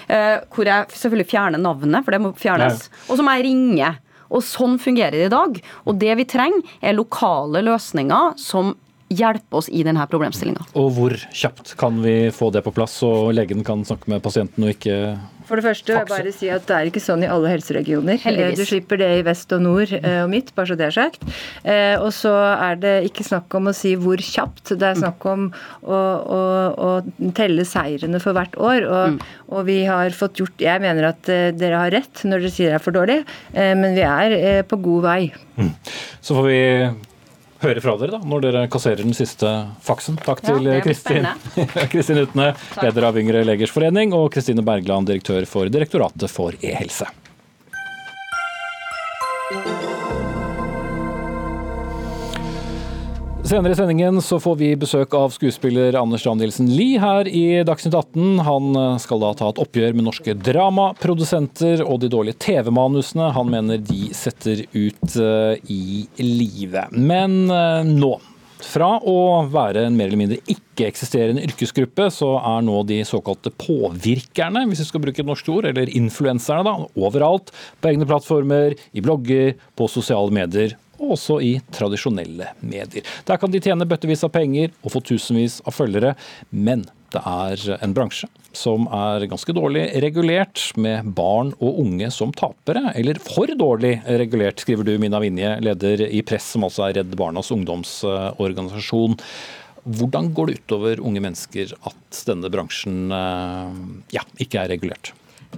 eh, 0.09 0.41
hvor 0.55 0.67
jeg 0.67 0.87
selvfølgelig 0.95 1.31
fjerner 1.31 1.59
navnet, 1.59 2.05
for 2.05 2.13
det 2.13 2.21
må 2.21 2.35
fjernes, 2.37 2.89
og 3.09 3.17
så 3.17 3.25
må 3.25 3.35
jeg 3.37 3.49
ringe. 3.49 3.97
Og 4.31 4.43
Sånn 4.43 4.79
fungerer 4.79 5.13
det 5.13 5.27
i 5.27 5.33
dag. 5.33 5.63
Og 5.87 5.99
Det 5.99 6.17
vi 6.17 6.25
trenger, 6.25 6.63
er 6.83 6.93
lokale 6.93 7.63
løsninger 7.65 8.37
som 8.37 8.77
hjelpe 9.09 9.57
oss 9.57 9.71
i 9.73 9.83
denne 9.83 10.05
problemstillinga. 10.05 10.67
Og 10.77 10.91
hvor 10.93 11.15
kjapt 11.33 11.77
kan 11.81 12.03
vi 12.03 12.29
få 12.29 12.51
det 12.53 12.63
på 12.63 12.75
plass, 12.77 12.99
så 13.01 13.33
legen 13.33 13.65
kan 13.65 13.85
snakke 13.85 14.09
med 14.13 14.23
pasienten 14.23 14.65
og 14.65 14.75
ikke 14.75 15.19
for 15.49 15.59
det 15.59 15.65
første 15.65 15.93
vil 15.93 15.99
jeg 15.99 16.11
bare 16.11 16.33
si 16.37 16.51
at 16.53 16.67
det 16.69 16.77
er 16.77 16.91
ikke 16.91 17.03
sånn 17.03 17.25
i 17.25 17.31
alle 17.31 17.53
helseregioner. 17.53 18.21
Heldigvis. 18.23 18.61
Du 18.61 18.69
slipper 18.69 19.01
det 19.01 19.09
i 19.19 19.25
vest 19.27 19.53
og 19.57 19.65
nord 19.65 19.95
eh, 19.97 20.21
og 20.23 20.31
midt, 20.33 20.53
bare 20.57 20.71
så 20.71 20.79
det 20.79 20.89
er 20.89 20.97
sagt. 20.97 21.25
Eh, 21.65 21.97
og 21.97 22.13
så 22.17 22.35
er 22.53 22.79
det 22.83 22.95
ikke 23.09 23.27
snakk 23.27 23.59
om 23.59 23.71
å 23.71 23.75
si 23.77 23.95
hvor 23.99 24.21
kjapt, 24.23 24.75
det 24.79 24.91
er 24.91 25.01
snakk 25.01 25.27
om 25.29 25.49
å, 25.49 25.99
å, 26.39 26.43
å 26.89 27.33
telle 27.39 27.67
seirene 27.69 28.21
for 28.23 28.37
hvert 28.37 28.57
år. 28.61 28.87
Og, 28.87 29.17
mm. 29.17 29.21
og, 29.51 29.61
vi 29.69 29.81
har 29.89 30.15
fått 30.17 30.39
gjort 30.41 30.63
Jeg 30.63 30.81
mener 30.85 31.11
at 31.11 31.29
eh, 31.33 31.51
dere 31.57 31.83
har 31.83 31.93
rett 31.95 32.25
når 32.29 32.45
dere 32.45 32.55
sier 32.55 32.73
det 32.73 32.79
er 32.79 32.85
for 32.85 32.95
dårlig, 32.95 33.21
men 33.55 33.95
vi 33.97 34.05
er 34.05 34.65
på 34.69 34.79
god 34.85 35.05
vei. 35.07 35.21
Mm. 35.59 35.71
Så 36.23 36.37
får 36.37 36.47
vi 36.49 36.59
høre 37.63 37.83
fra 37.85 37.95
dere 38.01 38.17
da, 38.17 38.23
når 38.25 38.45
dere 38.47 38.65
kasserer 38.73 39.05
den 39.05 39.17
siste 39.17 39.53
faksen. 39.85 40.19
Takk 40.25 40.43
til 40.47 40.67
ja, 40.71 40.81
Kristin, 40.85 41.29
Kristin 41.93 42.23
Utne, 42.25 42.53
leder 42.83 43.09
av 43.11 43.19
Yngre 43.21 43.45
legers 43.47 43.75
forening, 43.75 44.15
og 44.17 44.31
Kristine 44.35 44.65
Bergland, 44.67 45.11
direktør 45.11 45.49
for 45.49 45.73
Direktoratet 45.73 46.31
for 46.33 46.57
e-helse. 46.63 47.09
Senere 53.49 53.73
i 53.73 53.77
sendingen 53.79 54.19
så 54.21 54.37
får 54.37 54.57
vi 54.61 54.67
besøk 54.77 55.15
av 55.17 55.31
skuespiller 55.33 55.97
Anders 55.97 56.27
Danielsen 56.27 56.67
Lie 56.69 56.99
her 57.01 57.25
i 57.33 57.63
Dagsnytt 57.65 57.95
18. 57.97 58.43
Han 58.45 58.77
eh, 58.77 58.97
skal 59.01 59.23
da 59.23 59.31
ta 59.39 59.47
et 59.49 59.61
oppgjør 59.63 59.95
med 59.97 60.05
norske 60.05 60.35
dramaprodusenter 60.37 61.81
og 61.81 62.03
de 62.03 62.11
dårlige 62.13 62.37
TV-manusene 62.45 63.31
han 63.33 63.49
mener 63.49 63.81
de 63.81 64.11
setter 64.13 64.67
ut 64.75 65.17
eh, 65.17 65.55
i 65.65 66.05
livet. 66.21 66.93
Men 66.93 67.47
eh, 67.49 67.89
nå 67.89 68.19
Fra 68.69 68.91
å 69.01 69.47
være 69.49 69.87
en 69.87 69.97
mer 69.97 70.11
eller 70.11 70.21
mindre 70.21 70.41
ikke-eksisterende 70.53 71.47
yrkesgruppe, 71.47 72.11
så 72.13 72.35
er 72.43 72.67
nå 72.67 72.83
de 72.91 72.99
såkalte 73.07 73.55
påvirkerne, 73.55 74.67
hvis 74.69 74.83
vi 74.83 74.89
skal 74.91 75.05
bruke 75.07 75.23
et 75.25 75.31
norsk 75.31 75.49
ord, 75.55 75.71
eller 75.71 75.95
influenserne, 75.97 76.67
da, 76.67 76.91
overalt. 76.99 77.55
På 77.81 77.95
egne 77.95 78.11
plattformer, 78.11 78.77
i 78.93 79.05
blogger, 79.07 79.55
på 79.79 79.89
sosiale 79.95 80.35
medier 80.35 80.77
og 80.99 81.15
også 81.17 81.39
i 81.45 81.55
tradisjonelle 81.75 82.53
medier. 82.61 83.07
Der 83.27 83.41
kan 83.41 83.53
de 83.53 83.63
tjene 83.63 83.89
bøttevis 83.89 84.25
av 84.27 84.35
penger 84.35 84.75
og 84.83 84.95
få 84.95 85.03
tusenvis 85.13 85.61
av 85.67 85.77
følgere, 85.77 86.15
men 86.51 86.87
det 87.15 87.23
er 87.25 87.79
en 87.81 87.95
bransje 87.97 88.29
som 88.57 88.87
er 88.93 89.27
ganske 89.31 89.53
dårlig 89.57 89.85
regulert, 90.03 90.61
med 90.81 91.07
barn 91.17 91.53
og 91.59 91.81
unge 91.83 92.11
som 92.15 92.33
tapere. 92.37 92.93
Eller 92.99 93.21
for 93.23 93.51
dårlig 93.61 93.99
regulert, 94.21 94.65
skriver 94.65 94.89
du, 94.89 94.95
Mina 95.01 95.21
Vinje, 95.23 95.55
leder 95.65 96.05
i 96.09 96.23
Press, 96.27 96.51
som 96.55 96.67
altså 96.67 96.89
er 96.89 96.99
Redd 97.01 97.15
Barnas 97.19 97.53
ungdomsorganisasjon. 97.55 99.19
Hvordan 99.89 100.33
går 100.37 100.51
det 100.51 100.59
utover 100.63 101.01
unge 101.01 101.23
mennesker 101.25 101.73
at 101.89 102.23
denne 102.29 102.51
bransjen 102.53 103.13
eh, 103.15 103.79
ja, 104.19 104.25
ikke 104.43 104.65
er 104.65 104.73
regulert? 104.75 105.13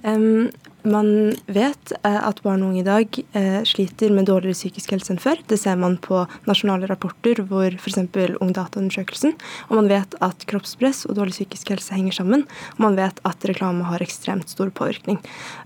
Um, 0.04 0.50
man 0.88 1.34
vet 1.50 1.92
uh, 2.04 2.20
at 2.28 2.40
barn 2.44 2.62
og 2.64 2.72
unge 2.72 2.82
i 2.82 2.86
dag 2.86 3.18
uh, 3.34 3.60
sliter 3.68 4.12
med 4.14 4.28
dårligere 4.30 4.56
psykisk 4.56 4.94
helse 4.94 5.14
enn 5.14 5.22
før. 5.22 5.40
Det 5.50 5.58
ser 5.60 5.78
man 5.80 5.98
på 6.02 6.22
nasjonale 6.48 6.88
rapporter 6.90 7.42
hvor 7.48 7.74
f.eks. 7.76 7.98
Ungdataundersøkelsen. 8.40 9.36
Og 9.68 9.80
man 9.80 9.90
vet 9.90 10.16
at 10.24 10.46
kroppspress 10.50 11.06
og 11.08 11.18
dårlig 11.18 11.36
psykisk 11.36 11.74
helse 11.74 11.96
henger 11.96 12.20
sammen. 12.20 12.46
Og 12.76 12.84
man 12.86 12.98
vet 12.98 13.20
at 13.28 13.48
reklame 13.50 13.88
har 13.88 14.04
ekstremt 14.04 14.52
stor 14.52 14.72
påvirkning. 14.74 15.20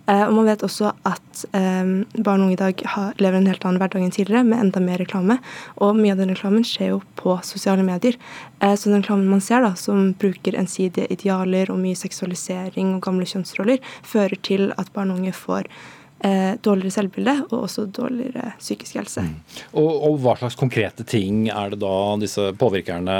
Uh, 0.04 0.26
og 0.26 0.34
man 0.36 0.50
vet 0.50 0.64
også 0.66 0.92
at 1.08 1.44
um, 1.56 2.04
barn 2.18 2.42
og 2.42 2.48
unge 2.48 2.56
i 2.56 2.60
dag 2.60 2.84
lever 3.22 3.38
en 3.38 3.48
helt 3.48 3.64
annen 3.64 3.80
hverdag 3.80 4.04
enn 4.04 4.14
tidligere 4.14 4.44
med 4.46 4.60
enda 4.66 4.82
mer 4.84 5.00
reklame. 5.00 5.38
Og 5.80 5.96
mye 5.98 6.12
av 6.14 6.22
den 6.22 6.34
reklamen 6.34 6.66
skjer 6.66 6.94
jo 6.94 7.00
på 7.20 7.38
sosiale 7.46 7.84
medier. 7.86 8.18
så 8.60 8.90
den 8.90 9.00
reklamen 9.02 9.30
man 9.30 9.40
ser, 9.40 9.64
da, 9.64 9.74
som 9.74 10.12
bruker 10.20 10.56
ensidige 10.58 11.08
idealer 11.12 11.70
og 11.72 11.80
mye 11.80 11.96
seksualisering 11.98 12.94
og 12.96 13.02
gamle 13.04 13.26
kjønnsroller, 13.28 13.80
fører 14.04 14.36
til 14.42 14.72
at 14.78 14.92
barn 14.92 15.12
og 15.12 15.20
unge 15.22 15.32
får 15.36 15.68
eh, 16.24 16.54
dårligere 16.64 16.94
selvbilde 16.98 17.36
og 17.50 17.58
også 17.64 17.86
dårligere 17.92 18.54
psykisk 18.58 18.98
helse. 19.00 19.24
Mm. 19.26 19.36
Og, 19.72 19.90
og, 19.92 20.18
hva 20.24 20.36
slags 20.40 20.58
konkrete 20.58 21.06
ting 21.08 21.48
er 21.52 21.74
det 21.74 21.80
da 21.82 21.94
disse 22.20 22.50
påvirkerne 22.60 23.18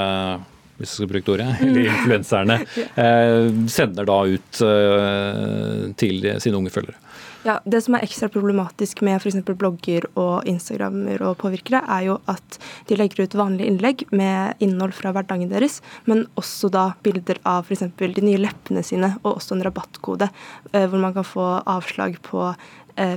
hvis 0.75 0.91
jeg 0.91 0.99
skal 0.99 1.11
bruke 1.11 1.33
ordet, 1.35 1.49
eller 1.63 1.87
influenserne, 1.87 2.59
eh, 3.05 3.49
sender 3.71 4.07
da 4.09 4.19
ut 4.27 4.61
eh, 4.65 5.81
til 5.99 6.29
sine 6.43 6.59
unge 6.59 6.73
følgere? 6.73 6.99
Ja, 7.45 7.59
Det 7.61 7.77
som 7.85 7.93
er 7.93 8.01
ekstra 8.01 8.25
problematisk 8.33 9.03
med 9.05 9.19
f.eks. 9.19 9.37
blogger 9.45 10.07
og 10.17 10.47
Instagrammer 10.49 11.21
og 11.27 11.35
påvirkere, 11.43 11.83
er 11.93 12.07
jo 12.07 12.15
at 12.31 12.57
de 12.89 12.97
legger 12.97 13.27
ut 13.27 13.37
vanlige 13.37 13.69
innlegg 13.69 14.01
med 14.09 14.63
innhold 14.65 14.95
fra 14.97 15.11
hverdagen 15.13 15.51
deres, 15.51 15.77
men 16.09 16.25
også 16.41 16.71
da 16.73 16.87
bilder 17.05 17.37
av 17.45 17.69
f.eks. 17.69 17.85
de 18.01 18.25
nye 18.25 18.41
leppene 18.41 18.81
sine, 18.85 19.13
og 19.21 19.35
også 19.35 19.55
en 19.55 19.65
rabattkode 19.67 20.31
eh, 20.73 20.87
hvor 20.89 20.97
man 20.97 21.13
kan 21.13 21.27
få 21.27 21.51
avslag 21.61 22.17
på 22.25 22.49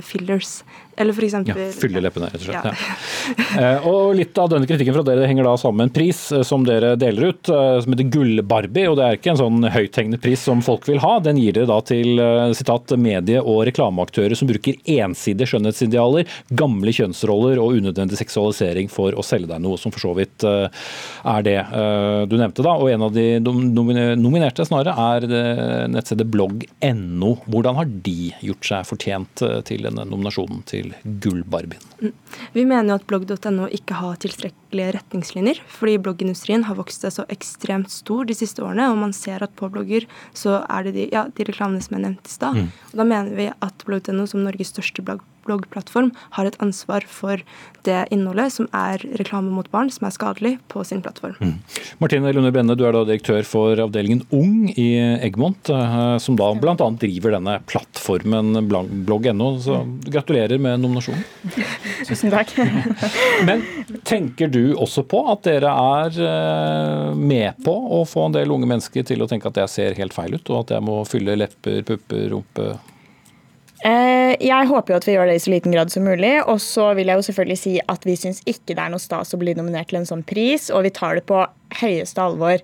fillers. 0.03 0.57
Eller 0.99 1.15
for 1.15 1.23
eksempel, 1.23 1.61
ja, 1.63 1.71
Fylle 1.79 2.01
leppene, 2.03 2.27
rett 2.27 2.41
og 2.41 2.49
slett. 2.49 2.65
Ja. 2.67 2.73
Ja. 2.75 3.61
Eh, 3.61 3.85
og 3.87 4.17
Litt 4.19 4.37
av 4.41 4.49
denne 4.51 4.67
kritikken 4.67 4.95
fra 4.97 5.03
dere 5.07 5.27
henger 5.29 5.47
da 5.47 5.53
sammen 5.59 5.79
med 5.79 5.89
en 5.89 5.93
pris 5.95 6.19
eh, 6.35 6.43
som 6.43 6.65
dere 6.67 6.89
deler 6.99 7.29
ut, 7.31 7.49
eh, 7.53 7.77
som 7.79 7.93
heter 7.93 8.09
Gull-Barbie. 8.11 8.89
og 8.89 8.97
Det 8.99 9.05
er 9.05 9.15
ikke 9.19 9.31
en 9.31 9.39
sånn 9.39 9.67
høythengende 9.71 10.19
pris 10.19 10.43
som 10.43 10.59
folk 10.65 10.89
vil 10.89 10.99
ha. 10.99 11.13
Den 11.23 11.39
gir 11.39 11.55
dere 11.55 11.69
da 11.69 11.79
til 11.87 12.19
sitat, 12.57 12.91
medie- 12.99 13.39
og 13.39 13.61
reklameaktører 13.69 14.35
som 14.35 14.49
bruker 14.49 14.75
ensidige 14.91 15.47
skjønnhetsidealer, 15.53 16.27
gamle 16.59 16.91
kjønnsroller 16.95 17.61
og 17.63 17.79
unødvendig 17.79 18.19
seksualisering 18.19 18.91
for 18.91 19.15
å 19.15 19.23
selge 19.23 19.47
deg 19.53 19.63
noe, 19.63 19.79
som 19.79 19.93
for 19.95 20.03
så 20.03 20.11
vidt 20.17 20.43
er 20.43 21.45
det 21.45 21.57
du 22.27 22.35
nevnte. 22.39 22.65
da, 22.65 22.75
og 22.75 22.89
En 22.89 23.05
av 23.07 23.13
de 23.13 23.39
nominerte 23.39 24.65
snarere 24.67 24.95
er 25.15 25.87
nettstedet 25.91 26.27
blogg.no. 26.31 27.31
Hvordan 27.47 27.79
har 27.79 27.85
de 28.09 28.33
gjort 28.43 28.71
seg 28.71 28.89
fortjent 28.89 29.45
til 29.69 29.85
denne 29.87 30.07
nominasjonen 30.09 30.65
til 30.69 30.88
Gullbarbien? 31.03 31.83
Mm. 32.01 32.13
Vi 32.55 32.65
mener 32.65 32.91
jo 32.91 32.97
at 32.99 33.07
blogg.no 33.09 33.67
ikke 33.75 33.97
har 33.99 34.19
tilstrekkelige 34.23 34.93
retningslinjer, 34.97 35.61
fordi 35.71 35.97
bloggindustrien 36.05 36.65
har 36.67 36.77
vokst 36.79 37.05
seg 37.05 37.15
så 37.15 37.27
ekstremt 37.31 37.91
stor 37.93 38.27
de 38.29 38.37
siste 38.37 38.63
årene, 38.65 38.89
og 38.91 38.99
man 39.01 39.15
ser 39.15 39.43
at 39.45 39.55
på 39.59 39.71
blogger 39.73 40.07
så 40.37 40.61
er 40.65 40.87
det 40.87 40.95
de, 40.97 41.09
ja, 41.13 41.27
de 41.33 41.47
reklamene 41.47 41.83
som 41.83 41.97
er 41.97 42.05
nevnt 42.07 42.29
i 42.29 42.35
stad. 42.35 42.59
Mm. 42.59 42.71
Og 42.91 43.01
Da 43.01 43.07
mener 43.13 43.35
vi 43.37 43.49
at 43.51 43.85
blogg.no 43.87 44.27
som 44.29 44.45
Norges 44.45 44.73
største 44.75 45.05
blogg 45.05 45.25
bloggplattform 45.49 46.13
har 46.37 46.49
et 46.49 46.59
ansvar 46.63 47.05
for 47.09 47.41
det 47.87 47.99
innholdet 48.13 48.51
som 48.53 48.67
er 48.75 49.01
reklame 49.19 49.51
mot 49.53 49.67
barn, 49.71 49.89
som 49.93 50.07
er 50.07 50.15
skadelig, 50.15 50.53
på 50.71 50.83
sin 50.87 51.01
plattform. 51.03 51.37
Mm. 51.39 51.55
Martine 52.01 52.33
Lunde 52.35 52.51
Brenne, 52.53 52.75
du 52.77 52.85
er 52.87 52.95
da 52.95 53.05
direktør 53.07 53.45
for 53.47 53.79
avdelingen 53.85 54.23
Ung 54.35 54.69
i 54.73 54.89
Egmont, 55.25 55.71
eh, 55.73 56.17
som 56.21 56.37
da 56.39 56.51
bl.a. 56.59 56.75
driver 56.75 57.37
denne 57.37 57.57
plattformen 57.69 58.59
blogg.no. 58.69 59.49
Så 59.63 59.79
gratulerer 60.09 60.61
med 60.61 60.83
nominasjonen. 60.83 61.23
Tusen 62.09 62.33
takk. 62.33 62.53
Men 63.47 63.63
tenker 64.07 64.51
du 64.51 64.75
også 64.75 65.05
på 65.07 65.23
at 65.31 65.45
dere 65.47 65.71
er 65.71 66.21
eh, 66.27 67.15
med 67.15 67.63
på 67.65 67.75
å 67.99 68.03
få 68.07 68.27
en 68.27 68.37
del 68.37 68.51
unge 68.53 68.69
mennesker 68.69 69.07
til 69.07 69.23
å 69.23 69.29
tenke 69.29 69.49
at 69.49 69.63
jeg 69.63 69.75
ser 69.75 69.99
helt 69.99 70.15
feil 70.15 70.37
ut, 70.37 70.53
og 70.53 70.65
at 70.65 70.77
jeg 70.77 70.85
må 70.85 71.01
fylle 71.09 71.37
lepper, 71.39 71.83
pupper, 71.87 72.29
rumpe 72.35 72.71
jeg 73.83 74.67
håper 74.69 74.93
jo 74.93 74.97
at 74.99 75.05
vi 75.07 75.13
gjør 75.15 75.29
det 75.29 75.37
i 75.39 75.43
så 75.43 75.53
liten 75.53 75.71
grad 75.75 75.91
som 75.93 76.03
mulig. 76.03 76.33
Og 76.51 76.59
så 76.63 76.89
vil 76.97 77.11
jeg 77.11 77.19
jo 77.21 77.27
selvfølgelig 77.29 77.59
si 77.61 77.75
at 77.79 78.07
vi 78.07 78.17
syns 78.19 78.41
ikke 78.49 78.75
det 78.75 78.83
er 78.83 78.91
noe 78.93 79.03
stas 79.03 79.35
å 79.35 79.39
bli 79.39 79.55
nominert 79.57 79.91
til 79.91 80.01
en 80.01 80.09
sånn 80.09 80.25
pris, 80.27 80.67
og 80.73 80.83
vi 80.87 80.91
tar 80.95 81.19
det 81.19 81.25
på 81.29 81.39
høyeste 81.79 82.21
alvor. 82.23 82.59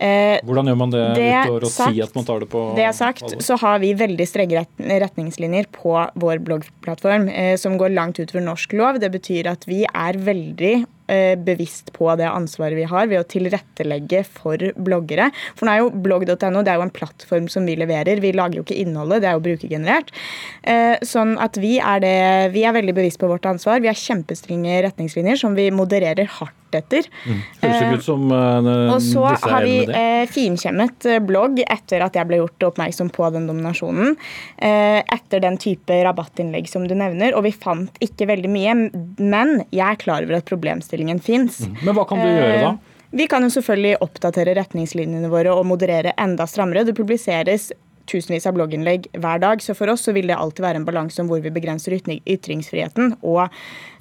Eh, 0.00 0.36
Hvordan 0.44 0.68
gjør 0.68 0.78
man 0.80 0.92
det, 0.92 1.02
det 1.16 1.30
utover 1.46 1.66
å 1.66 1.72
sagt, 1.72 1.94
si 1.96 2.04
at 2.04 2.14
man 2.16 2.28
tar 2.28 2.44
det 2.44 2.50
på 2.52 2.62
Det 2.76 2.84
er 2.86 2.94
sagt, 2.96 3.24
alvor? 3.24 3.42
så 3.44 3.56
har 3.62 3.80
vi 3.82 3.94
veldig 3.96 4.26
strenge 4.28 4.64
retningslinjer 4.78 5.70
på 5.74 5.96
vår 6.20 6.44
bloggplattform 6.44 7.28
eh, 7.32 7.54
som 7.60 7.78
går 7.80 7.96
langt 7.96 8.20
utover 8.20 8.44
norsk 8.44 8.76
lov. 8.76 9.00
Det 9.02 9.10
betyr 9.16 9.48
at 9.50 9.64
vi 9.68 9.82
er 9.88 10.20
veldig 10.20 10.74
Eh, 10.80 10.99
bevisst 11.44 11.92
på 11.96 12.08
det 12.18 12.28
ansvaret 12.28 12.78
vi 12.78 12.86
har 12.88 13.08
ved 13.10 13.20
å 13.20 13.26
tilrettelegge 13.28 14.22
for 14.28 14.70
bloggere. 14.78 15.30
For 15.58 15.66
nå 15.66 15.74
er 15.74 15.82
jo 15.82 15.90
blogg.no 16.04 16.62
det 16.64 16.72
er 16.72 16.78
jo 16.78 16.86
en 16.86 16.94
plattform 16.94 17.48
som 17.52 17.66
vi 17.68 17.76
leverer. 17.80 18.22
Vi 18.22 18.32
lager 18.36 18.60
jo 18.60 18.66
ikke 18.66 18.78
innholdet, 18.82 19.22
det 19.24 19.30
er 19.30 19.38
jo 19.38 19.44
brukergenerert. 19.44 20.14
Eh, 20.62 20.96
sånn 21.06 21.36
at 21.42 21.58
vi 21.60 21.76
er, 21.78 22.02
det, 22.04 22.16
vi 22.54 22.64
er 22.66 22.76
veldig 22.76 22.96
bevisst 22.96 23.20
på 23.22 23.30
vårt 23.30 23.48
ansvar. 23.48 23.82
Vi 23.82 23.90
har 23.90 23.98
kjempestrenge 23.98 24.80
retningslinjer 24.86 25.40
som 25.40 25.56
vi 25.58 25.70
modererer 25.74 26.30
hardt 26.38 26.56
etter. 26.78 27.06
Mm. 27.26 27.40
Høres 27.62 28.00
ut 28.00 28.06
som 28.06 28.26
uh, 28.32 28.70
Og 28.94 29.00
så 29.04 29.24
har 29.44 29.66
vi 29.66 29.76
uh, 29.88 30.24
finkjemmet 30.30 31.08
blogg 31.26 31.62
etter 31.66 32.04
at 32.06 32.16
jeg 32.18 32.28
ble 32.28 32.40
gjort 32.42 32.68
oppmerksom 32.70 33.10
på 33.14 33.32
den 33.34 33.48
dominasjonen. 33.50 34.14
Uh, 34.60 35.00
etter 35.02 35.44
den 35.44 35.58
type 35.60 36.00
rabattinnlegg 36.06 36.70
som 36.70 36.86
du 36.88 36.94
nevner, 36.98 37.34
og 37.36 37.46
vi 37.48 37.54
fant 37.54 38.00
ikke 38.04 38.28
veldig 38.30 38.52
mye. 38.52 38.76
Men 39.18 39.60
jeg 39.68 39.86
er 39.88 40.00
klar 40.00 40.26
over 40.26 40.40
at 40.40 40.48
problemstillingen 40.48 41.22
fins. 41.24 41.62
Mm. 41.66 41.82
Men 41.84 41.98
hva 41.98 42.06
kan 42.08 42.22
du 42.22 42.28
gjøre 42.30 42.64
da? 42.64 42.72
Vi 43.10 43.26
kan 43.26 43.42
jo 43.42 43.50
selvfølgelig 43.50 43.98
oppdatere 44.04 44.54
retningslinjene 44.54 45.30
våre 45.32 45.50
og 45.50 45.64
moderere 45.66 46.12
enda 46.20 46.46
strammere. 46.46 46.84
Det 46.86 46.94
publiseres 46.94 47.72
tusenvis 48.10 48.48
av 48.50 48.56
blogginnlegg 48.58 49.08
hver 49.16 49.42
dag. 49.42 49.62
Så 49.62 49.76
for 49.78 49.92
oss 49.92 50.06
så 50.06 50.14
vil 50.16 50.30
det 50.30 50.38
alltid 50.38 50.66
være 50.66 50.82
en 50.82 50.88
balanse 50.88 51.22
om 51.22 51.30
hvor 51.30 51.42
vi 51.44 51.54
begrenser 51.54 51.96
ytringsfriheten, 52.00 53.16
og 53.22 53.46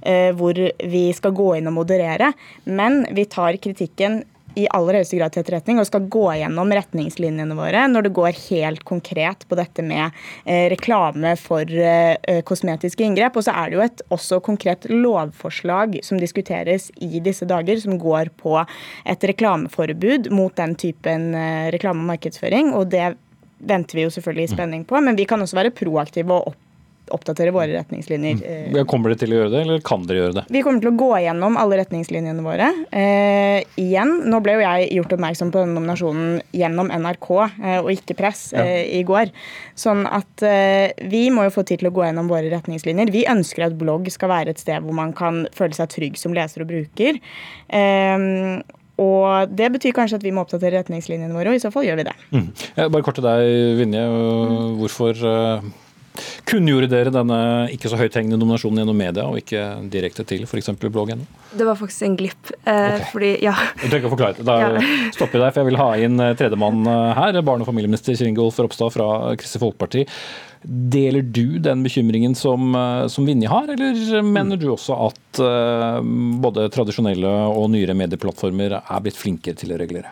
eh, 0.01 0.33
hvor 0.37 0.57
vi 0.57 1.05
skal 1.15 1.35
gå 1.37 1.53
inn 1.59 1.69
og 1.71 1.77
moderere. 1.81 2.33
Men 2.65 3.03
vi 3.15 3.27
tar 3.29 3.59
kritikken 3.61 4.21
i 4.57 4.65
aller 4.73 4.99
høyeste 4.99 5.17
grad 5.19 5.33
til 5.33 5.43
etterretning 5.43 5.79
og 5.79 5.87
skal 5.87 6.07
gå 6.11 6.25
gjennom 6.39 6.73
retningslinjene 6.73 7.57
våre 7.57 7.85
når 7.91 8.07
det 8.07 8.13
går 8.17 8.39
helt 8.49 8.83
konkret 8.87 9.45
på 9.49 9.57
dette 9.59 9.85
med 9.85 10.09
eh, 10.45 10.67
reklame 10.73 11.35
for 11.39 11.69
eh, 11.69 12.41
kosmetiske 12.47 13.05
inngrep. 13.05 13.37
Og 13.37 13.45
så 13.45 13.55
er 13.55 13.69
det 13.69 13.79
jo 13.79 13.85
et 13.85 14.03
også 14.15 14.41
konkret 14.45 14.89
lovforslag 14.91 15.99
som 16.05 16.21
diskuteres 16.21 16.89
i 17.03 17.21
disse 17.23 17.47
dager, 17.49 17.79
som 17.81 17.99
går 18.01 18.33
på 18.39 18.57
et 18.59 19.29
reklameforbud 19.31 20.31
mot 20.33 20.55
den 20.59 20.75
typen 20.79 21.33
eh, 21.37 21.69
reklame 21.75 22.05
og 22.05 22.13
markedsføring. 22.15 22.73
og 22.73 22.89
det 22.93 23.13
venter 23.59 23.99
vi 23.99 24.07
jo 24.07 24.13
selvfølgelig 24.13 24.47
i 24.47 24.53
spenning 24.55 24.87
på, 24.87 24.99
men 25.03 25.19
vi 25.19 25.27
kan 25.29 25.41
også 25.43 25.59
være 25.59 25.75
proaktive 25.75 26.35
og 26.35 26.51
opp 26.53 26.65
oppdatere 27.09 27.53
våre 27.53 27.73
retningslinjer. 27.73 28.39
Mm. 28.39 28.77
Eh. 28.77 28.85
Kommer 28.89 29.11
dere 29.11 29.21
til 29.23 29.33
å 29.33 29.39
gjøre 29.39 29.51
det, 29.53 29.61
eller 29.65 29.83
kan 29.85 30.05
dere 30.07 30.23
gjøre 30.23 30.35
det? 30.39 30.43
Vi 30.53 30.61
kommer 30.65 30.83
til 30.83 30.91
å 30.91 30.97
gå 30.99 31.09
gjennom 31.23 31.57
alle 31.59 31.79
retningslinjene 31.81 32.45
våre. 32.45 32.69
Eh, 32.95 33.65
igjen, 33.81 34.15
nå 34.29 34.41
ble 34.45 34.57
jo 34.57 34.63
jeg 34.65 34.89
gjort 34.99 35.15
oppmerksom 35.17 35.53
på 35.53 35.63
denne 35.63 35.77
nominasjonen 35.77 36.39
gjennom 36.55 36.91
NRK 36.93 37.29
eh, 37.41 37.77
og 37.79 37.91
ikke 37.93 38.17
press 38.19 38.49
ja. 38.55 38.65
eh, 38.65 38.83
i 38.99 39.03
går. 39.07 39.33
Sånn 39.79 40.05
at 40.09 40.45
eh, 40.45 40.95
vi 41.11 41.27
må 41.33 41.47
jo 41.47 41.55
få 41.59 41.65
tid 41.67 41.83
til 41.83 41.91
å 41.91 41.95
gå 41.95 42.05
gjennom 42.07 42.31
våre 42.31 42.51
retningslinjer. 42.53 43.13
Vi 43.15 43.25
ønsker 43.29 43.69
at 43.69 43.79
blogg 43.79 44.09
skal 44.13 44.33
være 44.33 44.55
et 44.55 44.61
sted 44.61 44.85
hvor 44.85 44.97
man 44.97 45.15
kan 45.17 45.45
føle 45.55 45.77
seg 45.77 45.91
trygg 45.95 46.19
som 46.19 46.35
leser 46.37 46.65
og 46.65 46.71
bruker. 46.71 47.21
Eh, 48.99 49.03
og 49.03 49.55
Det 49.55 49.71
betyr 49.71 49.95
kanskje 49.95 50.19
at 50.19 50.25
vi 50.27 50.31
må 50.35 50.43
oppdatere 50.45 50.81
retningslinjene 50.83 51.33
våre, 51.33 51.53
og 51.53 51.55
i 51.55 51.63
så 51.63 51.71
fall 51.71 51.87
gjør 51.87 52.01
vi 52.01 52.07
det. 52.09 52.15
Mm. 52.35 52.47
Bare 52.91 53.05
kort 53.05 53.15
til 53.19 53.23
deg, 53.23 53.77
Vinje. 53.79 54.07
Hvorfor, 54.79 55.23
Kunngjorde 56.49 56.89
dere 56.91 57.11
denne 57.13 57.37
ikke 57.73 57.89
så 57.91 57.99
høythengende 57.99 58.39
nominasjonen 58.39 58.81
gjennom 58.81 58.97
media, 58.97 59.25
og 59.29 59.39
ikke 59.39 59.61
direkte 59.93 60.25
til 60.27 60.43
f.eks. 60.47 60.71
blogg.no? 60.81 61.27
Det 61.55 61.67
var 61.67 61.77
faktisk 61.79 62.07
en 62.07 62.17
glipp. 62.19 62.51
Eh, 62.65 62.73
okay. 62.73 63.05
Fordi, 63.13 63.31
ja. 63.45 63.53
Du 63.77 63.85
trenger 63.85 64.01
ikke 64.01 64.11
å 64.11 64.15
forklare 64.15 64.39
det. 64.39 64.47
Da 64.49 64.57
Ja. 64.79 64.83
stopper 65.15 65.39
jeg 65.39 65.45
der, 65.45 65.53
for 65.55 65.61
jeg 65.63 65.69
vil 65.71 65.79
ha 65.79 65.89
inn 66.07 66.19
eh, 66.23 66.35
tredjemann 66.39 66.83
eh, 66.89 67.13
her. 67.19 67.39
Barne- 67.45 67.65
og 67.65 67.69
familieminister 67.71 68.17
Kjell 68.17 68.33
Ingolf 68.33 68.59
Ropstad 68.59 68.93
fra 68.95 69.09
Kristelig 69.39 69.63
Folkeparti. 69.67 70.05
Deler 70.63 71.23
du 71.23 71.59
den 71.63 71.83
bekymringen 71.85 72.35
som, 72.35 72.75
eh, 72.75 73.07
som 73.07 73.25
Vinje 73.25 73.47
har, 73.47 73.69
eller 73.71 74.21
mener 74.25 74.59
du 74.59 74.67
også 74.73 74.97
at 75.07 75.39
eh, 75.39 75.99
både 76.43 76.67
tradisjonelle 76.73 77.31
og 77.53 77.69
nyere 77.71 77.95
medieplattformer 77.95 78.75
er 78.81 79.03
blitt 79.05 79.19
flinkere 79.19 79.55
til 79.59 79.71
å 79.71 79.79
regulere? 79.79 80.11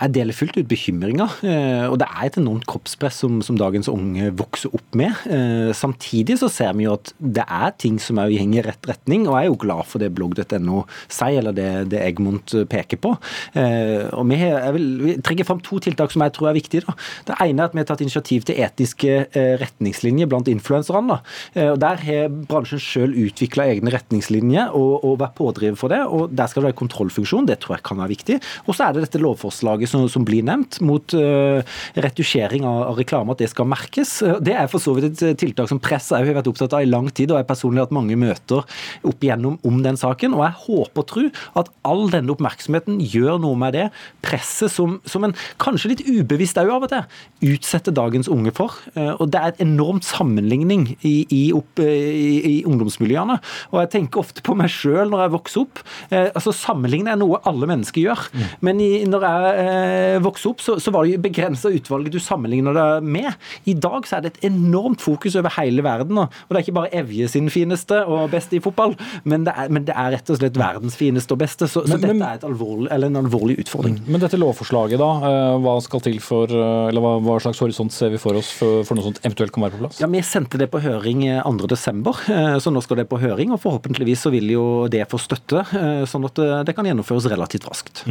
Jeg 0.00 0.12
deler 0.16 0.32
fullt 0.36 0.56
ut 0.56 0.68
bekymringa. 0.70 1.26
eh, 1.44 1.86
Og 1.90 1.98
det 2.00 2.06
er 2.08 2.26
et 2.26 2.36
enormt 2.40 2.64
kroppspress 2.66 3.18
som, 3.20 3.40
som 3.44 3.56
dagens 3.60 3.88
unge 3.92 4.30
vokser 4.38 4.72
opp 4.72 4.94
med. 4.96 5.12
Eh, 5.28 5.72
Samtidig 5.76 6.38
så 6.40 6.48
ser 6.50 6.72
vi 6.78 6.84
jo 6.86 6.94
at 6.96 7.12
det 7.20 7.44
er 7.44 7.74
ting 7.78 7.98
som 8.00 8.16
òg 8.22 8.32
går 8.32 8.56
i 8.60 8.62
rett 8.64 8.88
retning, 8.88 9.26
og 9.28 9.36
jeg 9.36 9.44
er 9.44 9.50
jo 9.50 9.58
glad 9.60 9.84
for 9.86 9.98
det 10.00 10.08
blogg.no 10.16 10.84
sier, 11.08 11.38
eller 11.42 11.52
det, 11.52 11.68
det 11.92 12.00
Egmont 12.06 12.54
peker 12.72 12.96
på. 13.02 13.12
Eh, 13.54 14.08
Og 14.16 14.24
vi, 14.30 14.38
jeg 14.40 14.72
vil 14.76 14.88
vi 15.04 15.16
trekker 15.20 15.44
fram 15.48 15.60
to 15.60 15.78
tiltak 15.84 16.10
som 16.14 16.22
jeg 16.24 16.32
tror 16.36 16.48
er 16.50 16.56
viktige. 16.56 16.84
Da. 16.86 16.94
Det 17.28 17.36
ene 17.44 17.60
er 17.60 17.68
at 17.68 17.74
vi 17.76 17.82
har 17.82 17.88
tatt 17.92 18.00
initiativ 18.04 18.46
til 18.48 18.56
etiske 18.64 19.12
eh, 19.36 19.52
retningslinjer 19.60 20.30
blant 20.30 20.48
influenserne. 20.48 21.20
Eh, 21.54 21.74
Der 21.80 22.00
har 22.06 22.28
bransjen 22.48 22.80
sjøl 22.80 23.12
utvikla 23.26 23.68
egne 23.74 23.92
retningslinjer 23.94 24.72
og, 24.72 25.04
og 25.04 25.18
vært 25.20 25.36
pådriver 25.38 25.76
for 25.76 25.92
det. 25.92 26.00
og 26.06 26.32
Der 26.32 26.48
skal 26.48 26.62
det 26.64 26.70
være 26.72 26.80
kontrollfunksjon, 26.80 27.46
det 27.50 27.60
tror 27.60 27.76
jeg 27.76 27.84
kan 27.84 28.00
være 28.00 28.14
viktig. 28.16 28.40
Og 28.66 28.74
så 28.74 28.88
er 28.88 28.96
det 28.96 29.04
dette 29.06 29.20
lovforslaget 29.22 29.89
som, 29.90 30.06
som 30.10 30.24
blir 30.26 30.44
nevnt, 30.46 30.78
mot 30.86 31.14
uh, 31.18 31.60
retusjering 31.98 32.64
av, 32.68 32.82
av 32.92 32.98
reklame, 33.00 33.34
at 33.34 33.42
det 33.42 33.50
skal 33.52 33.68
merkes. 33.68 34.20
Eh, 34.26 34.38
Det 34.40 34.54
er 34.56 34.68
for 34.70 34.82
så 34.82 34.94
vidt 34.96 35.10
et 35.10 35.22
eh, 35.26 35.36
tiltak 35.38 35.70
som 35.70 35.80
press 35.82 36.10
har 36.14 36.26
vært 36.26 36.48
opptatt 36.50 36.74
av 36.76 36.84
i 36.84 36.88
lang 36.88 37.10
tid, 37.10 37.32
og 37.32 37.40
jeg 37.40 37.48
personlig 37.48 37.82
har 37.82 37.88
hatt 37.88 37.96
mange 37.96 38.18
møter 38.20 38.64
opp 39.06 39.24
igjennom 39.26 39.58
om 39.66 39.82
den 39.84 39.98
saken. 40.00 40.34
Og 40.38 40.44
jeg 40.46 40.58
håper 40.64 41.02
og 41.02 41.08
tror 41.10 41.28
at 41.60 41.70
all 41.88 42.06
denne 42.12 42.32
oppmerksomheten 42.34 43.00
gjør 43.02 43.40
noe 43.42 43.58
med 43.58 43.76
det 43.76 43.86
presset 44.24 44.72
som, 44.72 44.98
som 45.08 45.26
en 45.26 45.34
kanskje 45.62 45.92
litt 45.94 46.04
ubevisst 46.06 46.58
òg 46.60 46.70
av 46.74 46.86
og 46.86 46.92
til 46.92 47.54
utsetter 47.54 47.94
dagens 47.96 48.28
unge 48.30 48.52
for. 48.56 48.76
Uh, 48.96 49.14
Og 49.20 49.30
det 49.32 49.40
er 49.40 49.52
et 49.54 49.62
enormt 49.64 50.06
sammenligning 50.06 50.86
i, 51.06 51.14
i, 51.32 51.42
opp, 51.56 51.80
i, 51.82 52.40
i 52.50 52.56
ungdomsmiljøene. 52.68 53.38
Og 53.72 53.80
jeg 53.82 53.92
tenker 53.96 54.22
ofte 54.22 54.44
på 54.46 54.54
meg 54.58 54.70
sjøl 54.72 55.10
når 55.10 55.24
jeg 55.24 55.34
vokser 55.34 55.64
opp. 55.64 55.82
Eh, 56.10 56.28
altså 56.36 56.52
Sammenligne 56.56 57.14
er 57.14 57.18
noe 57.20 57.40
alle 57.48 57.68
mennesker 57.70 58.02
gjør. 58.04 58.26
Men 58.64 58.80
i, 58.82 58.90
når 59.08 59.26
jeg 59.26 59.69
eh, 59.70 60.18
vokste 60.24 60.50
opp, 60.50 60.60
så, 60.64 60.76
så 60.82 60.92
var 60.94 61.06
det 61.06 61.20
begrensa 61.22 61.70
utvalget 61.72 62.12
du 62.14 62.18
sammenligner 62.22 62.74
det 62.76 62.86
med. 63.06 63.30
I 63.70 63.74
dag 63.78 64.06
så 64.08 64.18
er 64.18 64.24
det 64.26 64.32
et 64.34 64.48
enormt 64.50 65.00
fokus 65.04 65.36
over 65.38 65.52
hele 65.56 65.84
verden. 65.86 66.18
Og 66.18 66.50
det 66.50 66.58
er 66.60 66.64
ikke 66.66 66.76
bare 66.80 66.92
Evje 67.00 67.28
sin 67.30 67.48
fineste 67.52 68.00
og 68.10 68.30
beste 68.32 68.58
i 68.58 68.62
fotball, 68.64 68.96
men 69.24 69.44
det 69.46 69.54
er, 69.56 69.70
men 69.72 69.86
det 69.88 69.94
er 69.94 70.10
rett 70.16 70.30
og 70.34 70.40
slett 70.40 70.58
verdens 70.60 70.96
fineste 70.98 71.36
og 71.36 71.40
beste. 71.44 71.68
Så, 71.70 71.84
så 71.86 71.96
Men- 72.00 72.18
dette 72.18 72.30
er 72.30 72.46
alvorlig, 72.50 72.88
eller 72.92 73.10
en 73.12 73.20
alvorlig 73.22 73.58
utfordring. 73.62 74.00
Men 74.10 74.20
dette 74.22 74.38
lovforslaget, 74.40 74.98
da, 75.00 75.10
eh, 75.30 75.56
hva 75.64 75.76
skal 75.84 76.02
til 76.04 76.18
for, 76.24 76.50
eh, 76.50 76.88
eller 76.90 77.04
hva, 77.04 77.14
hva 77.24 77.38
slags 77.42 77.62
horisont 77.62 77.94
ser 77.94 78.10
vi 78.14 78.20
for 78.22 78.34
oss 78.40 78.50
for, 78.58 78.82
for 78.88 78.98
noe 78.98 79.06
sånt 79.08 79.22
eventuelt 79.24 79.54
kan 79.54 79.64
være 79.68 79.76
på 79.78 79.84
plass? 79.84 80.00
Ja, 80.02 80.10
Vi 80.10 80.22
sendte 80.26 80.58
det 80.60 80.70
på 80.72 80.82
høring 80.82 81.24
eh, 81.28 81.42
2.12, 81.46 82.60
så 82.64 82.72
nå 82.74 82.82
skal 82.84 83.02
det 83.02 83.08
på 83.10 83.20
høring. 83.22 83.52
og 83.54 83.60
Forhåpentligvis 83.62 84.26
så 84.26 84.32
vil 84.34 84.50
jo 84.52 84.64
det 84.90 85.06
få 85.10 85.20
støtte, 85.20 85.62
sånn 86.10 86.24
at 86.26 86.66
det 86.66 86.74
kan 86.76 86.86
gjennomføres 86.88 87.28
relativt 87.30 87.66
raskt. 87.68 88.02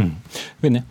Vinje? 0.63 0.83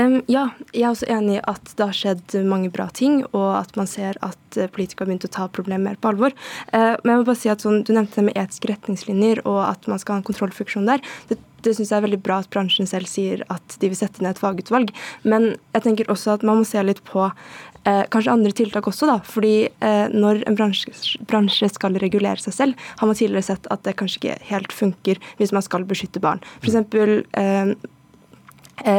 Em, 0.00 0.20
ja, 0.30 0.46
jeg 0.72 0.86
er 0.86 0.90
også 0.94 1.08
enig 1.12 1.36
i 1.36 1.44
at 1.52 1.72
det 1.76 1.84
har 1.84 1.96
skjedd 1.96 2.36
mange 2.48 2.70
bra 2.72 2.88
ting, 2.94 3.22
og 3.32 3.48
at 3.58 3.76
man 3.76 3.90
ser 3.90 4.16
at 4.24 4.58
eh, 4.58 4.70
politikere 4.72 5.04
har 5.04 5.12
begynt 5.12 5.28
å 5.28 5.32
ta 5.36 5.48
problemet 5.52 5.84
mer 5.84 6.00
på 6.00 6.12
alvor. 6.12 6.34
Uh, 6.72 6.96
men 7.02 7.12
jeg 7.12 7.20
må 7.20 7.28
bare 7.28 7.40
si 7.42 7.52
at 7.52 7.64
sånn, 7.64 7.82
Du 7.84 7.92
nevnte 7.92 8.20
det 8.20 8.28
med 8.30 8.38
etiske 8.38 8.70
retningslinjer 8.70 9.42
og 9.44 9.60
at 9.66 9.88
man 9.90 10.00
skal 10.00 10.16
ha 10.16 10.22
en 10.22 10.28
kontrollfunksjon 10.28 10.88
der. 10.88 11.02
Det, 11.28 11.38
det 11.62 11.74
syns 11.76 11.92
jeg 11.92 11.98
er 11.98 12.06
veldig 12.06 12.20
bra 12.24 12.40
at 12.42 12.50
bransjen 12.52 12.88
selv 12.90 13.10
sier 13.10 13.44
at 13.52 13.76
de 13.80 13.90
vil 13.90 13.98
sette 13.98 14.22
ned 14.22 14.34
et 14.34 14.42
fagutvalg. 14.42 14.92
Men 15.28 15.54
jeg 15.74 15.84
tenker 15.86 16.10
også 16.12 16.36
at 16.36 16.46
man 16.46 16.62
må 16.62 16.66
se 16.68 16.82
litt 16.84 17.02
på 17.06 17.24
eh, 17.28 18.02
kanskje 18.12 18.34
andre 18.34 18.54
tiltak 18.56 18.88
også, 18.90 19.08
da. 19.10 19.18
Fordi 19.26 19.54
eh, 19.68 20.04
når 20.12 20.42
en 20.48 20.58
bransje, 20.58 20.94
bransje 21.30 21.70
skal 21.72 21.98
regulere 22.02 22.42
seg 22.42 22.56
selv, 22.56 22.86
har 22.98 23.10
man 23.10 23.18
tidligere 23.18 23.52
sett 23.52 23.68
at 23.74 23.84
det 23.86 23.96
kanskje 24.00 24.22
ikke 24.22 24.38
helt 24.50 24.74
funker 24.74 25.22
hvis 25.38 25.54
man 25.54 25.64
skal 25.64 25.86
beskytte 25.88 26.22
barn. 26.22 26.42
For 26.58 26.72
eksempel, 26.72 27.22
eh, 27.38 27.74
eh, 27.74 27.98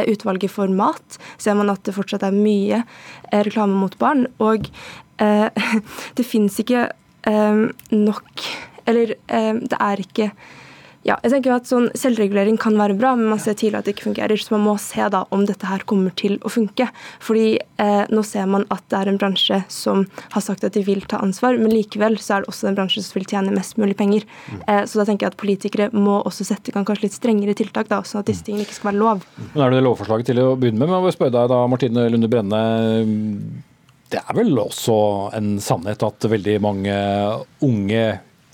utvalget 0.10 0.52
for 0.52 0.72
mat, 0.72 1.20
ser 1.38 1.58
man 1.60 1.72
at 1.74 1.84
det 1.88 1.96
fortsatt 1.96 2.26
er 2.28 2.36
mye 2.36 2.82
eh, 2.84 3.44
reklame 3.44 3.78
mot 3.80 3.96
barn. 4.02 4.28
Og 4.44 4.70
eh, 5.22 5.72
det 6.18 6.28
fins 6.28 6.60
ikke 6.64 6.88
eh, 7.30 7.66
nok 7.92 8.48
Eller 8.90 9.14
eh, 9.32 9.56
det 9.56 9.78
er 9.80 10.02
ikke 10.04 10.32
ja, 11.04 11.18
jeg 11.20 11.34
tenker 11.34 11.52
jo 11.52 11.56
at 11.58 11.68
sånn 11.68 11.90
Selvregulering 12.00 12.56
kan 12.62 12.78
være 12.80 12.96
bra, 12.96 13.12
men 13.20 13.28
man 13.34 13.42
ser 13.42 13.58
tidlig 13.60 13.82
at 13.82 13.88
det 13.88 13.96
ikke 13.98 14.08
fungerer. 14.08 14.40
Så 14.40 14.54
man 14.56 14.64
må 14.64 14.76
se 14.80 15.04
da 15.12 15.24
om 15.36 15.44
dette 15.48 15.68
her 15.68 15.84
kommer 15.90 16.14
til 16.20 16.38
å 16.48 16.52
funke. 16.52 16.88
Fordi 17.24 17.58
eh, 17.60 18.04
nå 18.08 18.24
ser 18.28 18.48
man 18.50 18.64
at 18.74 18.86
det 18.92 19.02
er 19.02 19.12
en 19.12 19.20
bransje 19.20 19.60
som 19.74 20.06
har 20.36 20.46
sagt 20.46 20.64
at 20.64 20.78
de 20.78 20.86
vil 20.88 21.04
ta 21.10 21.20
ansvar, 21.24 21.60
men 21.60 21.74
likevel 21.74 22.16
så 22.24 22.38
er 22.38 22.46
det 22.46 22.54
også 22.54 22.72
en 22.72 22.80
bransje 22.80 23.04
som 23.04 23.20
vil 23.20 23.28
tjene 23.28 23.56
mest 23.56 23.76
mulig 23.82 23.98
penger. 24.00 24.26
Eh, 24.64 24.84
så 24.88 25.02
da 25.02 25.08
tenker 25.10 25.28
jeg 25.28 25.36
at 25.36 25.42
politikere 25.44 25.90
må 25.92 26.22
også 26.22 26.48
sette 26.48 26.72
gang 26.72 26.88
kanskje 26.88 27.10
litt 27.10 27.20
strengere 27.20 27.58
tiltak, 27.60 27.92
da, 27.92 28.00
sånn 28.08 28.24
at 28.24 28.32
disse 28.32 28.48
tingene 28.48 28.64
ikke 28.68 28.80
skal 28.80 28.94
være 28.94 29.02
lov. 29.04 29.28
Men 29.52 29.68
er 29.68 29.76
det 29.76 29.84
lovforslaget 29.84 30.32
til 30.32 30.44
å 30.46 30.50
begynne 30.56 30.80
med? 30.80 30.88
Men 30.88 31.02
jeg 31.02 31.10
vil 31.10 31.18
spørre 31.20 31.36
deg 31.36 31.52
da, 31.52 31.62
Martine 31.68 32.10
Lunde 32.14 32.32
Brenne. 32.32 32.66
Det 34.14 34.22
er 34.24 34.36
vel 34.38 34.56
også 34.62 34.98
en 35.36 35.56
sannhet 35.64 36.06
at 36.06 36.32
veldig 36.32 36.60
mange 36.64 37.00
unge 37.66 38.06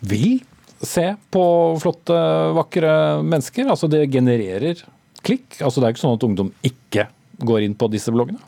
vil 0.09 0.39
se 0.85 1.05
på 1.33 1.43
flotte, 1.81 2.19
vakre 2.57 2.93
mennesker? 3.25 3.69
Altså 3.69 3.89
det 3.91 4.05
genererer 4.13 4.83
klikk? 5.25 5.59
Altså 5.59 5.79
det 5.79 5.87
er 5.87 5.95
ikke 5.95 6.05
sånn 6.05 6.17
at 6.17 6.27
ungdom 6.27 6.51
ikke 6.65 7.09
går 7.43 7.65
inn 7.65 7.75
på 7.79 7.89
disse 7.91 8.13
bloggene? 8.13 8.41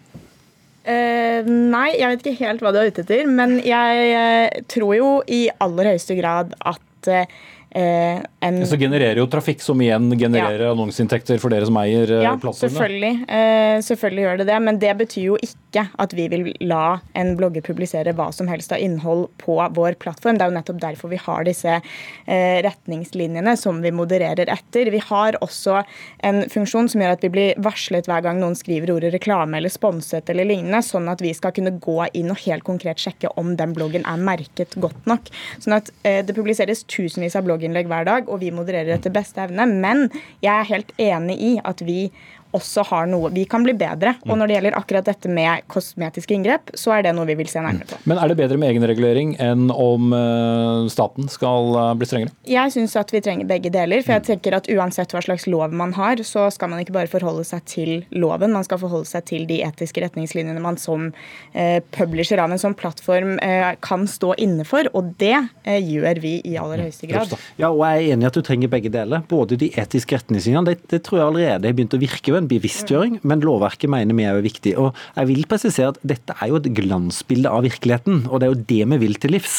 Uh, 0.81 1.45
nei, 1.45 1.91
jeg 1.99 2.09
vet 2.09 2.23
ikke 2.25 2.47
helt 2.47 2.63
hva 2.63 2.71
du 2.73 2.79
er 2.81 2.89
ute 2.89 3.03
etter, 3.03 3.27
men 3.29 3.59
jeg 3.61 4.63
tror 4.71 4.95
jo 4.97 5.11
i 5.29 5.43
aller 5.61 5.91
høyeste 5.93 6.17
grad 6.17 6.55
at 6.57 7.11
eh, 7.11 7.29
en 7.73 8.57
Så 8.67 8.77
genererer 8.77 9.15
jo 9.21 9.27
trafikk, 9.31 9.61
som 9.63 9.79
igjen 9.81 10.09
genererer 10.19 10.71
annonseinntekter 10.73 11.39
for 11.39 11.53
dere 11.53 11.67
som 11.69 11.77
eier 11.79 12.09
eh, 12.11 12.23
Ja, 12.25 12.33
plattformene. 12.35 12.75
selvfølgelig. 12.75 13.11
Eh, 13.31 13.75
selvfølgelig 13.87 14.25
gjør 14.25 14.39
det 14.41 14.47
det, 14.49 14.57
men 14.65 14.79
det 14.81 14.91
betyr 14.99 15.23
jo 15.29 15.37
ikke 15.45 15.85
at 16.03 16.15
vi 16.17 16.25
vil 16.31 16.49
la 16.67 16.99
en 17.15 17.35
blogger 17.39 17.63
publisere 17.63 18.11
hva 18.17 18.27
som 18.35 18.49
helst 18.51 18.73
av 18.75 18.81
innhold 18.83 19.29
på 19.39 19.55
vår 19.77 19.95
plattform. 20.01 20.37
Det 20.37 20.45
er 20.45 20.51
jo 20.51 20.57
nettopp 20.57 20.81
derfor 20.83 21.13
vi 21.13 21.21
har 21.21 21.45
disse 21.47 21.77
eh, 21.77 22.57
retningslinjene 22.65 23.55
som 23.59 23.79
vi 23.81 23.93
modererer 23.95 24.51
etter. 24.51 24.91
Vi 24.91 25.01
har 25.07 25.39
også 25.39 25.83
en 26.27 26.43
funksjon 26.51 26.91
som 26.91 27.05
gjør 27.05 27.15
at 27.15 27.23
vi 27.23 27.31
blir 27.37 27.63
varslet 27.63 28.09
hver 28.09 28.25
gang 28.25 28.41
noen 28.41 28.57
skriver 28.59 28.91
ordet 28.97 29.13
reklame 29.15 29.61
eller 29.61 29.71
sponset 29.71 30.27
eller 30.33 30.49
lignende, 30.49 30.83
sånn 30.83 31.07
at 31.11 31.23
vi 31.23 31.31
skal 31.37 31.55
kunne 31.55 31.77
gå 31.79 31.97
inn 32.19 32.33
og 32.33 32.43
helt 32.43 32.67
konkret 32.67 32.99
sjekke 32.99 33.31
om 33.39 33.55
den 33.55 33.71
bloggen 33.77 34.03
er 34.03 34.19
merket 34.19 34.75
godt 34.81 35.07
nok. 35.07 35.31
Sånn 35.61 35.77
at 35.79 35.93
eh, 36.03 36.19
Det 36.25 36.35
publiseres 36.35 36.83
tusenvis 36.83 37.35
av 37.39 37.47
blogginnlegg 37.61 37.89
hver 37.89 38.07
dag, 38.07 38.29
og 38.29 38.41
vi 38.41 38.51
modererer 38.53 38.95
etter 38.95 39.13
beste 39.13 39.41
evne. 39.45 39.67
Men 39.69 40.09
jeg 40.41 40.53
er 40.55 40.69
helt 40.71 40.91
enig 40.97 41.37
i 41.37 41.51
at 41.63 41.81
vi 41.85 42.11
også 42.57 42.85
har 42.89 43.09
noe 43.09 43.31
Vi 43.31 43.45
kan 43.49 43.63
bli 43.65 43.73
bedre. 43.77 44.15
Og 44.27 44.37
når 44.37 44.49
det 44.49 44.57
gjelder 44.57 44.77
akkurat 44.77 45.07
dette 45.07 45.31
med 45.31 45.65
kosmetiske 45.71 46.35
inngrep, 46.35 46.73
så 46.77 46.95
er 46.97 47.05
det 47.05 47.15
noe 47.15 47.27
vi 47.29 47.37
vil 47.39 47.49
se 47.49 47.61
nærmere 47.63 47.87
på. 47.89 47.99
Men 48.09 48.19
er 48.21 48.31
det 48.31 48.37
bedre 48.39 48.59
med 48.61 48.73
egenregulering 48.73 49.35
enn 49.41 49.69
om 49.73 50.11
eh, 50.15 50.89
staten 50.91 51.29
skal 51.31 51.75
eh, 51.79 51.93
bli 51.99 52.09
strengere? 52.09 52.35
Jeg 52.49 52.73
syns 52.75 52.97
at 52.99 53.13
vi 53.13 53.23
trenger 53.23 53.49
begge 53.49 53.71
deler. 53.73 54.03
For 54.05 54.17
jeg 54.17 54.27
tenker 54.27 54.57
at 54.57 54.69
uansett 54.71 55.13
hva 55.15 55.23
slags 55.23 55.47
lov 55.49 55.75
man 55.75 55.95
har, 55.97 56.21
så 56.27 56.47
skal 56.53 56.71
man 56.71 56.83
ikke 56.83 56.95
bare 56.95 57.11
forholde 57.11 57.45
seg 57.47 57.63
til 57.69 57.91
loven, 58.11 58.53
man 58.55 58.65
skal 58.67 58.81
forholde 58.81 59.09
seg 59.09 59.25
til 59.29 59.47
de 59.49 59.61
etiske 59.65 60.03
retningslinjene 60.03 60.61
man 60.63 60.79
som 60.81 61.09
eh, 61.53 61.79
publisher 61.95 62.41
av 62.41 62.51
en 62.51 62.61
sånn 62.61 62.75
plattform 62.77 63.37
eh, 63.43 63.73
kan 63.83 64.07
stå 64.09 64.33
inne 64.41 64.65
for. 64.67 64.89
Og 64.97 65.13
det 65.21 65.35
eh, 65.37 65.79
gjør 65.79 66.21
vi 66.23 66.37
i 66.47 66.57
aller 66.59 66.85
høyeste 66.87 67.09
grad. 67.11 67.35
Ja, 67.61 67.71
og 67.71 67.83
jeg 67.85 68.01
er 68.01 68.15
enig 68.15 68.27
i 68.27 68.31
at 68.31 68.37
du 68.37 68.43
trenger 68.45 68.71
begge 68.71 68.91
deler. 68.93 69.23
Både 69.31 69.59
de 69.59 69.71
etiske 69.79 70.19
retningslinjene, 70.19 70.65
det, 70.71 70.79
det 70.91 71.03
tror 71.07 71.21
jeg 71.21 71.29
allerede 71.29 71.71
har 71.71 71.77
begynt 71.77 71.97
å 71.97 72.01
virke, 72.01 72.35
en 72.41 72.49
bevisstgjøring, 72.51 73.19
men 73.27 73.43
lovverket 73.45 73.91
mener 73.91 74.17
vi 74.17 74.25
er 74.27 74.41
viktig. 74.43 74.75
Og 74.81 74.97
jeg 75.15 75.29
vil 75.29 75.47
presisere 75.49 75.93
at 75.93 76.01
dette 76.07 76.35
er 76.37 76.51
jo 76.51 76.59
et 76.59 76.69
glansbilde 76.77 77.51
av 77.51 77.65
virkeligheten, 77.65 78.25
og 78.29 78.41
det 78.41 78.47
er 78.47 78.53
jo 78.53 78.61
det 78.71 78.81
vi 78.91 78.99
vil 79.05 79.17
til 79.21 79.35
livs. 79.35 79.55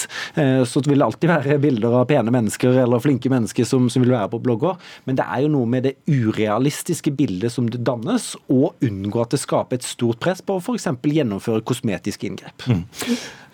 Så 0.68 0.83
det 0.83 0.93
vil 0.93 1.05
alltid 1.05 1.30
være 1.30 1.61
bilder 1.62 1.99
av 2.01 2.09
pene 2.11 2.35
mennesker 2.35 2.83
eller 2.85 3.03
flinke 3.03 3.30
mennesker 3.33 3.66
som, 3.68 3.89
som 3.93 4.05
vil 4.05 4.14
være 4.14 4.33
på 4.33 4.43
blogger, 4.43 4.78
men 5.09 5.18
det 5.18 5.26
er 5.26 5.45
jo 5.45 5.53
noe 5.55 5.68
med 5.70 5.87
det 5.89 5.95
urealistiske 6.11 7.14
bildet 7.16 7.55
som 7.55 7.68
det 7.70 7.83
dannes, 7.87 8.33
og 8.53 8.74
unngå 8.85 9.22
at 9.22 9.35
det 9.35 9.43
skaper 9.43 9.78
et 9.78 9.87
stort 9.87 10.20
press 10.22 10.43
på 10.45 10.59
å 10.59 10.62
f.eks. 10.62 10.91
gjennomføre 11.12 11.64
kosmetiske 11.66 12.28
inngrep. 12.28 12.68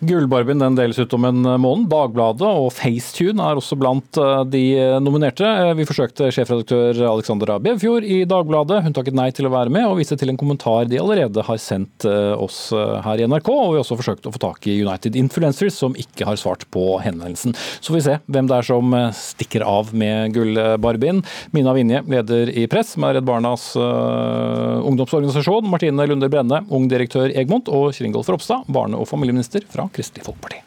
Gullbarbien 0.00 0.60
den 0.62 0.76
deles 0.78 0.98
ut 0.98 1.14
om 1.16 1.24
en 1.26 1.42
måned. 1.58 1.88
Dagbladet 1.90 2.46
og 2.46 2.68
Facetune 2.76 3.42
er 3.42 3.58
også 3.58 3.74
blant 3.78 4.18
eh, 4.20 4.42
de 4.46 4.62
nominerte. 5.02 5.42
Eh, 5.46 5.72
vi 5.78 5.86
forsøkte 5.88 6.28
sjefredaktør 6.34 7.00
Alexandra 7.08 7.56
Bevfjord 7.62 8.06
i 8.06 8.20
Dagbladet. 8.28 8.84
Hun 8.84 8.94
takket 8.94 9.16
nei 9.18 9.30
til 9.34 9.48
å 9.48 9.52
være 9.54 9.72
med, 9.74 9.88
og 9.88 9.98
viste 9.98 10.18
til 10.20 10.30
en 10.30 10.38
kommentar 10.38 10.86
de 10.90 11.00
allerede 11.02 11.42
har 11.42 11.58
sendt 11.62 12.06
eh, 12.06 12.34
oss 12.38 12.68
her 12.74 13.18
i 13.18 13.26
NRK. 13.26 13.50
Og 13.50 13.72
vi 13.72 13.80
har 13.80 13.82
også 13.82 13.98
forsøkt 13.98 14.28
å 14.30 14.34
få 14.34 14.42
tak 14.44 14.68
i 14.70 14.76
United 14.84 15.18
Influencers, 15.18 15.74
som 15.80 15.96
ikke 15.98 16.28
har 16.28 16.38
svart 16.38 16.62
på 16.74 16.84
henvendelsen. 17.02 17.56
Så 17.80 17.90
får 17.90 17.98
vi 17.98 18.04
se 18.06 18.16
hvem 18.30 18.50
det 18.50 18.58
er 18.60 18.68
som 18.68 18.94
stikker 19.18 19.66
av 19.66 19.90
med 19.98 20.36
Gullbarbien. 20.36 21.24
Mina 21.56 21.74
Vinje, 21.74 22.04
leder 22.06 22.52
i 22.54 22.68
Press, 22.70 22.94
som 22.94 23.08
er 23.08 23.18
Redd 23.18 23.26
Barnas 23.26 23.72
ungdomsorganisasjon. 23.74 25.66
Martine 25.72 26.06
Lunder 26.06 26.30
Brenne, 26.30 26.62
ung 26.74 26.86
direktør 26.90 27.34
Egmont, 27.34 27.70
og 27.72 27.90
Kjell 27.96 28.12
Ingolf 28.12 28.30
Ropstad, 28.30 28.68
barne- 28.70 28.98
og 28.98 29.08
familieminister 29.10 29.66
fra 29.72 29.87
Kristelig 29.94 30.26
Folkeparti. 30.28 30.62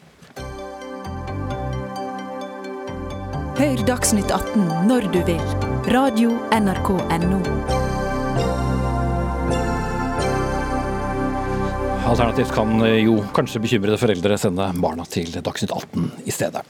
Hør 3.58 3.82
Dagsnytt 3.86 4.32
18 4.32 4.64
når 4.88 5.06
du 5.12 5.20
vil. 5.28 5.42
Radio 5.92 6.32
NRK 6.56 6.88
Radio.nrk.no. 6.96 7.42
Alternativt 12.12 12.52
kan 12.52 12.82
jo 12.98 13.14
kanskje 13.32 13.60
bekymrede 13.62 13.96
foreldre 14.00 14.36
sende 14.40 14.66
barna 14.82 15.06
til 15.08 15.30
Dagsnytt 15.32 15.72
18 15.72 16.10
i 16.28 16.34
stedet. 16.34 16.64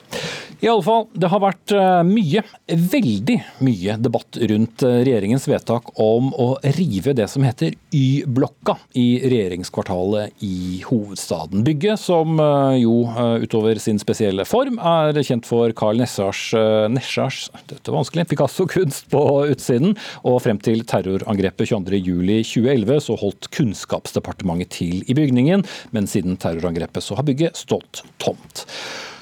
I 0.63 0.69
alle 0.71 0.83
fall, 0.87 1.09
det 1.19 1.27
har 1.27 1.41
vært 1.43 1.73
eh, 1.75 2.01
mye, 2.07 2.43
veldig 2.71 3.35
mye 3.67 3.97
debatt 3.99 4.37
rundt 4.47 4.85
eh, 4.87 5.01
regjeringens 5.09 5.49
vedtak 5.51 5.91
om 5.99 6.29
å 6.39 6.47
rive 6.77 7.17
det 7.19 7.27
som 7.33 7.43
heter 7.43 7.75
Y-blokka 7.91 8.77
i 8.95 9.25
regjeringskvartalet 9.27 10.47
i 10.47 10.79
hovedstaden. 10.87 11.67
Bygget, 11.67 11.99
som 12.05 12.39
eh, 12.39 12.79
jo 12.85 12.95
utover 13.43 13.83
sin 13.83 13.99
spesielle 13.99 14.47
form 14.47 14.79
er 14.79 15.19
kjent 15.27 15.51
for 15.51 15.75
Carl 15.75 15.99
Nessars, 15.99 16.45
Nessars 16.95 17.49
dette 17.67 17.91
var 17.91 18.05
vanskelig, 18.05 18.29
Picasso-kunst 18.31 19.11
på 19.11 19.27
utsiden, 19.51 19.97
og 20.23 20.45
frem 20.47 20.63
til 20.63 20.87
terrorangrepet 20.87 21.75
22.07.2011 21.75 23.07
så 23.11 23.19
holdt 23.19 23.51
Kunnskapsdepartementet 23.59 24.79
til 24.79 25.03
i 25.11 25.19
bygningen, 25.19 25.67
men 25.91 26.07
siden 26.07 26.39
terrorangrepet 26.39 27.03
så 27.03 27.19
har 27.19 27.27
bygget 27.27 27.59
stått 27.67 28.07
tomt. 28.23 28.69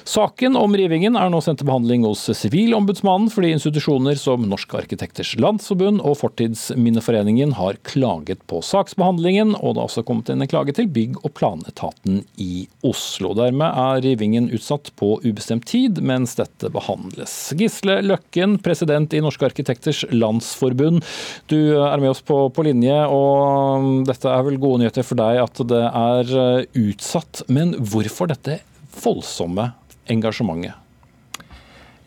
Saken 0.03 0.55
om 0.57 0.73
rivingen 0.75 1.15
er 1.15 1.29
nå 1.29 1.39
sendt 1.43 1.61
til 1.61 1.67
behandling 1.69 2.05
hos 2.07 2.23
Sivilombudsmannen, 2.37 3.29
fordi 3.31 3.51
institusjoner 3.53 4.17
som 4.17 4.47
Norske 4.49 4.79
arkitekters 4.79 5.35
landsforbund 5.41 6.01
og 6.01 6.17
Fortidsminneforeningen 6.21 7.53
har 7.59 7.77
klaget 7.87 8.41
på 8.49 8.63
saksbehandlingen, 8.65 9.53
og 9.59 9.75
det 9.75 9.83
har 9.83 9.89
også 9.89 10.05
kommet 10.07 10.31
inn 10.33 10.41
en 10.41 10.49
klage 10.49 10.73
til 10.77 10.89
bygg- 10.91 11.19
og 11.21 11.35
planetaten 11.37 12.23
i 12.41 12.65
Oslo. 12.87 13.35
Dermed 13.37 13.67
er 13.69 14.01
rivingen 14.07 14.49
utsatt 14.55 14.89
på 14.97 15.13
ubestemt 15.21 15.67
tid 15.69 16.01
mens 16.01 16.33
dette 16.39 16.71
behandles. 16.73 17.35
Gisle 17.59 17.99
Løkken, 18.05 18.57
president 18.65 19.13
i 19.13 19.21
Norske 19.21 19.45
arkitekters 19.51 20.03
landsforbund, 20.11 21.05
du 21.51 21.59
er 21.77 22.01
med 22.01 22.15
oss 22.15 22.23
på, 22.25 22.43
på 22.49 22.65
linje, 22.65 22.97
og 23.05 24.01
dette 24.09 24.33
er 24.33 24.49
vel 24.49 24.59
gode 24.61 24.81
nyheter 24.81 25.05
for 25.05 25.19
deg 25.21 25.43
at 25.45 25.63
det 25.69 25.85
er 25.85 26.67
utsatt. 26.81 27.45
Men 27.51 27.75
hvorfor 27.77 28.31
dette 28.31 28.61
voldsomme 29.01 29.71
engasjementet? 30.11 30.77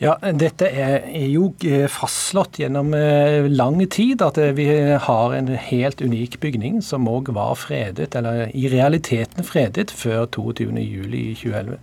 Ja, 0.03 0.17
Dette 0.35 0.67
er 0.69 1.05
jo 1.31 1.53
eh, 1.63 1.87
fastslått 1.89 2.59
gjennom 2.59 2.91
eh, 2.99 3.47
lang 3.47 3.79
tid 3.89 4.25
at 4.27 4.41
eh, 4.43 4.51
vi 4.57 4.67
har 5.07 5.37
en 5.37 5.53
helt 5.55 6.03
unik 6.03 6.41
bygning 6.43 6.81
som 6.83 7.07
òg 7.09 7.31
var 7.37 7.55
fredet, 7.57 8.11
eller 8.19 8.51
i 8.51 8.67
realiteten 8.73 9.47
fredet, 9.47 9.95
før 9.95 10.27
22.07.2011. 10.35 11.79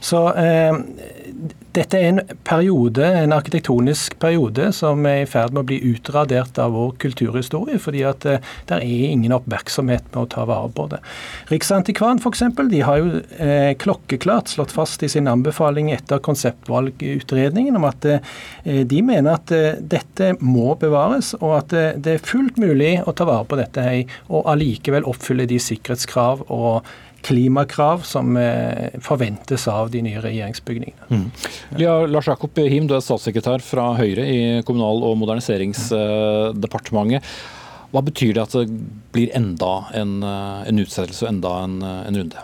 Så 0.00 0.26
eh, 0.32 0.76
dette 1.76 1.98
er 1.98 2.08
en 2.08 2.20
periode, 2.46 3.04
en 3.04 3.34
arkitektonisk 3.36 4.16
periode 4.22 4.70
som 4.74 5.04
er 5.06 5.22
i 5.22 5.28
ferd 5.30 5.54
med 5.54 5.62
å 5.62 5.68
bli 5.68 5.78
utradert 5.92 6.58
av 6.58 6.72
vår 6.74 6.94
kulturhistorie, 7.02 7.78
fordi 7.82 8.02
at 8.08 8.26
eh, 8.26 8.46
det 8.66 8.78
er 8.78 9.10
ingen 9.10 9.34
oppmerksomhet 9.36 10.08
med 10.10 10.22
å 10.24 10.28
ta 10.34 10.46
vare 10.48 10.70
på 10.74 10.88
det. 10.90 10.98
Riksantikvaren 11.52 12.18
f.eks. 12.22 12.42
de 12.72 12.80
har 12.86 13.02
jo 13.02 13.20
eh, 13.38 13.72
klokkeklart 13.80 14.50
slått 14.50 14.74
fast 14.74 15.04
i 15.06 15.10
sin 15.12 15.30
anbefaling 15.30 15.92
etter 15.94 16.22
konseptvalgutredningen 16.26 17.78
om 17.78 17.86
at 17.88 18.08
eh, 18.08 18.82
de 18.90 19.02
mener 19.06 19.36
at 19.36 19.54
eh, 19.54 19.78
dette 19.78 20.32
må 20.40 20.74
bevares, 20.80 21.36
og 21.38 21.54
at 21.60 21.76
eh, 21.76 21.92
det 22.00 22.16
er 22.16 22.26
fullt 22.32 22.58
mulig 22.60 22.96
å 23.04 23.14
ta 23.14 23.28
vare 23.28 23.46
på 23.46 23.60
dette 23.60 23.86
her, 23.86 24.18
og 24.32 24.50
allikevel 24.50 25.06
oppfylle 25.10 25.46
de 25.50 25.60
sikkerhetskrav 25.62 26.48
og 26.50 26.90
klimakrav 27.26 27.98
som 28.08 28.36
eh, 28.36 28.88
forventes 29.04 29.68
av 29.68 29.90
de 29.92 30.02
nye 30.06 30.20
regjeringsbygningene. 30.24 31.04
Mm. 31.10 31.30
Lars 32.10 32.28
Jakob 32.30 32.58
Him, 32.58 32.86
du 32.88 32.94
er 32.96 33.02
statssekretær 33.04 33.60
fra 33.64 33.84
Høyre 33.98 34.24
i 34.26 34.62
Kommunal- 34.66 35.04
og 35.06 35.18
moderniseringsdepartementet. 35.20 37.22
Hva 37.90 38.00
betyr 38.06 38.32
det 38.36 38.42
at 38.44 38.54
det 38.54 38.66
blir 39.14 39.28
enda 39.36 39.72
en, 39.98 40.12
eh, 40.22 40.60
en 40.70 40.82
utsettelse 40.82 41.22
og 41.26 41.32
enda 41.34 41.50
en, 41.64 41.76
en 41.82 42.16
runde? 42.22 42.38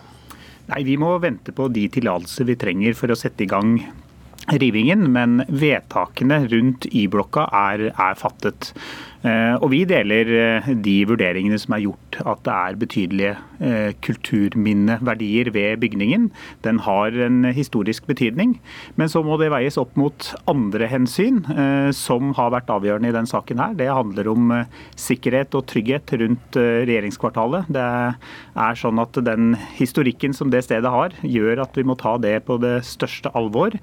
Nei, 0.66 0.83
Vi 0.83 0.97
må 0.99 1.18
vente 1.22 1.53
på 1.55 1.68
de 1.70 1.89
tillatelser 1.93 2.45
vi 2.49 2.57
trenger 2.59 2.93
for 2.99 3.09
å 3.12 3.18
sette 3.18 3.45
i 3.45 3.51
gang 3.51 3.79
rivingen, 4.47 5.12
men 5.12 5.43
vedtakene 5.49 6.47
rundt 6.51 6.87
Y-blokka 6.93 7.49
er, 7.53 7.89
er 7.91 8.18
fattet. 8.18 8.72
Eh, 9.25 9.55
og 9.62 9.71
vi 9.73 9.83
deler 9.89 10.29
eh, 10.37 10.69
de 10.85 10.97
vurderingene 11.09 11.59
som 11.61 11.75
er 11.77 11.87
gjort, 11.87 12.19
at 12.21 12.43
det 12.47 12.55
er 12.55 12.79
betydelige 12.81 13.33
eh, 13.64 13.91
kulturminneverdier 14.05 15.51
ved 15.55 15.81
bygningen. 15.83 16.29
Den 16.67 16.81
har 16.85 17.17
en 17.27 17.49
historisk 17.57 18.07
betydning, 18.11 18.57
men 19.01 19.11
så 19.12 19.23
må 19.25 19.39
det 19.41 19.51
veies 19.55 19.79
opp 19.81 19.97
mot 19.99 20.31
andre 20.51 20.89
hensyn 20.91 21.43
som 21.97 22.33
har 22.37 22.51
vært 22.53 22.71
avgjørende 22.73 23.11
i 23.11 23.14
den 23.14 23.29
saken 23.29 23.61
her. 23.61 23.75
Det 23.79 23.89
handler 23.93 24.29
om 24.31 24.53
sikkerhet 24.99 25.55
og 25.57 25.67
trygghet 25.71 26.12
rundt 26.21 26.57
regjeringskvartalet. 26.59 27.69
Det 27.73 27.85
er 27.85 28.79
sånn 28.79 29.01
at 29.03 29.19
den 29.27 29.55
historikken 29.77 30.35
som 30.37 30.51
det 30.53 30.64
stedet 30.67 30.91
har, 30.93 31.14
gjør 31.23 31.62
at 31.64 31.77
vi 31.79 31.87
må 31.87 31.97
ta 32.01 32.17
det 32.23 32.35
på 32.49 32.59
det 32.62 32.79
største 32.89 33.33
alvor. 33.39 33.77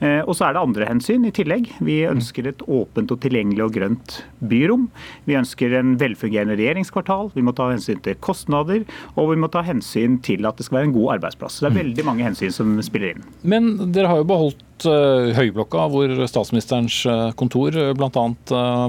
Og 0.00 0.32
så 0.36 0.48
er 0.48 0.56
det 0.56 0.64
andre 0.64 0.88
hensyn 0.90 1.26
i 1.28 1.34
tillegg. 1.34 1.70
Vi 1.84 2.00
ønsker 2.08 2.50
et 2.50 2.64
åpent 2.66 3.12
og 3.12 3.22
tilgjengelig 3.24 3.66
og 3.66 3.76
grønt 3.76 4.20
byrom. 4.40 4.79
Vi 5.28 5.36
ønsker 5.38 5.74
en 5.78 5.96
velfungerende 6.00 6.56
regjeringskvartal. 6.60 7.30
Vi 7.36 7.44
må 7.44 7.54
ta 7.56 7.70
hensyn 7.72 8.00
til 8.04 8.18
kostnader, 8.24 8.86
og 9.16 9.32
vi 9.32 9.38
må 9.40 9.50
ta 9.52 9.64
hensyn 9.66 10.18
til 10.24 10.48
at 10.48 10.58
det 10.60 10.68
skal 10.68 10.80
være 10.80 10.90
en 10.90 10.96
god 10.96 11.14
arbeidsplass. 11.18 11.60
Det 11.62 11.70
er 11.70 11.78
veldig 11.82 12.08
mange 12.08 12.26
hensyn 12.26 12.54
som 12.54 12.74
spiller 12.86 13.14
inn. 13.16 13.30
Men 13.42 13.72
dere 13.94 14.10
har 14.12 14.22
jo 14.22 14.28
beholdt 14.30 14.66
uh, 14.88 15.32
Høyblokka, 15.36 15.88
hvor 15.92 16.14
statsministerens 16.30 17.00
uh, 17.08 17.30
kontor 17.38 17.76
uh, 17.76 17.90
bl.a. 17.96 18.24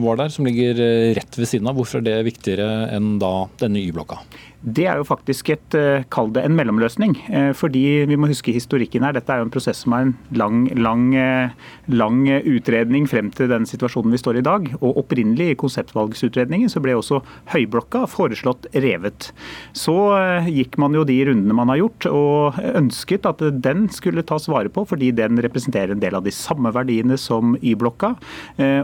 var 0.04 0.22
der, 0.22 0.32
som 0.34 0.48
ligger 0.48 0.80
rett 1.18 1.40
ved 1.40 1.50
siden 1.50 1.70
av. 1.70 1.80
Hvorfor 1.80 2.02
er 2.02 2.08
det 2.10 2.22
viktigere 2.30 2.70
enn 2.96 3.18
da 3.22 3.34
denne 3.62 3.82
Y-blokka? 3.82 4.22
Det 4.62 4.84
er 4.86 5.00
jo 5.00 5.06
faktisk 5.08 5.50
et, 5.50 5.74
eh, 5.74 6.04
kall 6.14 6.30
det 6.30 6.44
en 6.46 6.54
mellomløsning. 6.54 7.16
Eh, 7.34 7.52
fordi 7.54 8.06
vi 8.06 8.16
må 8.16 8.28
huske 8.30 8.54
historikken 8.54 9.02
her. 9.02 9.14
Dette 9.14 9.30
er 9.34 9.38
jo 9.40 9.46
en 9.46 9.50
prosess 9.50 9.78
som 9.78 9.94
har 9.94 10.02
en 10.02 10.18
lang, 10.32 10.70
lang, 10.78 11.16
eh, 11.16 11.50
lang 11.90 12.28
utredning 12.28 13.08
frem 13.10 13.32
til 13.34 13.48
den 13.48 13.66
situasjonen 13.66 14.12
vi 14.12 14.18
står 14.18 14.36
i 14.36 14.42
i 14.42 14.44
dag. 14.44 14.76
Og 14.82 14.98
opprinnelig 14.98 15.52
i 15.52 15.56
konseptvalgsutredningen 15.56 16.70
så 16.70 16.80
ble 16.80 16.94
også 16.94 17.24
Høyblokka 17.48 18.08
foreslått 18.08 18.68
revet. 18.74 19.32
Så 19.74 20.46
gikk 20.46 20.78
man 20.78 20.94
jo 20.94 21.04
de 21.04 21.26
rundene 21.26 21.56
man 21.56 21.68
har 21.70 21.78
gjort 21.78 22.06
og 22.06 22.54
ønsket 22.62 23.26
at 23.26 23.40
den 23.62 23.90
skulle 23.90 24.22
tas 24.22 24.48
vare 24.48 24.70
på 24.70 24.86
fordi 24.88 25.12
den 25.12 25.38
representerer 25.38 25.81
en 25.90 26.00
del 26.00 26.16
av 26.16 26.24
de 26.24 26.32
samme 26.36 26.72
verdiene 26.76 27.18
som 27.18 27.56
Y-blokka. 27.62 28.14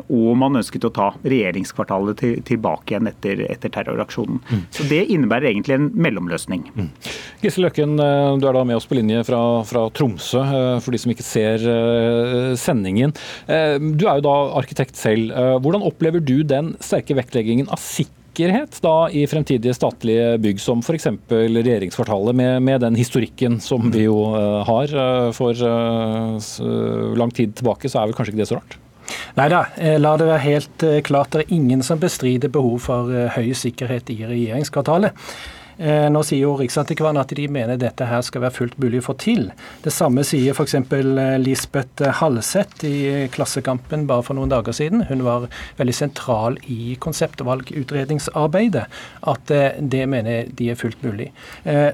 Og 0.07 0.29
man 0.39 0.57
ønsket 0.59 0.87
å 0.87 0.93
ta 0.93 1.11
regjeringskvartalet 1.21 2.23
tilbake 2.47 2.93
igjen 2.93 3.09
etter, 3.11 3.43
etter 3.51 3.71
terroraksjonen. 3.73 4.41
Mm. 4.49 4.63
Så 4.73 4.87
det 4.89 5.03
innebærer 5.13 5.51
egentlig 5.51 5.77
en 5.77 5.89
mellomløsning. 5.93 6.65
Mm. 6.75 6.89
Gisle 7.43 7.67
Løkken, 7.67 7.97
eh, 7.99 8.37
du 8.41 8.47
er 8.47 8.57
da 8.57 8.63
med 8.67 8.79
oss 8.79 8.87
på 8.89 8.97
linje 8.97 9.23
fra, 9.27 9.41
fra 9.67 9.87
Tromsø, 9.93 10.41
eh, 10.41 10.79
for 10.83 10.95
de 10.95 11.01
som 11.01 11.13
ikke 11.13 11.25
ser 11.25 11.67
eh, 11.71 12.53
sendingen. 12.59 13.13
Du 13.47 14.05
er 14.07 14.19
jo 14.19 14.25
da 14.25 14.35
arkitekt 14.59 14.97
selv. 14.99 15.31
Hvordan 15.61 15.85
opplever 15.85 16.23
du 16.23 16.41
den 16.47 16.73
sterke 16.83 17.17
vektleggingen 17.17 17.69
av 17.71 17.81
sikkerhet? 17.81 18.16
Da 18.83 18.95
i 19.09 19.25
fremtidige 19.27 19.73
statlige 19.73 20.38
bygg 20.43 20.59
som 20.61 20.83
f.eks. 20.83 21.07
regjeringskvartalet, 21.29 22.35
med, 22.35 22.61
med, 22.61 22.81
den 22.81 22.95
historikken 22.95 23.59
som 23.59 23.91
vi 23.91 24.05
jo 24.05 24.19
har 24.67 24.93
for 25.33 25.53
lang 27.17 27.33
tid 27.33 27.55
tilbake, 27.57 27.89
så 27.89 28.01
er 28.01 28.11
vel 28.11 28.17
kanskje 28.17 28.35
ikke 28.35 28.43
det 28.43 28.49
så 28.51 28.59
rart? 28.59 28.77
Nei 29.38 29.47
da, 29.49 29.63
la 29.97 30.15
det 30.19 30.27
være 30.27 30.43
helt 30.43 30.85
klart. 31.07 31.31
Det 31.33 31.45
er 31.45 31.55
ingen 31.55 31.81
som 31.85 31.99
bestrider 31.99 32.51
behov 32.51 32.79
for 32.85 33.13
høy 33.38 33.53
sikkerhet 33.55 34.11
i 34.13 34.19
regjeringskvartalet. 34.27 35.15
Eh, 35.78 36.07
nå 36.09 36.23
sier 36.25 36.41
jo 36.41 36.55
Riksantikvaren 36.57 37.19
at 37.21 37.32
de 37.38 37.45
mener 37.53 37.78
dette 37.78 38.05
her 38.09 38.23
skal 38.25 38.41
være 38.47 38.55
fullt 38.55 38.78
mulig 38.82 39.03
å 39.03 39.07
få 39.11 39.15
til. 39.21 39.51
Det 39.84 39.93
samme 39.93 40.23
sier 40.25 40.57
f.eks. 40.57 40.75
Lisbeth 41.43 42.09
Halseth 42.19 42.86
i 42.88 43.28
Klassekampen 43.34 44.07
bare 44.09 44.25
for 44.25 44.38
noen 44.38 44.51
dager 44.51 44.73
siden. 44.73 45.05
Hun 45.09 45.21
var 45.28 45.45
veldig 45.78 45.95
sentral 45.95 46.57
i 46.65 46.97
konseptvalgutredningsarbeidet. 47.03 48.88
At 49.30 49.53
det 49.78 50.03
mener 50.09 50.49
de 50.57 50.71
er 50.71 50.80
fullt 50.80 51.03
mulig. 51.05 51.30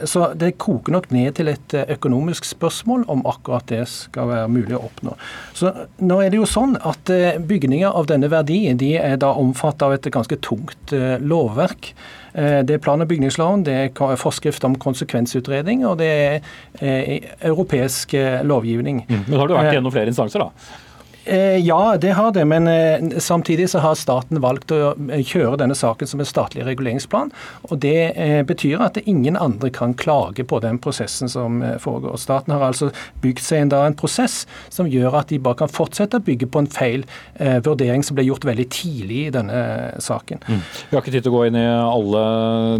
Så 0.07 0.29
det 0.39 0.53
koker 0.61 0.95
nok 0.95 1.09
ned 1.13 1.35
til 1.37 1.51
et 1.51 1.75
økonomisk 1.83 2.47
spørsmål 2.47 3.05
om 3.11 3.23
akkurat 3.29 3.67
det 3.71 3.83
skal 3.91 4.29
være 4.31 4.51
mulig 4.53 4.77
å 4.77 4.83
oppnå. 4.87 5.15
Så 5.57 5.73
nå 6.03 6.21
er 6.23 6.31
det 6.31 6.39
jo 6.39 6.49
sånn 6.49 6.77
at 6.79 7.11
bygninger 7.49 7.91
av 7.91 8.07
denne 8.11 8.31
verdien 8.31 8.79
de 8.79 8.93
er 9.01 9.19
da 9.21 9.33
omfattet 9.39 9.87
av 9.87 9.97
et 9.97 10.11
ganske 10.13 10.39
tungt 10.45 10.95
lovverk. 11.23 11.93
Eh, 12.33 12.61
det 12.65 12.77
er 12.77 12.77
plan- 12.77 13.01
og 13.01 13.07
bygningsloven, 13.07 13.65
det 13.65 13.73
er 13.73 14.15
forskrift 14.15 14.63
om 14.63 14.75
konsekvensutredning, 14.75 15.85
og 15.87 15.99
det 15.99 16.07
er 16.07 16.39
eh, 16.81 17.19
europeisk 17.41 18.13
eh, 18.13 18.41
lovgivning. 18.45 19.05
Mm. 19.09 19.19
Men 19.27 19.39
har 19.39 19.47
du 19.47 19.53
vært 19.53 19.73
gjennom 19.73 19.93
flere 19.93 20.09
instanser, 20.13 20.39
da? 20.39 20.81
Eh, 21.25 21.57
ja, 21.57 21.97
det 21.97 22.11
har 22.17 22.31
det. 22.31 22.45
Men 22.45 22.67
eh, 22.67 23.19
samtidig 23.19 23.69
så 23.69 23.79
har 23.79 23.95
staten 23.95 24.41
valgt 24.43 24.71
å 24.71 24.93
eh, 25.09 25.23
kjøre 25.23 25.57
denne 25.61 25.75
saken 25.77 26.09
som 26.09 26.19
en 26.19 26.27
statlig 26.27 26.65
reguleringsplan. 26.67 27.31
og 27.69 27.79
Det 27.83 28.43
betyr 28.47 28.81
at 28.83 28.97
ingen 29.05 29.37
andre 29.39 29.69
kan 29.73 29.93
klage 29.93 30.43
på 30.47 30.59
den 30.63 30.79
prosessen 30.81 31.29
som 31.29 31.61
foregår. 31.79 32.17
Staten 32.19 32.53
har 32.53 32.63
altså 32.67 32.91
bygd 33.23 33.41
seg 33.43 33.63
en, 33.63 33.71
da, 33.73 33.83
en 33.87 33.97
prosess 33.97 34.43
som 34.73 34.89
gjør 34.89 35.19
at 35.21 35.31
de 35.31 35.39
bare 35.43 35.61
kan 35.63 35.71
fortsette 35.71 36.19
å 36.19 36.23
bygge 36.23 36.49
på 36.51 36.63
en 36.63 36.69
feil 36.71 37.05
eh, 37.35 37.59
vurdering 37.63 38.03
som 38.05 38.17
ble 38.17 38.27
gjort 38.27 38.47
veldig 38.47 38.67
tidlig 38.73 39.19
i 39.27 39.33
denne 39.33 39.59
saken. 40.03 40.43
Mm. 40.47 40.61
Vi 40.89 40.95
har 40.95 41.03
ikke 41.03 41.15
tid 41.15 41.25
til 41.25 41.33
å 41.33 41.37
gå 41.37 41.45
inn 41.49 41.59
i 41.59 41.65
alle 41.67 42.23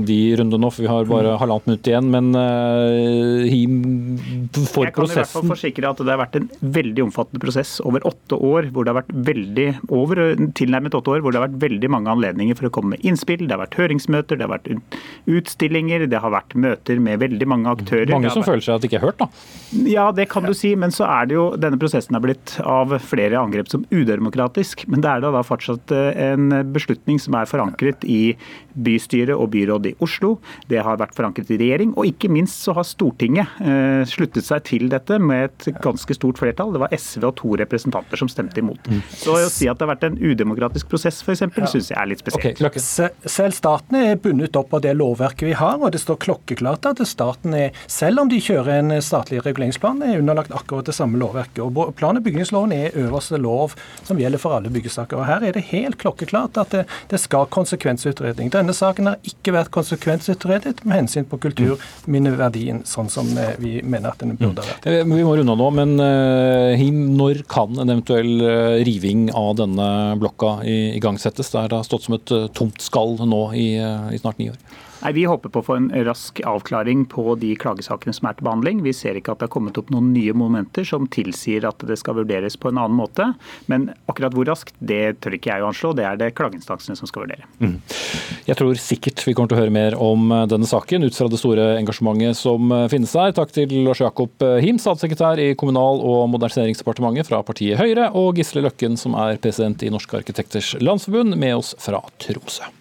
de 0.08 0.20
rundene 0.40 0.64
nå, 0.66 0.72
for 0.74 0.86
vi 0.86 0.92
har 0.92 1.10
bare 1.10 1.34
mm. 1.36 1.40
halvannet 1.42 1.70
minutt 1.72 1.92
igjen. 1.92 2.12
Men 2.14 2.32
eh, 2.40 3.58
for 4.70 4.90
prosessen 4.90 4.90
Jeg 4.90 4.94
kan 4.94 5.10
i 5.10 5.20
hvert 5.20 5.34
fall 5.36 5.52
forsikre 5.54 5.94
at 5.94 6.04
det 6.04 6.14
har 6.14 6.22
vært 6.24 6.40
en 6.42 6.50
veldig 6.80 7.08
omfattende 7.08 7.44
prosess 7.44 7.78
over 7.84 8.06
åtte 8.10 8.33
åtte 8.34 8.54
år 8.54 8.70
hvor 8.74 8.86
det 8.86 8.94
har 8.94 9.02
vært 9.02 9.14
veldig 9.28 9.68
over 9.94 10.22
tilnærmet 10.58 10.96
åtte 10.98 11.12
år 11.14 11.24
hvor 11.24 11.34
det 11.34 11.40
har 11.40 11.48
vært 11.48 11.62
veldig 11.62 11.90
mange 11.92 12.12
anledninger 12.12 12.58
for 12.58 12.68
å 12.68 12.74
komme 12.74 12.96
med 12.96 13.06
innspill. 13.06 13.46
Det 13.48 13.54
har 13.56 13.64
vært 13.64 13.78
høringsmøter, 13.80 14.40
det 14.40 14.48
har 14.48 14.54
vært 14.54 14.70
utstillinger, 15.30 16.08
det 16.10 16.22
har 16.22 16.34
vært 16.34 16.56
møter 16.56 17.02
med 17.04 17.22
veldig 17.24 17.48
mange 17.50 17.74
aktører. 17.74 18.14
Mange 18.14 18.32
som 18.34 18.44
vært... 18.44 18.54
føler 18.54 18.66
seg 18.66 18.76
at 18.76 18.84
de 18.84 18.90
ikke 18.90 19.00
er 19.02 19.06
hørt, 19.06 19.22
da? 19.22 19.30
Ja, 19.90 20.08
det 20.16 20.28
kan 20.32 20.48
du 20.48 20.54
si. 20.58 20.74
Men 20.80 20.94
så 20.94 21.08
er 21.10 21.30
det 21.30 21.38
jo 21.38 21.46
denne 21.60 21.80
prosessen 21.82 22.18
er 22.18 22.24
blitt 22.24 22.58
av 22.64 22.96
flere 23.04 23.40
angrep 23.40 23.72
som 23.72 23.86
udemokratisk. 23.94 24.86
Men 24.92 25.04
det 25.04 25.12
er 25.12 25.24
da, 25.26 25.34
da 25.36 25.44
fortsatt 25.46 25.94
eh, 25.96 26.12
en 26.34 26.50
beslutning 26.74 27.22
som 27.22 27.38
er 27.40 27.50
forankret 27.50 28.06
i 28.08 28.36
bystyret 28.74 29.36
og 29.36 29.52
byrådet 29.54 29.94
i 29.94 29.98
Oslo. 30.04 30.36
Det 30.70 30.82
har 30.84 31.00
vært 31.02 31.16
forankret 31.18 31.52
i 31.54 31.60
regjering, 31.62 31.94
og 31.98 32.10
ikke 32.10 32.32
minst 32.34 32.64
så 32.66 32.76
har 32.78 32.88
Stortinget 32.88 33.62
eh, 33.64 34.02
sluttet 34.10 34.48
seg 34.48 34.66
til 34.68 34.90
dette 34.92 35.20
med 35.22 35.50
et 35.50 35.82
ganske 35.84 36.18
stort 36.18 36.42
flertall. 36.42 36.74
Det 36.74 36.82
var 36.84 36.94
SV 36.96 37.28
og 37.30 37.36
to 37.40 37.54
representanter 37.62 38.20
som 38.24 38.32
stemte 38.32 38.62
imot. 38.64 38.88
Mm. 38.88 39.02
Så 39.10 39.36
å 39.36 39.50
si 39.52 39.68
at 39.70 39.80
det 39.80 39.86
har 39.86 39.94
vært 39.94 40.06
en 40.08 40.18
udemokratisk 40.22 40.90
prosess 40.92 41.22
f.eks., 41.24 41.44
ja. 41.44 41.70
syns 41.70 41.92
jeg 41.92 42.00
er 42.00 42.10
litt 42.10 42.24
spesielt. 42.24 42.62
Okay, 42.64 42.82
selv 43.30 43.56
staten 43.58 44.00
er 44.00 44.20
bundet 44.22 44.56
opp 44.60 44.74
av 44.76 44.84
det 44.86 44.94
lovverket 44.98 45.50
vi 45.50 45.56
har, 45.60 45.80
og 45.80 45.94
det 45.94 46.02
står 46.04 46.20
klokkeklart 46.24 46.88
at 46.90 47.02
staten 47.08 47.56
er, 47.58 47.74
selv 47.92 48.24
om 48.24 48.32
de 48.32 48.40
kjører 48.44 48.80
en 48.80 48.96
statlig 49.04 49.44
reguleringsplan, 49.46 50.02
er 50.06 50.22
underlagt 50.22 50.54
akkurat 50.56 50.88
det 50.88 50.96
samme 50.98 51.20
lovverket. 51.22 51.62
Og 51.64 51.94
Plan- 51.98 52.18
og 52.18 52.24
bygningsloven 52.26 52.74
er 52.76 52.98
øverste 53.00 53.40
lov 53.42 53.76
som 54.06 54.20
gjelder 54.20 54.42
for 54.42 54.58
alle 54.58 54.72
byggesaker. 54.74 55.20
Og 55.20 55.28
Her 55.28 55.46
er 55.48 55.58
det 55.58 55.66
helt 55.72 56.00
klokkeklart 56.02 56.58
at 56.62 56.74
det, 56.76 56.86
det 57.12 57.20
skal 57.22 57.50
konsekvensutredning. 57.54 58.52
Denne 58.54 58.76
saken 58.76 59.12
har 59.12 59.20
ikke 59.28 59.56
vært 59.56 59.74
konsekvensutredet 59.76 60.84
med 60.86 61.04
hensyn 61.04 61.28
på 61.30 61.40
kulturminneverdien, 61.44 62.84
sånn 62.88 63.12
som 63.12 63.30
eh, 63.38 63.56
vi 63.62 63.76
mener 63.84 64.14
at 64.14 64.24
den 64.24 64.38
burde 64.40 64.64
vært. 64.64 64.88
Mm. 64.88 65.16
Vi 65.18 65.28
må 65.28 65.36
runde 65.38 65.58
nå, 65.60 65.70
men 65.76 65.96
Him, 66.80 67.00
når 67.18 67.44
kan 67.50 67.74
en 67.80 67.90
eventuell 67.90 68.13
eventuell 68.14 68.42
eh, 68.42 68.84
riving 68.84 69.32
av 69.34 69.56
denne 69.56 70.16
blokka 70.20 70.64
igangsettes? 70.64 71.52
Det 71.52 71.72
har 71.72 71.84
stått 71.84 72.04
som 72.04 72.16
et 72.18 72.32
eh, 72.32 72.48
tomt 72.54 72.82
skall 72.82 73.18
nå 73.26 73.54
i, 73.54 73.76
eh, 73.78 74.14
i 74.14 74.20
snart 74.20 74.38
ni 74.38 74.50
år. 74.50 74.58
Nei, 75.04 75.12
Vi 75.14 75.26
håper 75.28 75.52
på 75.52 75.60
å 75.60 75.66
få 75.68 75.76
en 75.76 75.90
rask 76.08 76.40
avklaring 76.48 77.04
på 77.12 77.36
de 77.40 77.52
klagesakene 77.60 78.16
som 78.16 78.30
er 78.30 78.38
til 78.38 78.48
behandling. 78.48 78.84
Vi 78.86 78.94
ser 78.96 79.18
ikke 79.20 79.34
at 79.34 79.42
det 79.42 79.50
har 79.50 79.54
kommet 79.56 79.78
opp 79.80 79.90
noen 79.92 80.14
nye 80.16 80.32
momenter 80.38 80.88
som 80.88 81.10
tilsier 81.12 81.66
at 81.68 81.84
det 81.84 81.98
skal 82.00 82.16
vurderes 82.22 82.56
på 82.56 82.72
en 82.72 82.80
annen 82.80 82.96
måte. 82.96 83.26
Men 83.68 83.90
akkurat 84.08 84.36
hvor 84.36 84.48
raskt, 84.48 84.76
det 84.80 85.20
tør 85.24 85.36
ikke 85.36 85.52
jeg 85.52 85.64
å 85.64 85.72
anslå. 85.72 85.92
Det 85.98 86.06
er 86.08 86.20
det 86.22 86.30
klageinstansene 86.38 86.96
som 86.96 87.10
skal 87.10 87.26
vurdere. 87.26 87.48
Mm. 87.60 87.76
Jeg 88.48 88.60
tror 88.60 88.80
sikkert 88.80 89.26
vi 89.28 89.34
kommer 89.36 89.52
til 89.52 89.60
å 89.60 89.64
høre 89.64 89.76
mer 89.76 89.98
om 90.00 90.32
denne 90.52 90.70
saken 90.70 91.04
ut 91.04 91.18
fra 91.18 91.28
det 91.32 91.42
store 91.42 91.74
engasjementet 91.82 92.40
som 92.40 92.72
finnes 92.92 93.16
der. 93.18 93.36
Takk 93.36 93.52
til 93.56 93.76
Lars 93.84 94.04
Jakob 94.04 94.46
Him, 94.64 94.80
statssekretær 94.80 95.42
i 95.44 95.50
Kommunal- 95.60 96.04
og 96.04 96.30
moderniseringsdepartementet 96.32 97.28
fra 97.28 97.42
partiet 97.44 97.82
Høyre, 97.82 98.08
og 98.16 98.40
Gisle 98.40 98.64
Løkken, 98.64 98.96
som 99.00 99.18
er 99.20 99.42
president 99.44 99.84
i 99.84 99.92
Norske 99.92 100.22
arkitekters 100.22 100.76
landsforbund, 100.80 101.36
med 101.36 101.60
oss 101.60 101.76
fra 101.84 102.00
Tromsø. 102.24 102.72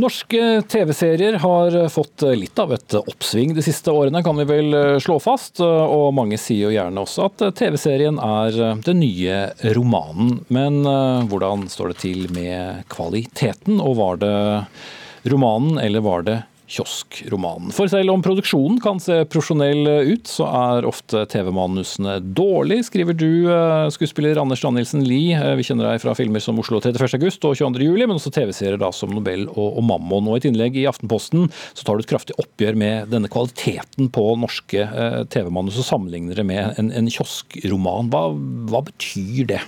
Norske 0.00 0.62
TV-serier 0.70 1.36
har 1.42 1.74
fått 1.92 2.24
litt 2.38 2.58
av 2.62 2.72
et 2.72 2.94
oppsving 2.96 3.52
de 3.56 3.64
siste 3.64 3.92
årene, 3.92 4.22
kan 4.24 4.38
vi 4.40 4.46
vel 4.48 4.76
slå 5.02 5.18
fast. 5.20 5.60
Og 5.60 6.14
mange 6.16 6.38
sier 6.40 6.70
jo 6.70 6.74
gjerne 6.74 7.04
også 7.04 7.26
at 7.28 7.44
TV-serien 7.58 8.20
er 8.22 8.56
den 8.86 9.02
nye 9.02 9.42
romanen. 9.76 10.38
Men 10.48 10.80
eh, 10.88 11.26
hvordan 11.28 11.66
står 11.72 11.92
det 11.92 12.00
til 12.06 12.24
med 12.32 12.86
kvaliteten, 12.92 13.80
og 13.82 13.98
var 14.00 14.22
det 14.22 14.36
romanen 15.28 15.78
eller 15.82 16.00
var 16.04 16.24
det 16.24 16.38
kioskromanen. 16.70 17.72
For 17.74 17.90
selv 17.90 18.12
om 18.14 18.22
produksjonen 18.24 18.78
kan 18.82 19.00
se 19.02 19.24
profesjonell 19.30 19.88
ut, 20.12 20.28
så 20.30 20.46
er 20.46 20.86
ofte 20.88 21.24
TV-manusene 21.30 22.18
dårlig, 22.22 22.84
skriver 22.86 23.16
du, 23.18 23.50
eh, 23.50 23.88
skuespiller 23.90 24.38
Anders 24.40 24.62
Danielsen 24.62 25.02
Lie. 25.06 25.34
Eh, 25.34 25.56
vi 25.58 25.66
kjenner 25.66 25.90
deg 25.90 26.02
fra 26.04 26.14
filmer 26.14 26.42
som 26.42 26.58
Oslo 26.62 26.80
31. 26.80 27.18
august 27.18 27.44
og 27.44 27.56
22. 27.58 27.88
juli, 27.88 28.06
men 28.06 28.16
også 28.16 28.32
TV-serier 28.34 28.78
som 28.94 29.10
Nobel 29.10 29.48
og, 29.48 29.78
og 29.78 29.84
Mammon. 29.86 30.28
Og 30.28 30.38
I 30.38 30.42
et 30.42 30.50
innlegg 30.52 30.78
i 30.78 30.86
Aftenposten 30.90 31.50
så 31.50 31.84
tar 31.84 31.98
du 31.98 32.04
et 32.04 32.12
kraftig 32.12 32.38
oppgjør 32.40 32.78
med 32.78 33.10
denne 33.10 33.30
kvaliteten 33.32 34.10
på 34.14 34.28
norske 34.40 34.86
eh, 34.86 35.20
TV-manus 35.32 35.80
og 35.82 35.88
sammenligner 35.90 36.38
det 36.38 36.46
med 36.46 36.78
en, 36.78 36.94
en 36.94 37.10
kioskroman. 37.10 38.10
Hva, 38.14 38.28
hva 38.70 38.84
betyr 38.86 39.50
det? 39.54 39.62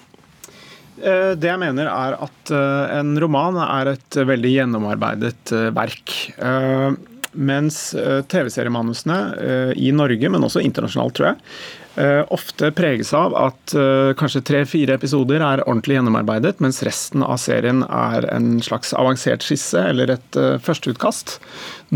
Eh, 1.02 1.34
det 1.34 1.50
jeg 1.50 1.58
mener 1.58 1.90
er 1.90 2.16
at 2.22 2.54
eh, 2.54 2.96
en 3.00 3.16
roman 3.20 3.58
er 3.64 3.94
et 3.96 4.18
veldig 4.32 4.56
gjennomarbeidet 4.56 5.54
eh, 5.56 5.70
verk. 5.74 6.16
Mens 7.32 7.76
TV-seriemanusene 8.28 9.14
i 9.80 9.86
Norge, 9.96 10.28
men 10.28 10.44
også 10.44 10.60
internasjonalt, 10.60 11.14
tror 11.16 11.30
jeg, 11.30 12.26
ofte 12.36 12.68
preges 12.76 13.14
av 13.16 13.32
at 13.40 13.72
kanskje 14.20 14.42
tre-fire 14.44 14.98
episoder 15.00 15.40
er 15.40 15.62
ordentlig 15.64 15.96
gjennomarbeidet, 15.96 16.60
mens 16.60 16.82
resten 16.84 17.24
av 17.24 17.40
serien 17.40 17.86
er 17.88 18.28
en 18.34 18.60
slags 18.60 18.92
avansert 18.92 19.48
skisse 19.48 19.80
eller 19.80 20.12
et 20.18 20.40
førsteutkast 20.60 21.38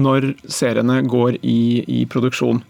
når 0.01 0.33
seriene 0.49 1.03
går 1.05 1.37
i, 1.45 1.85
i 1.85 2.07
produksjon. 2.09 2.65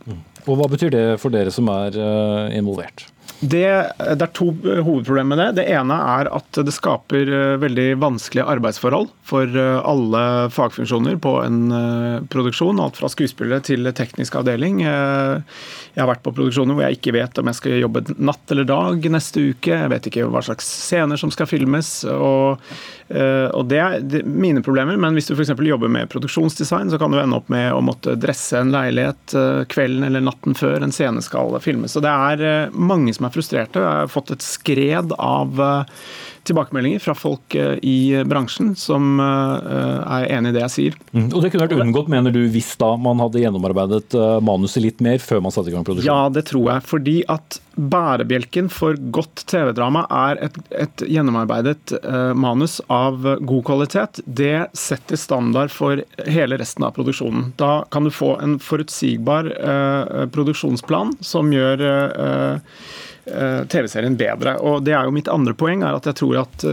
Og 0.48 0.58
Hva 0.58 0.66
betyr 0.74 0.90
det 0.90 1.06
for 1.22 1.30
dere 1.30 1.54
som 1.54 1.70
er 1.70 2.02
involvert? 2.50 3.06
Det, 3.40 3.92
det, 3.98 4.22
er 4.24 4.32
to 4.32 4.48
hovedproblemer 4.64 5.28
med 5.28 5.40
det. 5.42 5.48
Det 5.58 5.64
ene 5.76 5.96
er 6.16 6.28
at 6.32 6.56
det 6.64 6.72
skaper 6.72 7.28
eh, 7.28 7.58
veldig 7.60 7.98
vanskelige 8.00 8.46
arbeidsforhold 8.48 9.10
for 9.28 9.50
eh, 9.60 9.80
alle 9.84 10.22
fagfunksjoner 10.54 11.18
på 11.20 11.34
en 11.44 11.58
eh, 11.76 12.24
produksjon. 12.32 12.80
Alt 12.80 12.96
fra 12.96 13.10
skuespillere 13.12 13.60
til 13.66 13.84
teknisk 13.92 14.38
avdeling. 14.40 14.80
Jeg 14.86 16.00
har 16.00 16.08
vært 16.08 16.24
på 16.24 16.32
produksjoner 16.32 16.78
hvor 16.78 16.86
jeg 16.86 16.96
ikke 16.96 17.16
vet 17.18 17.40
om 17.40 17.50
jeg 17.50 17.58
skal 17.60 17.76
jobbe 17.82 18.06
natt 18.16 18.54
eller 18.54 18.68
dag 18.68 19.08
neste 19.12 19.50
uke. 19.52 19.74
Jeg 19.74 19.92
vet 19.92 20.08
ikke 20.08 20.30
hva 20.32 20.40
slags 20.46 20.68
scener 20.86 21.20
som 21.20 21.32
skal 21.34 21.48
filmes. 21.50 21.90
og, 22.08 22.62
og 23.10 23.68
Det 23.68 23.80
er 23.82 24.24
mine 24.24 24.64
problemer. 24.64 24.96
Men 25.00 25.16
hvis 25.16 25.28
du 25.28 25.34
f.eks. 25.36 25.52
jobber 25.52 25.92
med 25.92 26.08
produksjonsdesign, 26.12 26.92
så 26.92 27.00
kan 27.00 27.12
du 27.12 27.20
ende 27.20 27.36
opp 27.36 27.52
med 27.52 27.68
å 27.74 27.82
måtte 27.84 28.16
dresse 28.20 28.60
en 28.60 28.72
leilighet 28.74 29.36
kvelden 29.72 30.08
eller 30.08 30.24
natten 30.24 30.56
før 30.56 30.84
en 30.84 30.94
scene 30.94 31.24
skal 31.24 31.56
filmes. 31.64 31.96
Så 31.96 32.04
det 32.04 32.12
er 32.12 32.72
mange 32.72 33.15
som 33.16 33.28
er 33.28 33.34
frustrerte. 33.34 33.82
Jeg 33.82 34.04
har 34.04 34.12
fått 34.12 34.32
et 34.34 34.44
skred 34.44 35.14
av 35.16 35.60
eh, 35.62 36.06
tilbakemeldinger 36.46 37.02
fra 37.02 37.16
folk 37.18 37.56
eh, 37.58 37.76
i 37.82 37.98
bransjen 38.28 38.74
som 38.78 39.20
eh, 39.22 40.00
er 40.18 40.28
enig 40.38 40.52
i 40.52 40.58
det 40.58 40.64
jeg 40.66 40.74
sier. 40.76 40.98
Mm. 41.12 41.28
Og 41.30 41.40
Det 41.42 41.52
kunne 41.52 41.66
vært 41.66 41.76
unngått, 41.80 42.10
mener 42.12 42.34
du, 42.34 42.42
hvis 42.52 42.74
da 42.80 42.92
man 43.00 43.22
hadde 43.24 43.42
gjennomarbeidet 43.42 44.16
manuset 44.44 44.84
litt 44.84 45.04
mer 45.04 45.22
før 45.22 45.44
man 45.44 45.54
satte 45.54 45.72
i 45.72 45.76
gang 45.76 45.86
produksjonen? 45.86 46.12
Ja, 46.12 46.32
det 46.32 46.46
tror 46.50 46.70
jeg. 46.74 46.86
Fordi 46.86 47.16
at 47.32 47.60
bærebjelken 47.76 48.70
for 48.72 48.96
godt 49.12 49.44
TV-drama 49.50 50.06
er 50.12 50.40
et, 50.46 50.56
et 50.72 51.04
gjennomarbeidet 51.12 51.92
uh, 52.00 52.32
manus 52.36 52.78
av 52.92 53.20
god 53.20 53.64
kvalitet. 53.68 54.22
Det 54.24 54.68
setter 54.76 55.20
standard 55.20 55.72
for 55.74 56.00
hele 56.24 56.56
resten 56.60 56.86
av 56.88 56.94
produksjonen. 56.96 57.50
Da 57.60 57.84
kan 57.92 58.08
du 58.08 58.12
få 58.14 58.36
en 58.40 58.56
forutsigbar 58.62 59.50
uh, 59.60 60.24
produksjonsplan 60.32 61.18
som 61.20 61.52
gjør 61.52 61.84
uh, 61.84 62.80
TV-serien 63.26 64.16
bedre. 64.18 64.56
Og 64.62 64.84
Det 64.86 64.94
er 64.94 65.04
jo 65.06 65.14
mitt 65.14 65.28
andre 65.32 65.54
poeng, 65.58 65.82
er 65.82 65.98
at 65.98 66.06
jeg 66.06 66.18
tror 66.22 66.42
at 66.44 66.66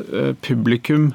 publikum 0.45 1.11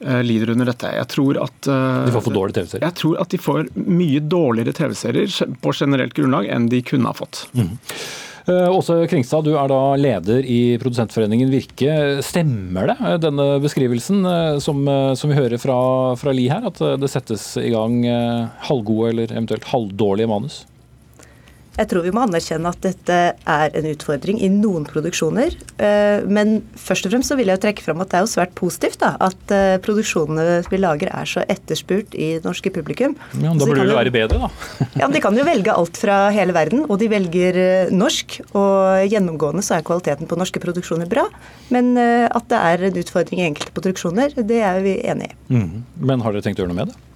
lider 0.00 0.52
under 0.54 0.68
dette. 0.70 0.88
Jeg 0.96 1.08
tror 1.12 1.42
at 1.42 1.58
De 1.64 2.12
får 2.14 2.24
for 2.24 2.36
dårlige 2.36 2.60
TV-serier? 2.60 2.86
Jeg 2.86 2.98
tror 3.00 3.20
at 3.20 3.32
de 3.32 3.40
får 3.40 3.68
mye 3.76 4.20
dårligere 4.20 4.76
TV-serier 4.76 5.56
på 5.60 5.74
generelt 5.76 6.16
grunnlag 6.16 6.48
enn 6.52 6.70
de 6.72 6.80
kunne 6.84 7.08
ha 7.08 7.16
fått. 7.16 7.46
Mm. 7.52 7.74
Åse 8.50 8.94
Kringstad, 9.06 9.44
du 9.44 9.52
er 9.60 9.68
da 9.70 9.80
leder 10.00 10.46
i 10.48 10.78
Produsentforeningen 10.80 11.50
Virke. 11.52 11.92
Stemmer 12.24 12.88
det, 12.90 12.96
denne 13.22 13.46
beskrivelsen 13.62 14.24
som, 14.64 14.80
som 15.16 15.30
vi 15.30 15.36
hører 15.36 15.60
fra, 15.60 15.76
fra 16.18 16.32
Li 16.34 16.48
her, 16.50 16.64
at 16.66 16.80
det 17.00 17.10
settes 17.12 17.52
i 17.60 17.68
gang 17.70 18.00
halvgode 18.66 19.12
eller 19.12 19.36
eventuelt 19.36 19.68
halvdårlige 19.70 20.30
manus? 20.32 20.62
Jeg 21.80 21.88
tror 21.88 22.04
vi 22.04 22.12
må 22.12 22.26
anerkjenne 22.26 22.68
at 22.68 22.82
dette 22.84 23.18
er 23.32 23.76
en 23.78 23.86
utfordring 23.88 24.40
i 24.44 24.50
noen 24.52 24.84
produksjoner. 24.84 25.54
Eh, 25.80 26.26
men 26.28 26.58
først 26.76 27.08
og 27.08 27.14
fremst 27.14 27.32
så 27.32 27.38
vil 27.38 27.48
jeg 27.48 27.62
trekke 27.62 27.84
fram 27.86 28.02
at 28.04 28.12
det 28.12 28.18
er 28.18 28.26
jo 28.26 28.32
svært 28.34 28.52
positivt 28.58 29.00
da, 29.00 29.14
at 29.24 29.54
eh, 29.56 29.78
produksjonene 29.80 30.60
vi 30.68 30.80
lager 30.82 31.08
er 31.08 31.30
så 31.30 31.44
etterspurt 31.48 32.12
i 32.12 32.34
norske 32.44 32.72
publikum. 32.74 33.16
Ja, 33.40 33.54
Da 33.56 33.64
burde 33.64 33.88
det 33.88 33.96
være 33.96 34.14
bedre, 34.14 34.44
da. 34.44 34.70
ja, 35.00 35.06
men 35.06 35.16
De 35.16 35.24
kan 35.24 35.40
jo 35.40 35.48
velge 35.48 35.72
alt 35.72 36.00
fra 36.00 36.20
hele 36.36 36.56
verden, 36.56 36.84
og 36.88 37.00
de 37.00 37.08
velger 37.12 37.60
eh, 37.64 37.94
norsk. 37.94 38.40
Og 38.52 39.08
gjennomgående 39.08 39.64
så 39.64 39.78
er 39.78 39.86
kvaliteten 39.88 40.28
på 40.28 40.38
norske 40.40 40.60
produksjoner 40.60 41.08
bra. 41.08 41.26
Men 41.72 41.94
at 41.96 42.48
det 42.50 42.58
er 42.58 42.82
en 42.88 42.96
utfordring 42.98 43.40
i 43.40 43.46
enkelte 43.46 43.72
produksjoner, 43.76 44.34
det 44.36 44.58
er 44.66 44.80
vi 44.84 44.96
enig 45.06 45.30
i. 45.30 45.36
Mm. 45.54 45.84
Men 46.02 46.24
har 46.24 46.34
dere 46.34 46.44
tenkt 46.44 46.60
å 46.60 46.64
gjøre 46.64 46.74
noe 46.74 46.82
med 46.82 46.92
det? 46.92 47.09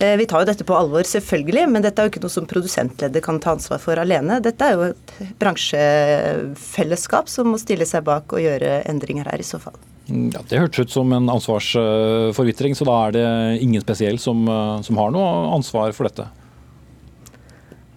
Eh, 0.00 0.16
vi 0.16 0.24
tar 0.26 0.40
jo 0.40 0.48
dette 0.48 0.64
på 0.64 0.72
alvor, 0.72 1.04
selvfølgelig, 1.04 1.66
men 1.68 1.84
dette 1.84 2.00
er 2.00 2.08
jo 2.08 2.14
ikke 2.14 2.22
noe 2.22 2.32
som 2.32 2.46
produsentleddet 2.48 3.20
kan 3.24 3.36
ta 3.42 3.52
ansvar 3.52 3.82
for 3.82 4.00
alene. 4.00 4.38
Dette 4.40 4.64
er 4.64 4.72
jo 4.78 4.86
et 4.94 5.12
bransjefellesskap 5.42 7.28
som 7.28 7.52
må 7.52 7.60
stille 7.60 7.84
seg 7.84 8.06
bak 8.06 8.32
og 8.32 8.40
gjøre 8.40 8.78
endringer 8.88 9.28
her, 9.28 9.44
i 9.44 9.44
så 9.44 9.60
fall. 9.60 9.76
Ja, 10.08 10.40
Det 10.40 10.58
hørtes 10.58 10.88
ut 10.88 10.94
som 10.96 11.12
en 11.12 11.28
ansvarsforvitring, 11.28 12.72
så 12.74 12.88
da 12.88 12.96
er 13.06 13.12
det 13.18 13.26
ingen 13.60 13.84
spesiell 13.84 14.18
som, 14.18 14.40
eh, 14.48 14.80
som 14.88 14.96
har 14.96 15.12
noe 15.12 15.52
ansvar 15.52 15.92
for 15.92 16.08
dette? 16.08 16.30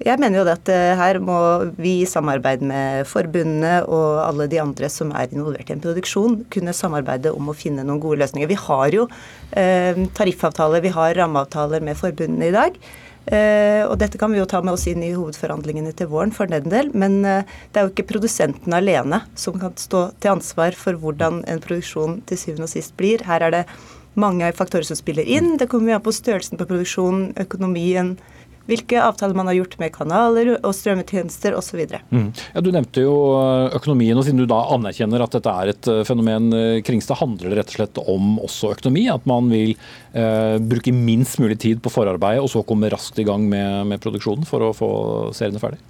Jeg 0.03 0.19
mener 0.19 0.41
jo 0.41 0.51
at 0.51 0.67
eh, 0.71 0.97
her 0.99 1.17
må 1.23 1.37
vi 1.79 2.01
i 2.01 2.07
samarbeid 2.09 2.63
med 2.67 3.07
forbundene 3.07 3.85
og 3.87 4.19
alle 4.25 4.49
de 4.51 4.59
andre 4.59 4.89
som 4.91 5.13
er 5.15 5.31
involvert 5.31 5.71
i 5.71 5.77
en 5.77 5.83
produksjon, 5.83 6.41
kunne 6.51 6.75
samarbeide 6.75 7.31
om 7.31 7.47
å 7.47 7.55
finne 7.55 7.85
noen 7.87 8.01
gode 8.03 8.19
løsninger. 8.19 8.51
Vi 8.51 8.59
har 8.65 8.97
jo 8.97 9.07
eh, 9.55 10.03
tariffavtaler, 10.17 10.83
vi 10.83 10.91
har 10.91 11.15
rammeavtaler 11.21 11.85
med 11.87 11.99
forbundene 11.99 12.51
i 12.51 12.55
dag. 12.55 12.75
Eh, 13.31 13.85
og 13.87 13.95
dette 14.01 14.19
kan 14.19 14.33
vi 14.33 14.41
jo 14.41 14.49
ta 14.49 14.59
med 14.59 14.75
oss 14.75 14.83
inn 14.91 15.05
i 15.07 15.13
hovedforhandlingene 15.15 15.95
til 15.95 16.11
våren 16.11 16.35
for 16.35 16.51
den 16.51 16.67
del. 16.73 16.91
Men 16.91 17.21
det 17.23 17.79
er 17.79 17.87
jo 17.87 17.93
ikke 17.93 18.09
produsenten 18.11 18.75
alene 18.75 19.23
som 19.39 19.55
kan 19.61 19.77
stå 19.79 20.09
til 20.19 20.35
ansvar 20.35 20.75
for 20.75 20.99
hvordan 20.99 21.45
en 21.47 21.63
produksjon 21.63 22.19
til 22.27 22.43
syvende 22.43 22.67
og 22.67 22.75
sist 22.75 22.97
blir. 22.99 23.23
Her 23.29 23.47
er 23.47 23.55
det 23.55 23.65
mange 24.19 24.51
faktorer 24.51 24.83
som 24.83 24.99
spiller 24.99 25.23
inn. 25.23 25.55
Det 25.57 25.71
kommer 25.71 25.95
an 25.95 26.03
på 26.03 26.11
størrelsen 26.13 26.59
på 26.59 26.67
produksjonen, 26.67 27.31
økonomien, 27.39 28.17
hvilke 28.69 28.99
avtaler 29.03 29.35
man 29.35 29.49
har 29.49 29.57
gjort 29.57 29.75
med 29.81 29.91
kanaler 29.95 30.53
og 30.55 30.71
strømmetjenester 30.75 31.55
osv. 31.57 31.81
Mm. 32.13 32.29
Ja, 32.31 32.63
du 32.63 32.69
nevnte 32.71 33.03
jo 33.03 33.15
eh, 33.35 33.75
økonomien, 33.75 34.17
og 34.17 34.25
siden 34.27 34.39
du 34.39 34.47
da 34.49 34.61
anerkjenner 34.75 35.23
at 35.25 35.35
dette 35.35 35.55
er 35.63 35.71
et 35.73 35.89
eh, 35.91 36.03
fenomen, 36.07 36.49
eh, 36.55 36.81
Kringstad, 36.85 37.19
handler 37.19 37.51
det 37.51 37.59
rett 37.59 37.73
og 37.73 37.79
slett 37.79 38.03
om 38.03 38.37
også 38.43 38.73
økonomi? 38.77 39.09
At 39.11 39.27
man 39.29 39.51
vil 39.51 39.75
eh, 39.75 40.55
bruke 40.63 40.95
minst 40.95 41.41
mulig 41.43 41.59
tid 41.63 41.83
på 41.83 41.91
forarbeidet, 41.91 42.43
og 42.45 42.51
så 42.53 42.63
komme 42.67 42.91
raskt 42.93 43.19
i 43.19 43.27
gang 43.27 43.49
med, 43.51 43.89
med 43.91 44.03
produksjonen 44.03 44.47
for 44.47 44.63
å 44.63 44.75
få 44.77 44.93
seriene 45.35 45.61
ferdig? 45.63 45.81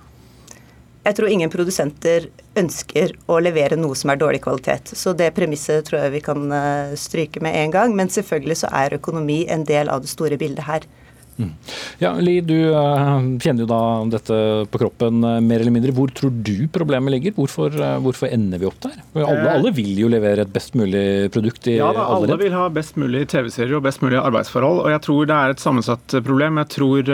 Jeg 1.04 1.18
tror 1.18 1.28
ingen 1.28 1.52
produsenter 1.52 2.30
ønsker 2.58 3.12
å 3.28 3.38
levere 3.44 3.76
noe 3.76 3.94
som 4.00 4.14
er 4.14 4.22
dårlig 4.22 4.40
kvalitet. 4.46 4.94
Så 4.96 5.12
det 5.20 5.34
premisset 5.36 5.84
tror 5.90 6.00
jeg 6.00 6.14
vi 6.14 6.22
kan 6.24 6.46
stryke 6.96 7.42
med 7.44 7.58
en 7.60 7.74
gang. 7.76 7.96
Men 7.98 8.08
selvfølgelig 8.08 8.62
så 8.62 8.70
er 8.72 8.96
økonomi 8.96 9.42
en 9.52 9.66
del 9.68 9.92
av 9.92 10.06
det 10.06 10.14
store 10.14 10.40
bildet 10.40 10.64
her. 10.64 10.88
Mm. 11.38 11.52
Ja, 11.98 12.14
Li, 12.22 12.36
du 12.46 12.56
uh, 12.74 13.18
kjenner 13.42 13.64
jo 13.64 13.70
da 13.70 13.82
dette 14.12 14.38
på 14.70 14.82
kroppen 14.82 15.24
uh, 15.26 15.40
mer 15.42 15.64
eller 15.64 15.74
mindre. 15.74 15.94
Hvor 15.96 16.12
tror 16.14 16.34
du 16.34 16.68
problemet 16.74 17.16
ligger? 17.16 17.34
Hvorfor, 17.38 17.74
uh, 17.74 17.98
hvorfor 18.04 18.30
ender 18.30 18.62
vi 18.62 18.68
opp 18.70 18.80
der? 18.86 19.00
Alle, 19.24 19.56
alle, 19.56 19.74
vil 19.74 19.94
jo 19.98 20.10
levere 20.12 20.46
et 20.46 20.54
best 20.54 20.78
mulig 20.78 21.32
produkt 21.34 21.70
i 21.72 21.78
ja, 21.80 21.90
da, 21.96 22.06
alle, 22.06 22.30
alle 22.30 22.40
vil 22.44 22.56
ha 22.56 22.68
best 22.74 23.00
mulig 23.02 23.26
TV-serier 23.34 23.78
og 23.80 23.86
best 23.88 24.04
mulig 24.06 24.20
arbeidsforhold. 24.22 24.84
Og 24.86 24.92
jeg 24.94 25.04
tror 25.08 25.30
det 25.30 25.40
er 25.40 25.56
et 25.56 25.64
sammensatt 25.64 26.18
problem. 26.26 26.62
Jeg 26.62 26.72
tror 26.74 27.14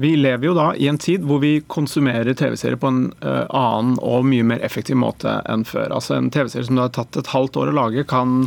Vi 0.00 0.12
lever 0.18 0.48
jo 0.48 0.54
da 0.56 0.66
i 0.76 0.88
en 0.90 0.98
tid 1.00 1.24
hvor 1.26 1.40
vi 1.42 1.58
konsumerer 1.72 2.36
TV-serier 2.36 2.78
på 2.80 2.90
en 2.90 3.00
annen 3.22 3.96
og 4.04 4.26
mye 4.28 4.44
mer 4.46 4.64
effektiv 4.66 4.98
måte 5.00 5.38
enn 5.48 5.64
før. 5.68 5.88
Altså 5.94 6.16
En 6.18 6.30
TV-serie 6.32 6.68
som 6.68 6.78
det 6.78 6.88
har 6.88 6.94
tatt 6.96 7.20
et 7.20 7.32
halvt 7.32 7.60
år 7.62 7.72
å 7.72 7.78
lage, 7.80 8.06
kan 8.08 8.46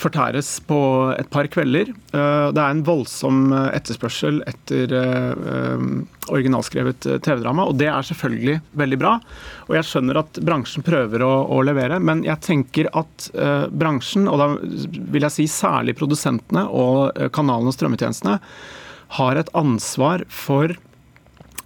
fortæres 0.00 0.48
på 0.66 0.78
et 1.14 1.28
par 1.32 1.48
kvelder. 1.52 1.90
Eh, 1.90 2.48
det 2.54 2.62
er 2.62 2.72
en 2.72 2.82
voldsom 2.86 3.52
eh, 3.52 3.68
etterspørsel 3.78 4.40
etter 4.48 4.94
eh, 4.96 5.84
originalskrevet 6.30 7.06
TV-drama, 7.24 7.66
og 7.68 7.78
det 7.80 7.88
er 7.90 8.06
selvfølgelig 8.06 8.58
veldig 8.80 9.00
bra. 9.00 9.14
Og 9.68 9.78
jeg 9.78 9.88
skjønner 9.88 10.20
at 10.22 10.42
bransjen 10.46 10.86
prøver 10.86 11.24
å, 11.26 11.32
å 11.50 11.62
levere, 11.66 11.98
men 12.02 12.22
jeg 12.26 12.42
tenker 12.46 12.90
at 12.96 13.30
bransjen, 13.74 14.28
og 14.30 14.38
da 14.38 14.46
vil 14.60 15.26
jeg 15.26 15.34
si 15.34 15.48
særlig 15.50 15.96
produsentene 15.98 16.66
og 16.70 17.18
kanalene 17.34 17.72
og 17.72 17.76
strømmetjenestene, 17.76 18.36
har 19.18 19.40
et 19.40 19.50
ansvar 19.58 20.22
for 20.30 20.76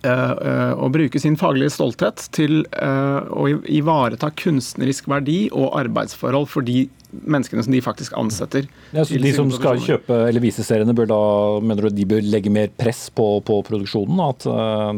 å 0.05 0.89
bruke 0.93 1.21
sin 1.21 1.39
faglige 1.41 1.73
stolthet 1.75 2.27
til 2.37 2.63
å 2.75 3.47
ivareta 3.71 4.31
kunstnerisk 4.37 5.09
verdi 5.11 5.47
og 5.53 5.73
arbeidsforhold 5.81 6.49
for 6.51 6.67
de 6.67 6.85
menneskene 7.23 7.63
som 7.63 7.73
de 7.73 7.83
faktisk 7.85 8.17
ansetter. 8.19 8.67
Ja, 8.95 9.05
de 9.05 9.33
som 9.37 9.51
skal 9.55 9.81
kjøpe 9.83 10.25
eller 10.29 10.43
vise 10.43 10.65
seriene, 10.67 10.97
bør 10.97 11.09
da, 11.11 11.23
mener 11.63 11.89
du 11.89 11.95
de 11.95 12.09
bør 12.11 12.27
legge 12.27 12.53
mer 12.53 12.73
press 12.77 13.07
på, 13.15 13.29
på 13.47 13.61
produksjonen? 13.69 14.21
At 14.25 14.47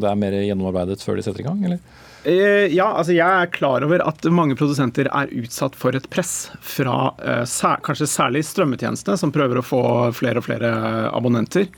det 0.01 0.11
er 0.11 0.21
mer 0.21 0.41
gjennomarbeidet 0.41 1.05
før 1.05 1.21
de 1.21 1.27
setter 1.27 1.45
i 1.45 1.49
gang? 1.49 1.63
eller? 1.69 1.83
Eh, 2.27 2.73
ja, 2.75 2.89
altså 2.99 3.15
jeg 3.15 3.23
er 3.23 3.53
klar 3.55 3.85
over 3.87 4.03
at 4.03 4.25
mange 4.35 4.57
produsenter 4.59 5.07
er 5.07 5.31
utsatt 5.39 5.77
for 5.79 5.95
et 5.95 6.09
press 6.11 6.49
fra 6.59 7.13
kanskje 7.87 8.09
særlig 8.11 8.43
strømmetjenestene, 8.49 9.19
som 9.21 9.35
prøver 9.35 9.61
å 9.61 9.67
få 9.67 9.83
flere 10.17 10.43
og 10.43 10.49
flere 10.49 10.73
abonnenter. 11.13 11.71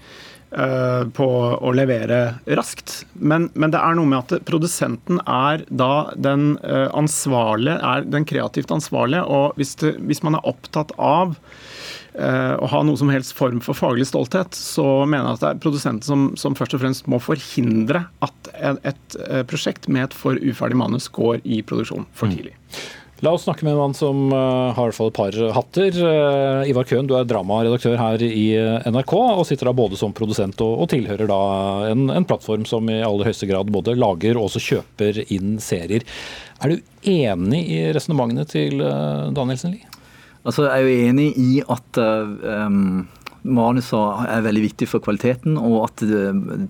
Eh, 0.48 1.08
på 1.12 1.26
å 1.60 1.70
levere 1.76 2.38
raskt. 2.56 3.02
Men, 3.12 3.50
men, 3.52 3.68
det 3.68 3.82
er 3.84 3.98
noe 3.98 4.08
med 4.08 4.22
at 4.22 4.46
produsenten 4.48 5.20
er 5.28 5.60
da 5.68 6.08
den 6.16 6.54
eh, 6.64 6.86
ansvarlige, 6.96 7.76
er 7.84 8.06
den 8.08 8.24
kreativt 8.28 8.72
ansvarlige. 8.72 9.26
Og 9.28 9.58
hvis, 9.60 9.74
det, 9.82 9.98
hvis 10.08 10.22
man 10.24 10.38
er 10.38 10.48
opptatt 10.48 10.94
av 10.96 11.34
eh, 12.16 12.54
å 12.56 12.70
ha 12.72 12.80
noe 12.80 12.96
som 12.96 13.12
helst 13.12 13.36
form 13.36 13.60
for 13.60 13.76
faglig 13.76 14.08
stolthet, 14.08 14.56
så 14.56 14.86
mener 15.04 15.34
jeg 15.34 15.36
at 15.36 15.44
det 15.44 15.50
er 15.50 15.60
produsenten 15.66 16.08
som, 16.08 16.24
som 16.40 16.56
først 16.56 16.78
og 16.78 16.84
fremst 16.86 17.10
må 17.12 17.20
forhindre 17.20 18.06
at 18.24 18.52
et, 18.56 18.80
et 18.88 19.18
prosjekt 19.52 19.84
med 19.92 20.08
et 20.08 20.16
for 20.16 20.40
uferdig 20.40 20.80
manus 20.80 21.12
går 21.12 21.44
i 21.44 21.60
produksjon 21.60 22.08
for 22.16 22.32
mm. 22.32 22.38
tidlig. 22.38 22.56
Mm. 22.56 22.80
La 23.26 23.32
oss 23.34 23.42
snakke 23.42 23.64
med 23.66 23.72
en 23.72 23.78
mann 23.80 23.94
som 23.98 24.28
uh, 24.30 24.70
har 24.76 24.78
i 24.78 24.90
hvert 24.92 24.94
fall 24.94 25.08
et 25.10 25.16
par 25.16 25.36
hatter. 25.56 25.96
Uh, 25.98 26.68
Ivar 26.70 26.86
Køhn, 26.86 27.08
du 27.10 27.16
er 27.18 27.26
dramaredaktør 27.26 27.96
her 27.98 28.22
i 28.22 28.44
uh, 28.54 28.86
NRK, 28.86 29.14
og 29.40 29.42
sitter 29.48 29.66
da 29.66 29.74
både 29.74 29.98
som 29.98 30.14
produsent 30.14 30.62
og, 30.62 30.84
og 30.84 30.90
tilhører 30.92 31.26
da 31.26 31.40
en, 31.90 32.06
en, 32.14 32.26
plattform 32.28 32.62
som 32.68 32.86
i 32.92 33.00
aller 33.02 33.26
høyeste 33.26 33.48
grad 33.50 33.72
både 33.74 33.96
lager 33.98 34.38
og 34.38 34.46
også 34.46 34.62
kjøper 34.62 35.24
inn 35.34 35.58
serier. 35.62 36.06
Er 36.62 36.70
du 36.70 37.10
enig 37.10 37.64
i 37.74 37.82
resonnementene 37.96 38.46
til 38.46 38.78
Danielsen 39.34 39.74
Lie? 39.74 39.90
Altså, 40.46 40.68
jeg 40.68 40.78
er 40.78 40.86
jo 40.86 41.08
enig 41.10 41.28
i 41.42 41.52
at 41.66 41.98
um 41.98 43.08
manuser 43.48 44.28
er 44.28 44.46
veldig 44.46 44.64
viktig 44.68 44.88
for 44.90 45.04
kvaliteten, 45.04 45.58
og 45.60 45.88
at 45.88 46.04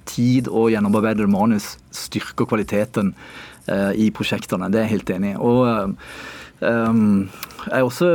tid 0.09 0.49
og 0.49 0.72
gjennomarbeidede 0.72 1.31
manus 1.31 1.76
styrker 1.95 2.49
kvaliteten 2.49 3.14
uh, 3.68 3.93
i 3.93 4.11
prosjektene. 4.14 4.70
Det 4.72 4.81
er 4.81 4.89
jeg 4.89 4.97
helt 4.99 5.16
enig 5.18 5.37
i. 5.37 5.39
Og 5.39 5.97
Um, 6.59 7.29
jeg, 7.70 7.85
også, 7.87 8.07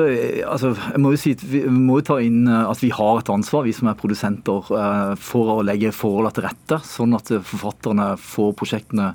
altså, 0.51 0.73
jeg 0.75 0.99
må 0.99 1.13
jo 1.13 1.19
si 1.21 1.31
at 1.31 1.43
vi 1.47 1.61
må 1.71 2.01
ta 2.03 2.17
inn 2.19 2.41
eh, 2.43 2.65
at 2.67 2.81
vi 2.83 2.89
har 2.91 3.21
et 3.21 3.29
ansvar, 3.31 3.63
vi 3.63 3.71
som 3.71 3.87
er 3.87 3.95
produsenter, 3.95 4.67
for 5.15 5.53
å 5.53 5.63
legge 5.63 5.93
forholdene 5.95 6.35
til 6.35 6.45
rette, 6.49 6.79
sånn 6.83 7.15
at 7.15 7.31
forfatterne 7.47 8.09
får 8.19 8.51
prosjektene 8.59 9.13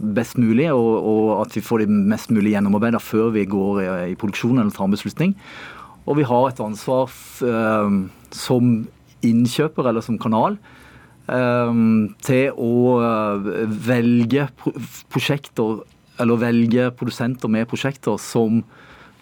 best 0.00 0.38
mulig, 0.40 0.68
og, 0.72 0.90
og 1.08 1.32
at 1.42 1.56
vi 1.56 1.64
får 1.64 1.84
de 1.84 2.00
mest 2.12 2.32
mulig 2.32 2.54
gjennomarbeida 2.54 3.00
før 3.02 3.32
vi 3.34 3.46
går 3.48 3.82
i, 3.82 3.88
i, 4.12 4.16
produksjon 4.20 4.58
eller 4.58 4.72
tar 4.74 4.88
en 4.88 4.96
beslutning. 4.96 5.34
Og 6.08 6.18
vi 6.18 6.26
har 6.26 6.48
et 6.48 6.62
ansvar 6.64 7.12
eh, 7.44 7.96
som 8.34 8.74
innkjøper 9.26 9.90
eller 9.90 10.04
som 10.04 10.18
kanal 10.20 10.56
eh, 11.28 11.80
til 12.26 12.60
å 12.60 12.74
velge 13.90 14.48
prosjekter 15.12 15.82
eller 16.20 16.40
velge 16.40 16.90
produsenter 16.96 17.48
med 17.48 17.68
prosjekter 17.68 18.18
som, 18.20 18.58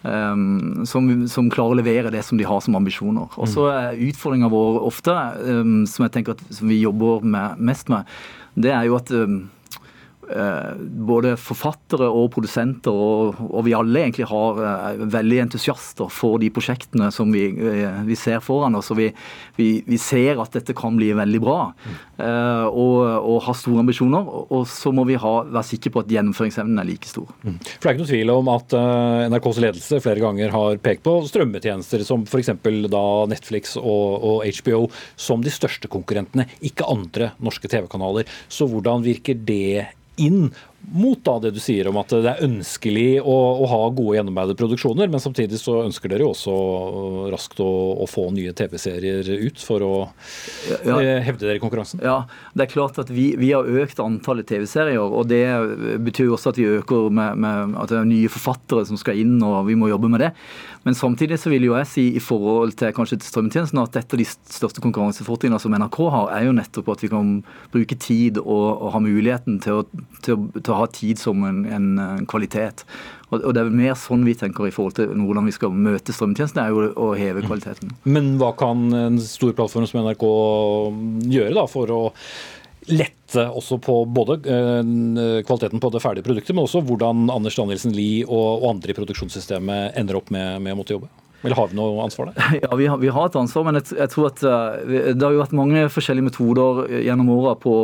um, 0.03 0.81
som, 0.83 1.05
som, 1.31 1.47
klarer 1.47 1.77
å 1.77 1.79
levere 1.79 2.11
det 2.11 2.25
som 2.27 2.35
de 2.35 2.47
har 2.47 2.59
som 2.65 2.75
ambisjoner. 2.75 3.29
Og 3.39 3.47
så 3.47 3.69
er 3.71 4.01
utfordringa 4.09 4.49
vår 4.51 4.81
ofte, 4.83 5.15
um, 5.47 5.85
som 5.87 6.03
jeg 6.03 6.17
tenker 6.17 6.35
at, 6.35 6.43
som 6.57 6.67
vi 6.67 6.81
jobber 6.81 7.23
med, 7.23 7.61
mest 7.71 7.87
med, 7.87 8.09
det 8.59 8.73
er 8.75 8.89
jo 8.89 8.97
at 8.99 9.13
um, 9.15 9.39
Eh, 9.39 9.58
både 10.29 11.33
forfattere 11.41 12.05
og 12.05 12.29
produsenter 12.35 12.93
og, 12.93 13.39
og, 13.49 13.63
vi 13.65 13.73
alle 13.75 14.03
egentlig 14.03 14.27
har 14.29 14.59
uh, 14.59 15.01
veldig 15.09 15.39
entusiaster 15.45 16.09
for 16.13 16.39
de 16.41 16.51
prosjektene 16.53 17.09
som 17.13 17.31
vi, 17.33 17.47
uh, 17.57 18.01
vi 18.05 18.17
ser 18.19 18.41
foran 18.43 18.77
oss. 18.77 18.91
og 18.93 18.99
vi, 18.99 19.09
vi, 19.57 19.69
vi, 19.87 19.99
ser 20.01 20.39
at 20.41 20.53
dette 20.55 20.75
kan 20.77 20.97
bli 20.99 21.09
veldig 21.17 21.41
bra 21.43 21.57
uh, 21.71 22.67
og, 22.69 22.95
og 23.01 23.41
har 23.47 23.57
store 23.57 23.83
ambisjoner. 23.83 24.29
Og 24.53 24.67
så 24.69 24.93
må 24.95 25.05
vi 25.09 25.17
ha, 25.19 25.33
være 25.49 25.67
sikre 25.71 25.93
på 25.95 26.03
at 26.03 26.13
gjennomføringsevnen 26.13 26.81
er 26.81 26.89
like 26.89 27.09
stor. 27.09 27.29
Mm. 27.43 27.59
For 27.65 27.81
Det 27.81 27.89
er 27.89 27.97
ikke 27.97 28.05
noe 28.05 28.13
tvil 28.13 28.33
om 28.35 28.53
at 28.53 28.77
NRKs 29.33 29.61
ledelse 29.65 30.01
flere 30.05 30.23
ganger 30.23 30.53
har 30.55 30.81
pekt 30.83 31.05
på 31.07 31.15
strømmetjenester 31.29 32.05
som 32.07 32.25
f.eks. 32.27 32.53
Netflix 33.29 33.75
og, 33.79 34.25
og 34.29 34.59
HBO 34.59 34.85
som 35.19 35.43
de 35.43 35.53
største 35.53 35.89
konkurrentene, 35.91 36.47
ikke 36.65 36.87
andre 36.89 37.33
norske 37.43 37.69
TV-kanaler. 37.71 38.29
Så 38.51 38.67
hvordan 38.69 39.03
virker 39.05 39.37
det 39.37 39.87
inn 40.19 40.49
mot 40.91 41.19
da 41.25 41.35
det 41.43 41.51
du 41.53 41.59
sier 41.61 41.87
om 41.89 41.97
at 41.99 42.11
det 42.13 42.29
er 42.31 42.43
ønskelig 42.45 43.19
å, 43.21 43.35
å 43.61 43.65
ha 43.69 43.79
gode 43.93 44.15
gjennomarbeidede 44.17 44.57
produksjoner, 44.57 45.09
men 45.11 45.21
samtidig 45.21 45.59
så 45.61 45.81
ønsker 45.83 46.09
dere 46.09 46.25
jo 46.25 46.31
også 46.31 46.55
raskt 47.33 47.59
å, 47.61 47.69
å 48.01 48.07
få 48.09 48.29
nye 48.33 48.53
TV-serier 48.57 49.27
ut 49.43 49.61
for 49.61 49.85
å 49.85 49.91
ja, 50.87 50.95
eh, 50.97 51.19
hevde 51.27 51.45
dere 51.45 51.59
i 51.59 51.61
konkurransen? 51.61 52.01
Ja, 52.05 52.23
det 52.55 52.65
er 52.65 52.73
klart 52.73 52.97
at 53.01 53.11
vi, 53.13 53.31
vi 53.39 53.51
har 53.53 53.67
økt 53.67 54.01
antallet 54.01 54.49
TV-serier, 54.49 55.03
og 55.03 55.29
det 55.29 55.43
betyr 56.07 56.31
jo 56.31 56.37
også 56.39 56.55
at 56.55 56.61
vi 56.61 56.69
øker 56.79 57.11
med, 57.13 57.37
med, 57.43 57.77
at 57.79 57.93
det 57.93 57.99
er 57.99 58.09
nye 58.09 58.31
forfattere 58.31 58.87
som 58.89 58.99
skal 58.99 59.19
inn, 59.19 59.37
og 59.45 59.67
vi 59.69 59.77
må 59.77 59.91
jobbe 59.91 60.09
med 60.09 60.25
det. 60.25 60.33
Men 60.87 60.95
samtidig 60.95 61.39
så 61.41 61.51
vil 61.51 61.65
jo 61.67 61.75
jeg 61.75 61.89
si 61.89 62.05
i 62.15 62.21
forhold 62.23 62.75
til 62.79 62.93
kanskje 62.95 63.19
til 63.19 63.27
strømmetjenesten 63.27 63.81
at 63.81 63.97
et 63.99 64.15
av 64.15 64.21
de 64.21 64.27
største 64.29 64.83
konkurransefortrinnene 64.83 65.59
som 65.61 65.75
NRK 65.75 65.99
har, 66.13 66.29
er 66.37 66.47
jo 66.47 66.55
nettopp 66.55 66.91
at 66.93 67.03
vi 67.03 67.11
kan 67.11 67.31
bruke 67.73 67.97
tid 67.99 68.39
og, 68.39 68.67
og 68.79 68.93
ha 68.95 69.01
muligheten 69.03 69.59
til 69.63 69.81
å, 69.81 69.85
til, 70.25 70.45
til 70.55 70.73
å, 70.73 70.79
ha 70.79 70.89
tid 70.95 71.19
som 71.19 71.43
en, 71.47 71.63
en, 71.67 71.89
kvalitet. 72.29 72.85
Og, 73.29 73.41
og, 73.41 73.51
Det 73.55 73.63
er 73.63 73.73
mer 73.81 73.97
sånn 73.99 74.23
vi 74.25 74.37
tenker 74.39 74.69
i 74.69 74.73
forhold 74.73 74.95
til 75.01 75.11
hvordan 75.11 75.49
vi 75.49 75.55
skal 75.57 75.75
møte 75.75 76.15
strømmetjenesten, 76.15 76.61
er 76.63 76.71
jo 76.71 76.93
å 76.95 77.11
heve 77.19 77.43
kvaliteten. 77.45 77.91
Men 78.07 78.37
hva 78.39 78.53
kan 78.57 78.87
en 78.95 79.19
stor 79.23 79.51
plattform 79.57 79.89
som 79.89 80.01
NRK 80.05 80.25
gjøre 81.35 81.57
da 81.59 81.67
for 81.69 81.91
å 81.93 82.01
lette 82.87 83.45
også 83.49 83.77
på 83.83 83.95
både 84.07 84.39
eh, 84.49 85.41
kvaliteten 85.45 85.81
på 85.83 85.91
det 85.93 86.01
ferdige 86.03 86.25
produktet, 86.25 86.55
men 86.55 86.65
også 86.65 86.81
hvordan 86.87 87.27
Anders 87.33 87.57
Danielsen 87.59 87.95
Lie 87.95 88.25
og, 88.25 88.65
andre 88.69 88.93
i 88.93 88.97
produksjonssystemet 88.97 89.97
ender 89.99 90.19
opp 90.19 90.31
med, 90.33 90.61
med 90.63 90.75
å 90.75 90.79
måtte 90.79 90.95
jobbe? 90.95 91.11
Eller 91.41 91.55
har 91.55 91.69
vi 91.71 91.77
noe 91.77 92.03
ansvar 92.03 92.31
der? 92.31 92.55
Ja, 92.63 92.75
vi 92.75 92.87
har, 92.91 92.99
vi 92.99 93.11
har 93.13 93.29
et 93.29 93.37
ansvar, 93.39 93.67
men 93.67 93.79
jeg, 93.79 93.93
jeg, 93.95 94.11
tror 94.11 94.29
at 94.31 94.41
eh, 94.43 95.13
det 95.13 95.23
har 95.23 95.35
jo 95.35 95.43
vært 95.43 95.55
mange 95.55 95.85
forskjellige 95.91 96.27
metoder 96.27 96.81
gjennom 97.05 97.31
åra 97.31 97.53
på, 97.59 97.75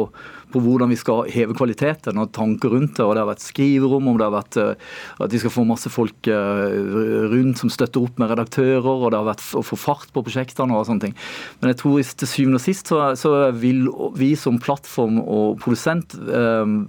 på, 0.52 0.64
hvordan 0.64 0.92
vi 0.92 0.98
skal 1.00 1.30
heve 1.32 1.56
kvaliteten 1.56 2.20
og 2.20 2.34
tanker 2.36 2.76
rundt 2.76 2.98
det. 2.98 3.06
og 3.06 3.16
Det 3.16 3.24
har 3.24 3.32
vært 3.32 3.46
skriverom, 3.46 4.12
om 4.12 4.20
det 4.20 4.28
har 4.28 4.36
vært 4.36 4.60
eh, 4.60 4.92
at 5.24 5.38
vi 5.38 5.42
skal 5.42 5.56
få 5.56 5.66
masse 5.70 5.92
folk 5.94 6.28
rundt 6.28 7.62
som 7.62 7.72
støtter 7.72 8.04
opp 8.04 8.20
med 8.20 8.34
redaktører, 8.34 8.92
og 8.92 9.08
det 9.14 9.22
har 9.22 9.30
vært 9.30 9.48
å 9.56 9.64
få 9.64 9.80
fart 9.80 10.12
på 10.12 10.26
prosjektene 10.26 10.76
og 10.76 10.88
sånne 10.90 11.08
ting. 11.08 11.18
Men 11.62 11.72
jeg 11.72 11.80
tror 11.84 12.04
til 12.04 12.32
syvende 12.32 12.60
og 12.60 12.66
sist 12.66 12.92
så, 12.92 13.02
så 13.20 13.34
vil 13.56 13.86
vi 14.20 14.34
som 14.40 14.60
plattform 14.62 15.22
og 15.24 15.60
produsent, 15.64 16.18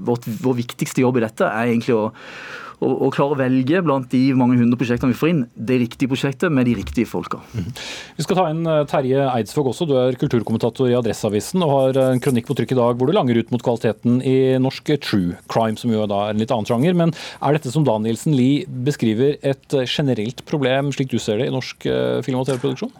vårt, 0.06 0.26
vår 0.42 0.62
viktigste 0.64 1.04
jobb 1.04 1.20
i 1.20 1.26
dette 1.28 1.46
er 1.46 1.70
egentlig 1.70 1.94
å 1.94 2.06
og, 2.84 3.08
klare 3.14 3.34
å 3.34 3.38
velge 3.38 3.80
blant 3.84 4.08
de 4.12 4.20
mange 4.36 4.58
hundre 4.60 4.78
prosjektene 4.80 5.14
vi 5.14 5.18
får 5.18 5.30
inn, 5.32 5.42
det 5.56 5.78
riktige 5.80 6.10
prosjektet 6.12 6.52
med 6.52 6.68
de 6.68 6.76
riktige 6.78 7.08
folka. 7.08 7.40
Mm. 7.56 7.70
Vi 8.18 8.26
skal 8.26 8.38
ta 8.38 8.46
inn 8.52 8.62
eh, 8.68 8.82
Terje 8.90 9.24
Eidsvåg 9.30 9.70
også, 9.72 9.88
du 9.88 9.94
er 10.00 10.18
kulturkommentator 10.20 10.90
i 10.90 10.96
Adresseavisen 10.98 11.64
og 11.64 11.72
har 11.72 12.00
en 12.04 12.22
kronikk 12.22 12.50
på 12.50 12.58
trykk 12.58 12.76
i 12.76 12.80
dag 12.80 13.00
hvor 13.00 13.08
du 13.08 13.16
langer 13.16 13.40
ut 13.40 13.52
mot 13.54 13.64
kvaliteten 13.64 14.20
i 14.26 14.36
norsk 14.62 14.92
true 15.04 15.38
crime, 15.52 15.80
som 15.80 15.92
jo 15.94 16.04
da 16.10 16.26
er 16.26 16.36
en 16.36 16.42
litt 16.42 16.52
annen 16.52 16.68
sjanger. 16.68 16.96
Men 16.98 17.14
er 17.40 17.56
dette 17.56 17.72
som 17.72 17.86
Danielsen 17.86 18.36
Lie 18.36 18.66
beskriver 18.86 19.40
et 19.40 19.80
generelt 19.86 20.44
problem, 20.48 20.92
slik 20.94 21.12
du 21.12 21.20
ser 21.22 21.40
det, 21.40 21.50
i 21.50 21.56
norsk 21.56 21.88
eh, 21.88 22.22
film- 22.26 22.42
og 22.42 22.50
TV-produksjon? 22.50 22.92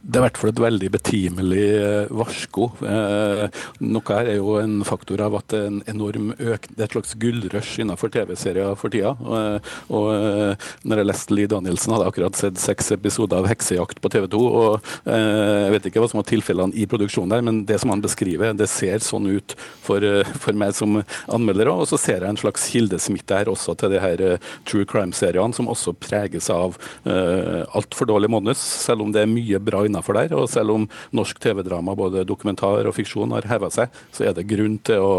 Det 0.00 0.16
er 0.16 0.22
i 0.22 0.24
hvert 0.24 0.38
fall 0.40 0.50
et 0.54 0.60
veldig 0.64 0.88
betimelig 0.94 1.64
eh, 1.76 2.12
varsko. 2.16 2.70
Eh, 2.88 3.58
noe 3.84 4.14
her 4.16 4.30
er 4.32 4.38
jo 4.38 4.54
en 4.56 4.78
faktor 4.88 5.20
av 5.20 5.34
at 5.36 5.50
det 5.52 5.58
er 5.58 5.66
en 5.68 5.82
enorm 5.92 6.30
øk, 6.32 6.70
det 6.70 6.78
er 6.78 6.86
et 6.86 6.94
slags 6.94 7.12
gullrush 7.20 7.82
innenfor 7.82 8.08
TV-serier 8.14 8.78
for 8.80 8.92
tida. 8.94 9.12
Og, 9.20 9.68
og 9.92 10.06
eh, 10.14 10.68
når 10.88 11.02
jeg 11.02 11.08
leste 11.10 11.36
Lee 11.36 11.50
Danielsen, 11.52 11.92
hadde 11.92 12.06
jeg 12.06 12.14
akkurat 12.14 12.40
sett 12.40 12.62
seks 12.62 12.88
episoder 12.96 13.42
av 13.42 13.50
'Heksejakt' 13.50 14.00
på 14.00 14.12
TV 14.14 14.24
2. 14.32 14.40
og 14.40 14.88
Jeg 15.04 15.74
vet 15.74 15.90
ikke 15.90 16.00
hva 16.00 16.08
som 16.08 16.22
var 16.22 16.28
tilfellene 16.30 16.72
i 16.80 16.88
produksjonen 16.88 17.34
der, 17.36 17.44
men 17.44 17.60
det 17.68 17.80
som 17.82 17.92
han 17.92 18.00
beskriver, 18.00 18.56
det 18.56 18.70
ser 18.72 19.04
sånn 19.04 19.28
ut 19.28 19.52
for, 19.84 20.00
for 20.40 20.56
meg 20.56 20.72
som 20.80 21.02
anmelder. 21.28 21.74
Og 21.74 21.84
så 21.92 22.00
ser 22.00 22.24
jeg 22.24 22.30
en 22.30 22.40
slags 22.40 22.70
kildesmitte 22.72 23.36
her 23.36 23.52
også 23.52 23.76
til 23.76 23.92
de 23.92 24.00
her 24.00 24.24
true 24.64 24.88
crime-seriene, 24.88 25.52
som 25.52 25.68
også 25.68 25.92
preges 26.00 26.48
av 26.48 26.80
eh, 27.04 27.68
altfor 27.76 28.08
dårlig 28.08 28.32
manus, 28.32 28.64
selv 28.88 29.04
om 29.04 29.12
det 29.12 29.26
er 29.26 29.32
mye 29.36 29.60
bra 29.60 29.84
innafor 29.90 30.18
der. 30.20 30.34
Og 30.38 30.48
selv 30.52 30.74
om 30.74 30.88
norsk 31.16 31.40
TV-drama, 31.42 31.96
både 31.98 32.24
dokumentar 32.28 32.88
og 32.88 32.96
fiksjon, 32.96 33.34
har 33.36 33.48
heva 33.50 33.70
seg, 33.74 33.92
så 34.14 34.28
er 34.28 34.36
det 34.36 34.48
grunn 34.50 34.78
til 34.86 35.04
å, 35.04 35.14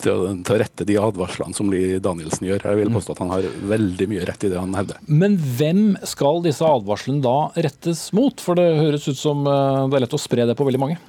til 0.00 0.14
å, 0.14 0.32
til 0.40 0.56
å 0.56 0.60
rette 0.62 0.88
de 0.88 0.98
advarslene 1.00 1.56
som 1.56 1.70
Lie 1.72 2.00
Danielsen 2.02 2.48
gjør. 2.48 2.68
Jeg 2.70 2.80
vil 2.82 2.94
påstå 2.94 3.16
at 3.16 3.24
han 3.24 3.34
har 3.34 3.48
veldig 3.72 4.10
mye 4.12 4.26
rett 4.28 4.46
i 4.46 4.52
det 4.52 4.60
han 4.60 4.76
hevder. 4.78 5.00
Men 5.06 5.38
hvem 5.58 5.84
skal 6.08 6.42
disse 6.46 6.66
advarslene 6.66 7.24
da 7.24 7.38
rettes 7.56 8.08
mot? 8.16 8.40
For 8.42 8.58
det 8.58 8.68
høres 8.80 9.08
ut 9.10 9.18
som 9.18 9.46
eh, 9.46 9.88
det 9.90 9.98
er 9.98 10.06
lett 10.06 10.16
å 10.16 10.22
spre 10.22 10.46
det 10.48 10.58
på 10.58 10.66
veldig 10.68 10.82
mange. 10.82 11.00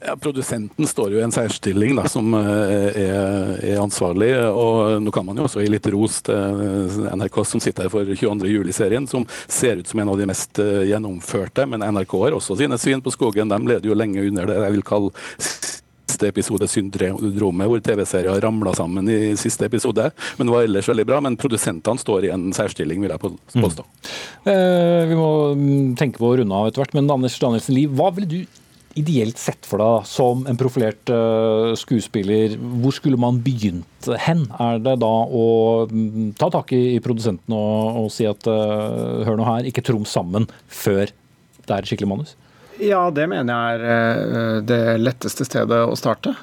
Ja, 0.00 0.16
Produsenten 0.16 0.86
står 0.86 1.12
jo 1.12 1.18
i 1.20 1.22
en 1.22 1.32
særstilling 1.32 1.92
da, 1.98 2.06
som 2.08 2.32
eh, 2.34 3.00
er, 3.02 3.50
er, 3.58 3.80
ansvarlig. 3.82 4.30
og 4.48 5.02
Nå 5.04 5.12
kan 5.12 5.26
man 5.28 5.36
jo 5.36 5.44
også 5.44 5.60
gi 5.60 5.68
litt 5.68 5.88
ros 5.92 6.22
til 6.24 6.94
NRK 7.20 7.36
som 7.44 7.60
sitter 7.60 7.84
her 7.84 7.92
for 7.92 8.08
22.07-serien, 8.08 9.08
som 9.10 9.26
ser 9.44 9.82
ut 9.82 9.90
som 9.90 10.00
en 10.00 10.12
av 10.12 10.16
de 10.16 10.28
mest 10.30 10.62
eh, 10.62 10.86
gjennomførte. 10.88 11.66
Men 11.68 11.84
NRK 11.84 12.16
har 12.24 12.38
også 12.38 12.56
sine 12.56 12.80
svin 12.80 13.04
på 13.04 13.12
skogen. 13.12 13.52
De 13.52 13.60
leder 13.68 13.90
jo 13.90 13.98
lenge 13.98 14.24
under 14.24 14.48
det 14.48 14.56
jeg 14.62 14.76
vil 14.78 14.88
kalle 14.88 15.12
siste 15.40 16.30
episode 16.32 16.68
syndromet, 16.68 17.68
hvor 17.68 17.84
TV-serier 17.84 18.40
ramla 18.40 18.72
sammen 18.76 19.08
i 19.08 19.34
siste 19.40 19.68
episode. 19.68 20.08
Men 20.38 20.48
det 20.48 20.54
var 20.54 20.64
ellers 20.64 20.88
veldig 20.88 21.06
bra. 21.12 21.20
Men 21.24 21.36
produsentene 21.40 22.00
står 22.00 22.24
i 22.24 22.32
en 22.32 22.48
særstilling, 22.56 23.04
vil 23.04 23.12
jeg 23.12 23.20
påstå. 23.20 23.84
Mm. 23.84 24.48
Eh, 24.48 25.04
vi 25.12 25.20
må 25.20 25.30
mm, 25.60 25.92
tenke 26.00 26.24
på 26.24 26.32
å 26.32 26.40
runde 26.40 26.56
av 26.56 26.72
etter 26.72 26.84
hvert, 26.84 26.96
men 26.96 27.12
Anders 27.12 27.36
Danielsen 27.40 27.76
Liv, 27.76 27.92
hva 28.00 28.08
ville 28.16 28.32
du 28.32 28.59
ideelt 28.98 29.38
sett 29.38 29.66
for 29.68 29.82
deg 29.82 30.06
som 30.08 30.42
en 30.50 30.58
profilert 30.58 31.10
uh, 31.12 31.72
skuespiller? 31.78 32.56
Hvor 32.58 32.94
skulle 32.96 33.20
man 33.20 33.40
begynt 33.44 34.10
hen? 34.24 34.46
Er 34.58 34.80
det 34.82 34.96
da 35.02 35.12
å 35.24 35.46
um, 35.90 36.30
ta 36.38 36.50
tak 36.52 36.74
i, 36.76 36.98
produsenten 37.04 37.54
og, 37.56 38.04
og, 38.04 38.10
si 38.14 38.26
at 38.28 38.46
uh, 38.50 39.22
hør 39.26 39.38
nå 39.38 39.46
her, 39.46 39.68
ikke 39.70 39.84
trom 39.86 40.06
sammen 40.08 40.48
før 40.66 41.06
det 41.10 41.70
er 41.70 41.78
et 41.78 41.90
skikkelig 41.90 42.10
manus? 42.10 42.36
Ja, 42.80 43.10
det 43.12 43.28
mener 43.30 43.52
jeg 43.52 43.80
er 43.80 43.84
uh, 43.86 44.56
det 44.66 44.82
letteste 45.02 45.46
stedet 45.48 45.84
å 45.86 45.98
starte. 45.98 46.34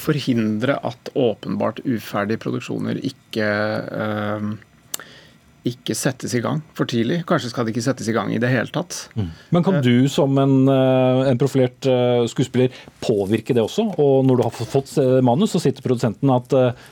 Forhindre 0.00 0.78
at 0.88 1.10
åpenbart 1.20 1.82
uferdige 1.84 2.40
produksjoner 2.40 2.96
ikke 3.04 3.48
ikke 5.64 5.94
settes 5.96 6.34
i 6.36 6.42
gang 6.44 6.60
for 6.76 6.88
tidlig. 6.88 7.22
Kanskje 7.28 7.50
skal 7.50 7.64
det 7.64 7.72
ikke 7.72 7.84
settes 7.86 8.08
i 8.10 8.14
gang 8.14 8.32
i 8.34 8.40
det 8.40 8.50
hele 8.52 8.68
tatt. 8.72 9.06
Mm. 9.16 9.30
Men 9.56 9.64
kan 9.64 9.78
du 9.84 10.08
som 10.12 10.36
en, 10.40 10.56
eh, 10.68 11.20
en, 11.30 11.40
profilert 11.40 11.88
eh, 11.88 12.24
skuespiller 12.28 12.74
påvirke 13.04 13.56
det 13.56 13.64
også? 13.64 13.86
Og 14.00 14.26
når 14.28 14.40
du 14.40 14.44
har 14.44 14.52
fått 14.74 14.92
manus, 15.24 15.54
så 15.54 15.62
sitter 15.64 15.84
produsenten 15.84 16.34
at 16.34 16.58
eh, 16.58 16.90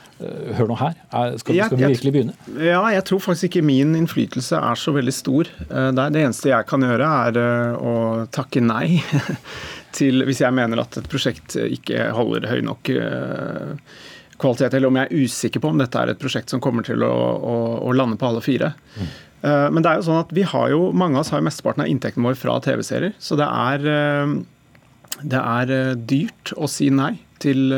Hør 0.55 0.69
nå 0.71 0.77
her, 0.79 0.93
skal, 1.41 1.57
skal 1.67 1.81
vi 1.81 1.87
virkelig 1.91 2.11
begynne? 2.15 2.35
Ja, 2.63 2.85
jeg 2.95 3.03
tror 3.09 3.19
faktisk 3.25 3.49
ikke 3.49 3.65
min 3.67 3.97
innflytelse 3.99 4.55
er 4.55 4.79
så 4.79 4.93
veldig 4.95 5.15
stor. 5.17 5.49
Det 5.67 6.05
eneste 6.21 6.53
jeg 6.53 6.69
kan 6.71 6.85
gjøre, 6.87 7.09
er 7.27 7.75
å 7.75 7.95
takke 8.31 8.63
nei 8.63 9.01
til 9.99 10.23
hvis 10.29 10.45
jeg 10.45 10.55
mener 10.55 10.85
at 10.85 11.01
et 11.01 11.11
prosjekt 11.11 11.57
ikke 11.59 12.13
holder 12.15 12.47
høy 12.53 12.63
nok 12.69 12.93
kvalitet, 14.43 14.75
eller 14.77 14.91
om 14.91 14.99
jeg 14.99 15.09
er 15.09 15.27
usikker 15.27 15.63
på 15.63 15.71
om 15.73 15.81
dette 15.81 15.99
er 15.99 16.13
et 16.13 16.21
prosjekt 16.21 16.53
som 16.53 16.63
kommer 16.63 16.87
til 16.87 17.05
å, 17.07 17.13
å, 17.13 17.59
å 17.89 17.95
lande 17.97 18.19
på 18.21 18.29
alle 18.29 18.43
fire. 18.45 18.73
Mm. 18.97 19.13
Uh, 19.43 19.69
men 19.75 19.83
det 19.83 19.91
er 19.91 19.99
jo 19.99 20.07
sånn 20.07 20.21
at 20.23 20.33
vi 20.35 20.47
har 20.47 20.71
jo, 20.71 20.89
mange 20.95 21.19
av 21.19 21.25
oss 21.25 21.33
har 21.35 21.43
jo 21.43 21.49
mesteparten 21.49 21.83
av 21.85 21.91
inntekten 21.91 22.27
vår 22.27 22.39
fra 22.39 22.59
TV-serier. 22.63 23.15
Så 23.23 23.39
det 23.41 23.49
er, 23.49 23.87
uh, 23.91 25.23
det 25.23 25.41
er 25.43 25.73
uh, 25.75 25.95
dyrt 25.99 26.55
å 26.55 26.71
si 26.71 26.91
nei 26.95 27.17
til 27.43 27.73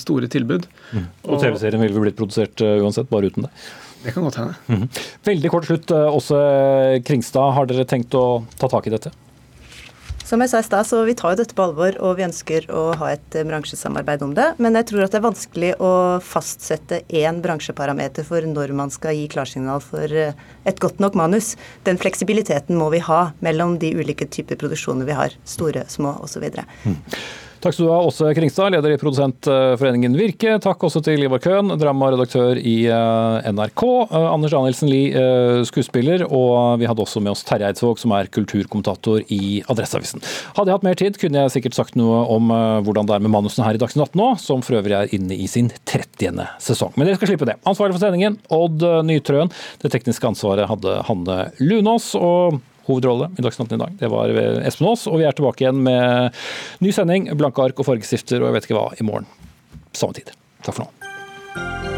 store 0.00 0.30
tilbud. 0.32 0.62
Mm. 0.96 1.02
Og, 1.26 1.34
og 1.34 1.42
TV-serien 1.42 1.82
ville 1.82 2.00
blitt 2.06 2.16
produsert 2.16 2.62
uansett, 2.64 3.10
bare 3.10 3.28
uten 3.28 3.44
det. 3.44 3.50
Det 4.00 4.14
kan 4.14 4.24
godt 4.24 4.38
hende. 4.40 4.54
Mm. 4.64 4.86
Veldig 5.28 5.50
kort 5.52 5.68
slutt, 5.68 5.92
Åse 5.92 6.38
Kringstad. 7.04 7.52
Har 7.52 7.68
dere 7.68 7.84
tenkt 7.88 8.16
å 8.16 8.22
ta 8.56 8.70
tak 8.72 8.88
i 8.88 8.94
dette? 8.94 9.12
Som 10.24 10.40
jeg 10.40 10.54
sa 10.54 10.62
i 10.62 10.64
stad, 10.64 10.86
så 10.88 11.02
vi 11.04 11.12
tar 11.12 11.34
jo 11.34 11.42
dette 11.42 11.56
på 11.56 11.66
alvor, 11.66 11.98
og 12.00 12.16
vi 12.16 12.24
ønsker 12.24 12.64
å 12.72 12.86
ha 12.96 13.10
et 13.12 13.36
eh, 13.36 13.44
bransjesamarbeid 13.44 14.24
om 14.24 14.32
det. 14.36 14.46
Men 14.56 14.78
jeg 14.78 14.88
tror 14.88 15.04
at 15.04 15.12
det 15.12 15.18
er 15.20 15.26
vanskelig 15.26 15.72
å 15.84 15.90
fastsette 16.24 17.02
én 17.12 17.42
bransjeparameter 17.44 18.24
for 18.24 18.48
når 18.48 18.72
man 18.76 18.92
skal 18.94 19.18
gi 19.18 19.26
klarsignal 19.34 19.84
for 19.84 20.08
eh, 20.08 20.32
et 20.64 20.80
godt 20.80 21.02
nok 21.04 21.18
manus. 21.20 21.52
Den 21.84 22.00
fleksibiliteten 22.00 22.80
må 22.80 22.88
vi 22.94 23.02
ha 23.04 23.34
mellom 23.44 23.76
de 23.82 23.92
ulike 24.00 24.24
typer 24.32 24.56
produksjoner 24.64 25.04
vi 25.10 25.18
har. 25.18 25.36
Store, 25.44 25.84
små 25.92 26.16
osv. 26.24 26.48
Mm. 26.88 26.96
Takk 27.64 27.72
skal 27.78 27.86
du 27.86 27.92
ha, 27.94 28.02
Åse 28.04 28.34
Kringstad, 28.36 28.74
leder 28.74 28.92
i 28.92 28.96
Produsentforeningen 29.00 30.12
Virke. 30.18 30.58
Takk 30.60 30.82
også 30.84 31.00
til 31.06 31.22
Ivar 31.24 31.40
Køhn, 31.40 31.72
dramaredaktør 31.80 32.58
i 32.60 32.74
eh, 32.92 33.46
NRK. 33.56 33.84
Eh, 34.04 34.26
Anders 34.28 34.52
Danielsen 34.52 34.90
Lie, 34.92 35.14
eh, 35.16 35.62
skuespiller. 35.64 36.26
Og 36.28 36.82
vi 36.82 36.84
hadde 36.90 37.00
også 37.00 37.22
med 37.24 37.32
oss 37.32 37.40
Terje 37.48 37.70
Eidsvåg, 37.70 37.96
som 38.02 38.12
er 38.12 38.28
kulturkommentator 38.28 39.24
i 39.32 39.62
Adresseavisen. 39.72 40.20
Hadde 40.58 40.74
jeg 40.74 40.76
hatt 40.76 40.84
mer 40.90 41.00
tid, 41.00 41.16
kunne 41.22 41.46
jeg 41.46 41.54
sikkert 41.54 41.78
sagt 41.78 41.96
noe 41.96 42.20
om 42.36 42.52
hvordan 42.84 43.08
det 43.08 43.16
er 43.16 43.24
med 43.24 43.32
manusene 43.32 43.64
her 43.64 43.80
i 43.80 43.80
Dagsnytt 43.80 44.12
18 44.12 44.20
nå, 44.20 44.28
som 44.44 44.60
for 44.66 44.82
øvrig 44.82 44.98
er 44.98 45.16
inne 45.16 45.32
i 45.32 45.48
sin 45.48 45.72
30. 45.88 46.44
sesong. 46.68 46.92
Men 46.98 47.08
dere 47.08 47.16
skal 47.16 47.32
slippe 47.32 47.48
det. 47.48 47.56
Ansvarlig 47.64 47.96
for 47.96 48.04
sendingen, 48.04 48.36
Odd 48.52 48.84
Nytrøen. 49.08 49.56
Det 49.80 49.94
tekniske 49.96 50.34
ansvaret 50.34 50.68
hadde 50.68 51.00
Hanne 51.08 51.40
Lunås. 51.64 52.12
og 52.20 52.60
hovedrolle 52.88 53.30
i 53.38 53.44
Dagsnytt 53.44 53.72
18 53.72 53.78
i 53.78 53.82
dag. 53.84 53.96
Det 54.02 54.12
var 54.12 54.34
Espen 54.66 54.90
Aas, 54.90 55.06
og 55.10 55.20
vi 55.20 55.28
er 55.28 55.36
tilbake 55.36 55.64
igjen 55.64 55.82
med 55.86 56.44
ny 56.84 56.92
sending, 56.94 57.30
blanke 57.38 57.64
ark 57.64 57.80
og 57.80 57.88
fargestifter 57.88 58.42
og 58.42 58.50
jeg 58.50 58.58
vet 58.58 58.68
ikke 58.68 58.78
hva 58.80 58.86
i 58.98 59.08
morgen. 59.08 59.28
Samme 59.94 60.16
tid. 60.16 60.34
Takk 60.64 60.78
for 60.78 60.86
nå. 60.86 61.93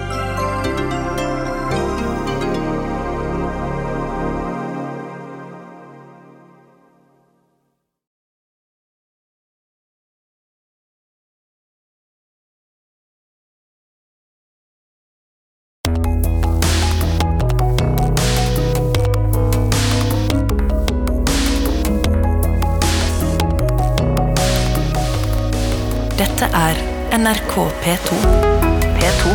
P2. 27.86 28.14
P2. 28.98 29.34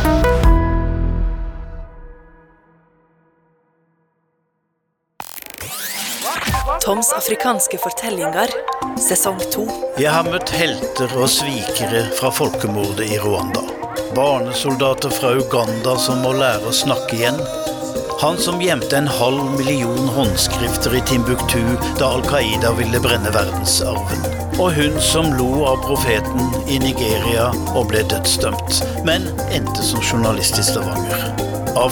Toms 6.86 7.14
afrikanske 7.14 7.78
fortellinger, 7.78 8.52
sesong 9.00 9.40
to. 9.54 9.64
Jeg 9.96 10.12
har 10.12 10.28
møtt 10.28 10.52
helter 10.52 11.16
og 11.16 11.32
svikere 11.32 12.04
fra 12.20 12.34
folkemordet 12.36 13.08
i 13.16 13.22
Rwanda. 13.24 13.64
Barnesoldater 14.20 15.16
fra 15.16 15.32
Uganda 15.40 15.96
som 15.96 16.20
må 16.20 16.36
lære 16.36 16.68
å 16.68 16.76
snakke 16.76 17.22
igjen. 17.22 17.40
Han 18.22 18.38
som 18.38 18.62
gjemte 18.62 18.98
en 18.98 19.08
halv 19.08 19.58
million 19.58 20.10
håndskrifter 20.10 20.96
i 20.96 21.00
Timbuktu 21.02 21.62
da 22.00 22.06
Al 22.06 22.22
Qaida 22.22 22.70
ville 22.78 23.00
brenne 23.02 23.32
verdensarven. 23.34 24.22
Og 24.62 24.76
hun 24.76 25.00
som 25.02 25.32
lo 25.40 25.64
av 25.66 25.82
profeten 25.88 26.52
i 26.70 26.78
Nigeria 26.84 27.48
og 27.74 27.88
ble 27.90 28.04
dødsdømt, 28.14 28.84
men 29.10 29.26
endte 29.50 29.82
som 29.82 30.06
journalist 30.06 30.62
i 30.62 30.68
Stavanger. 30.70 31.24
Av 31.74 31.90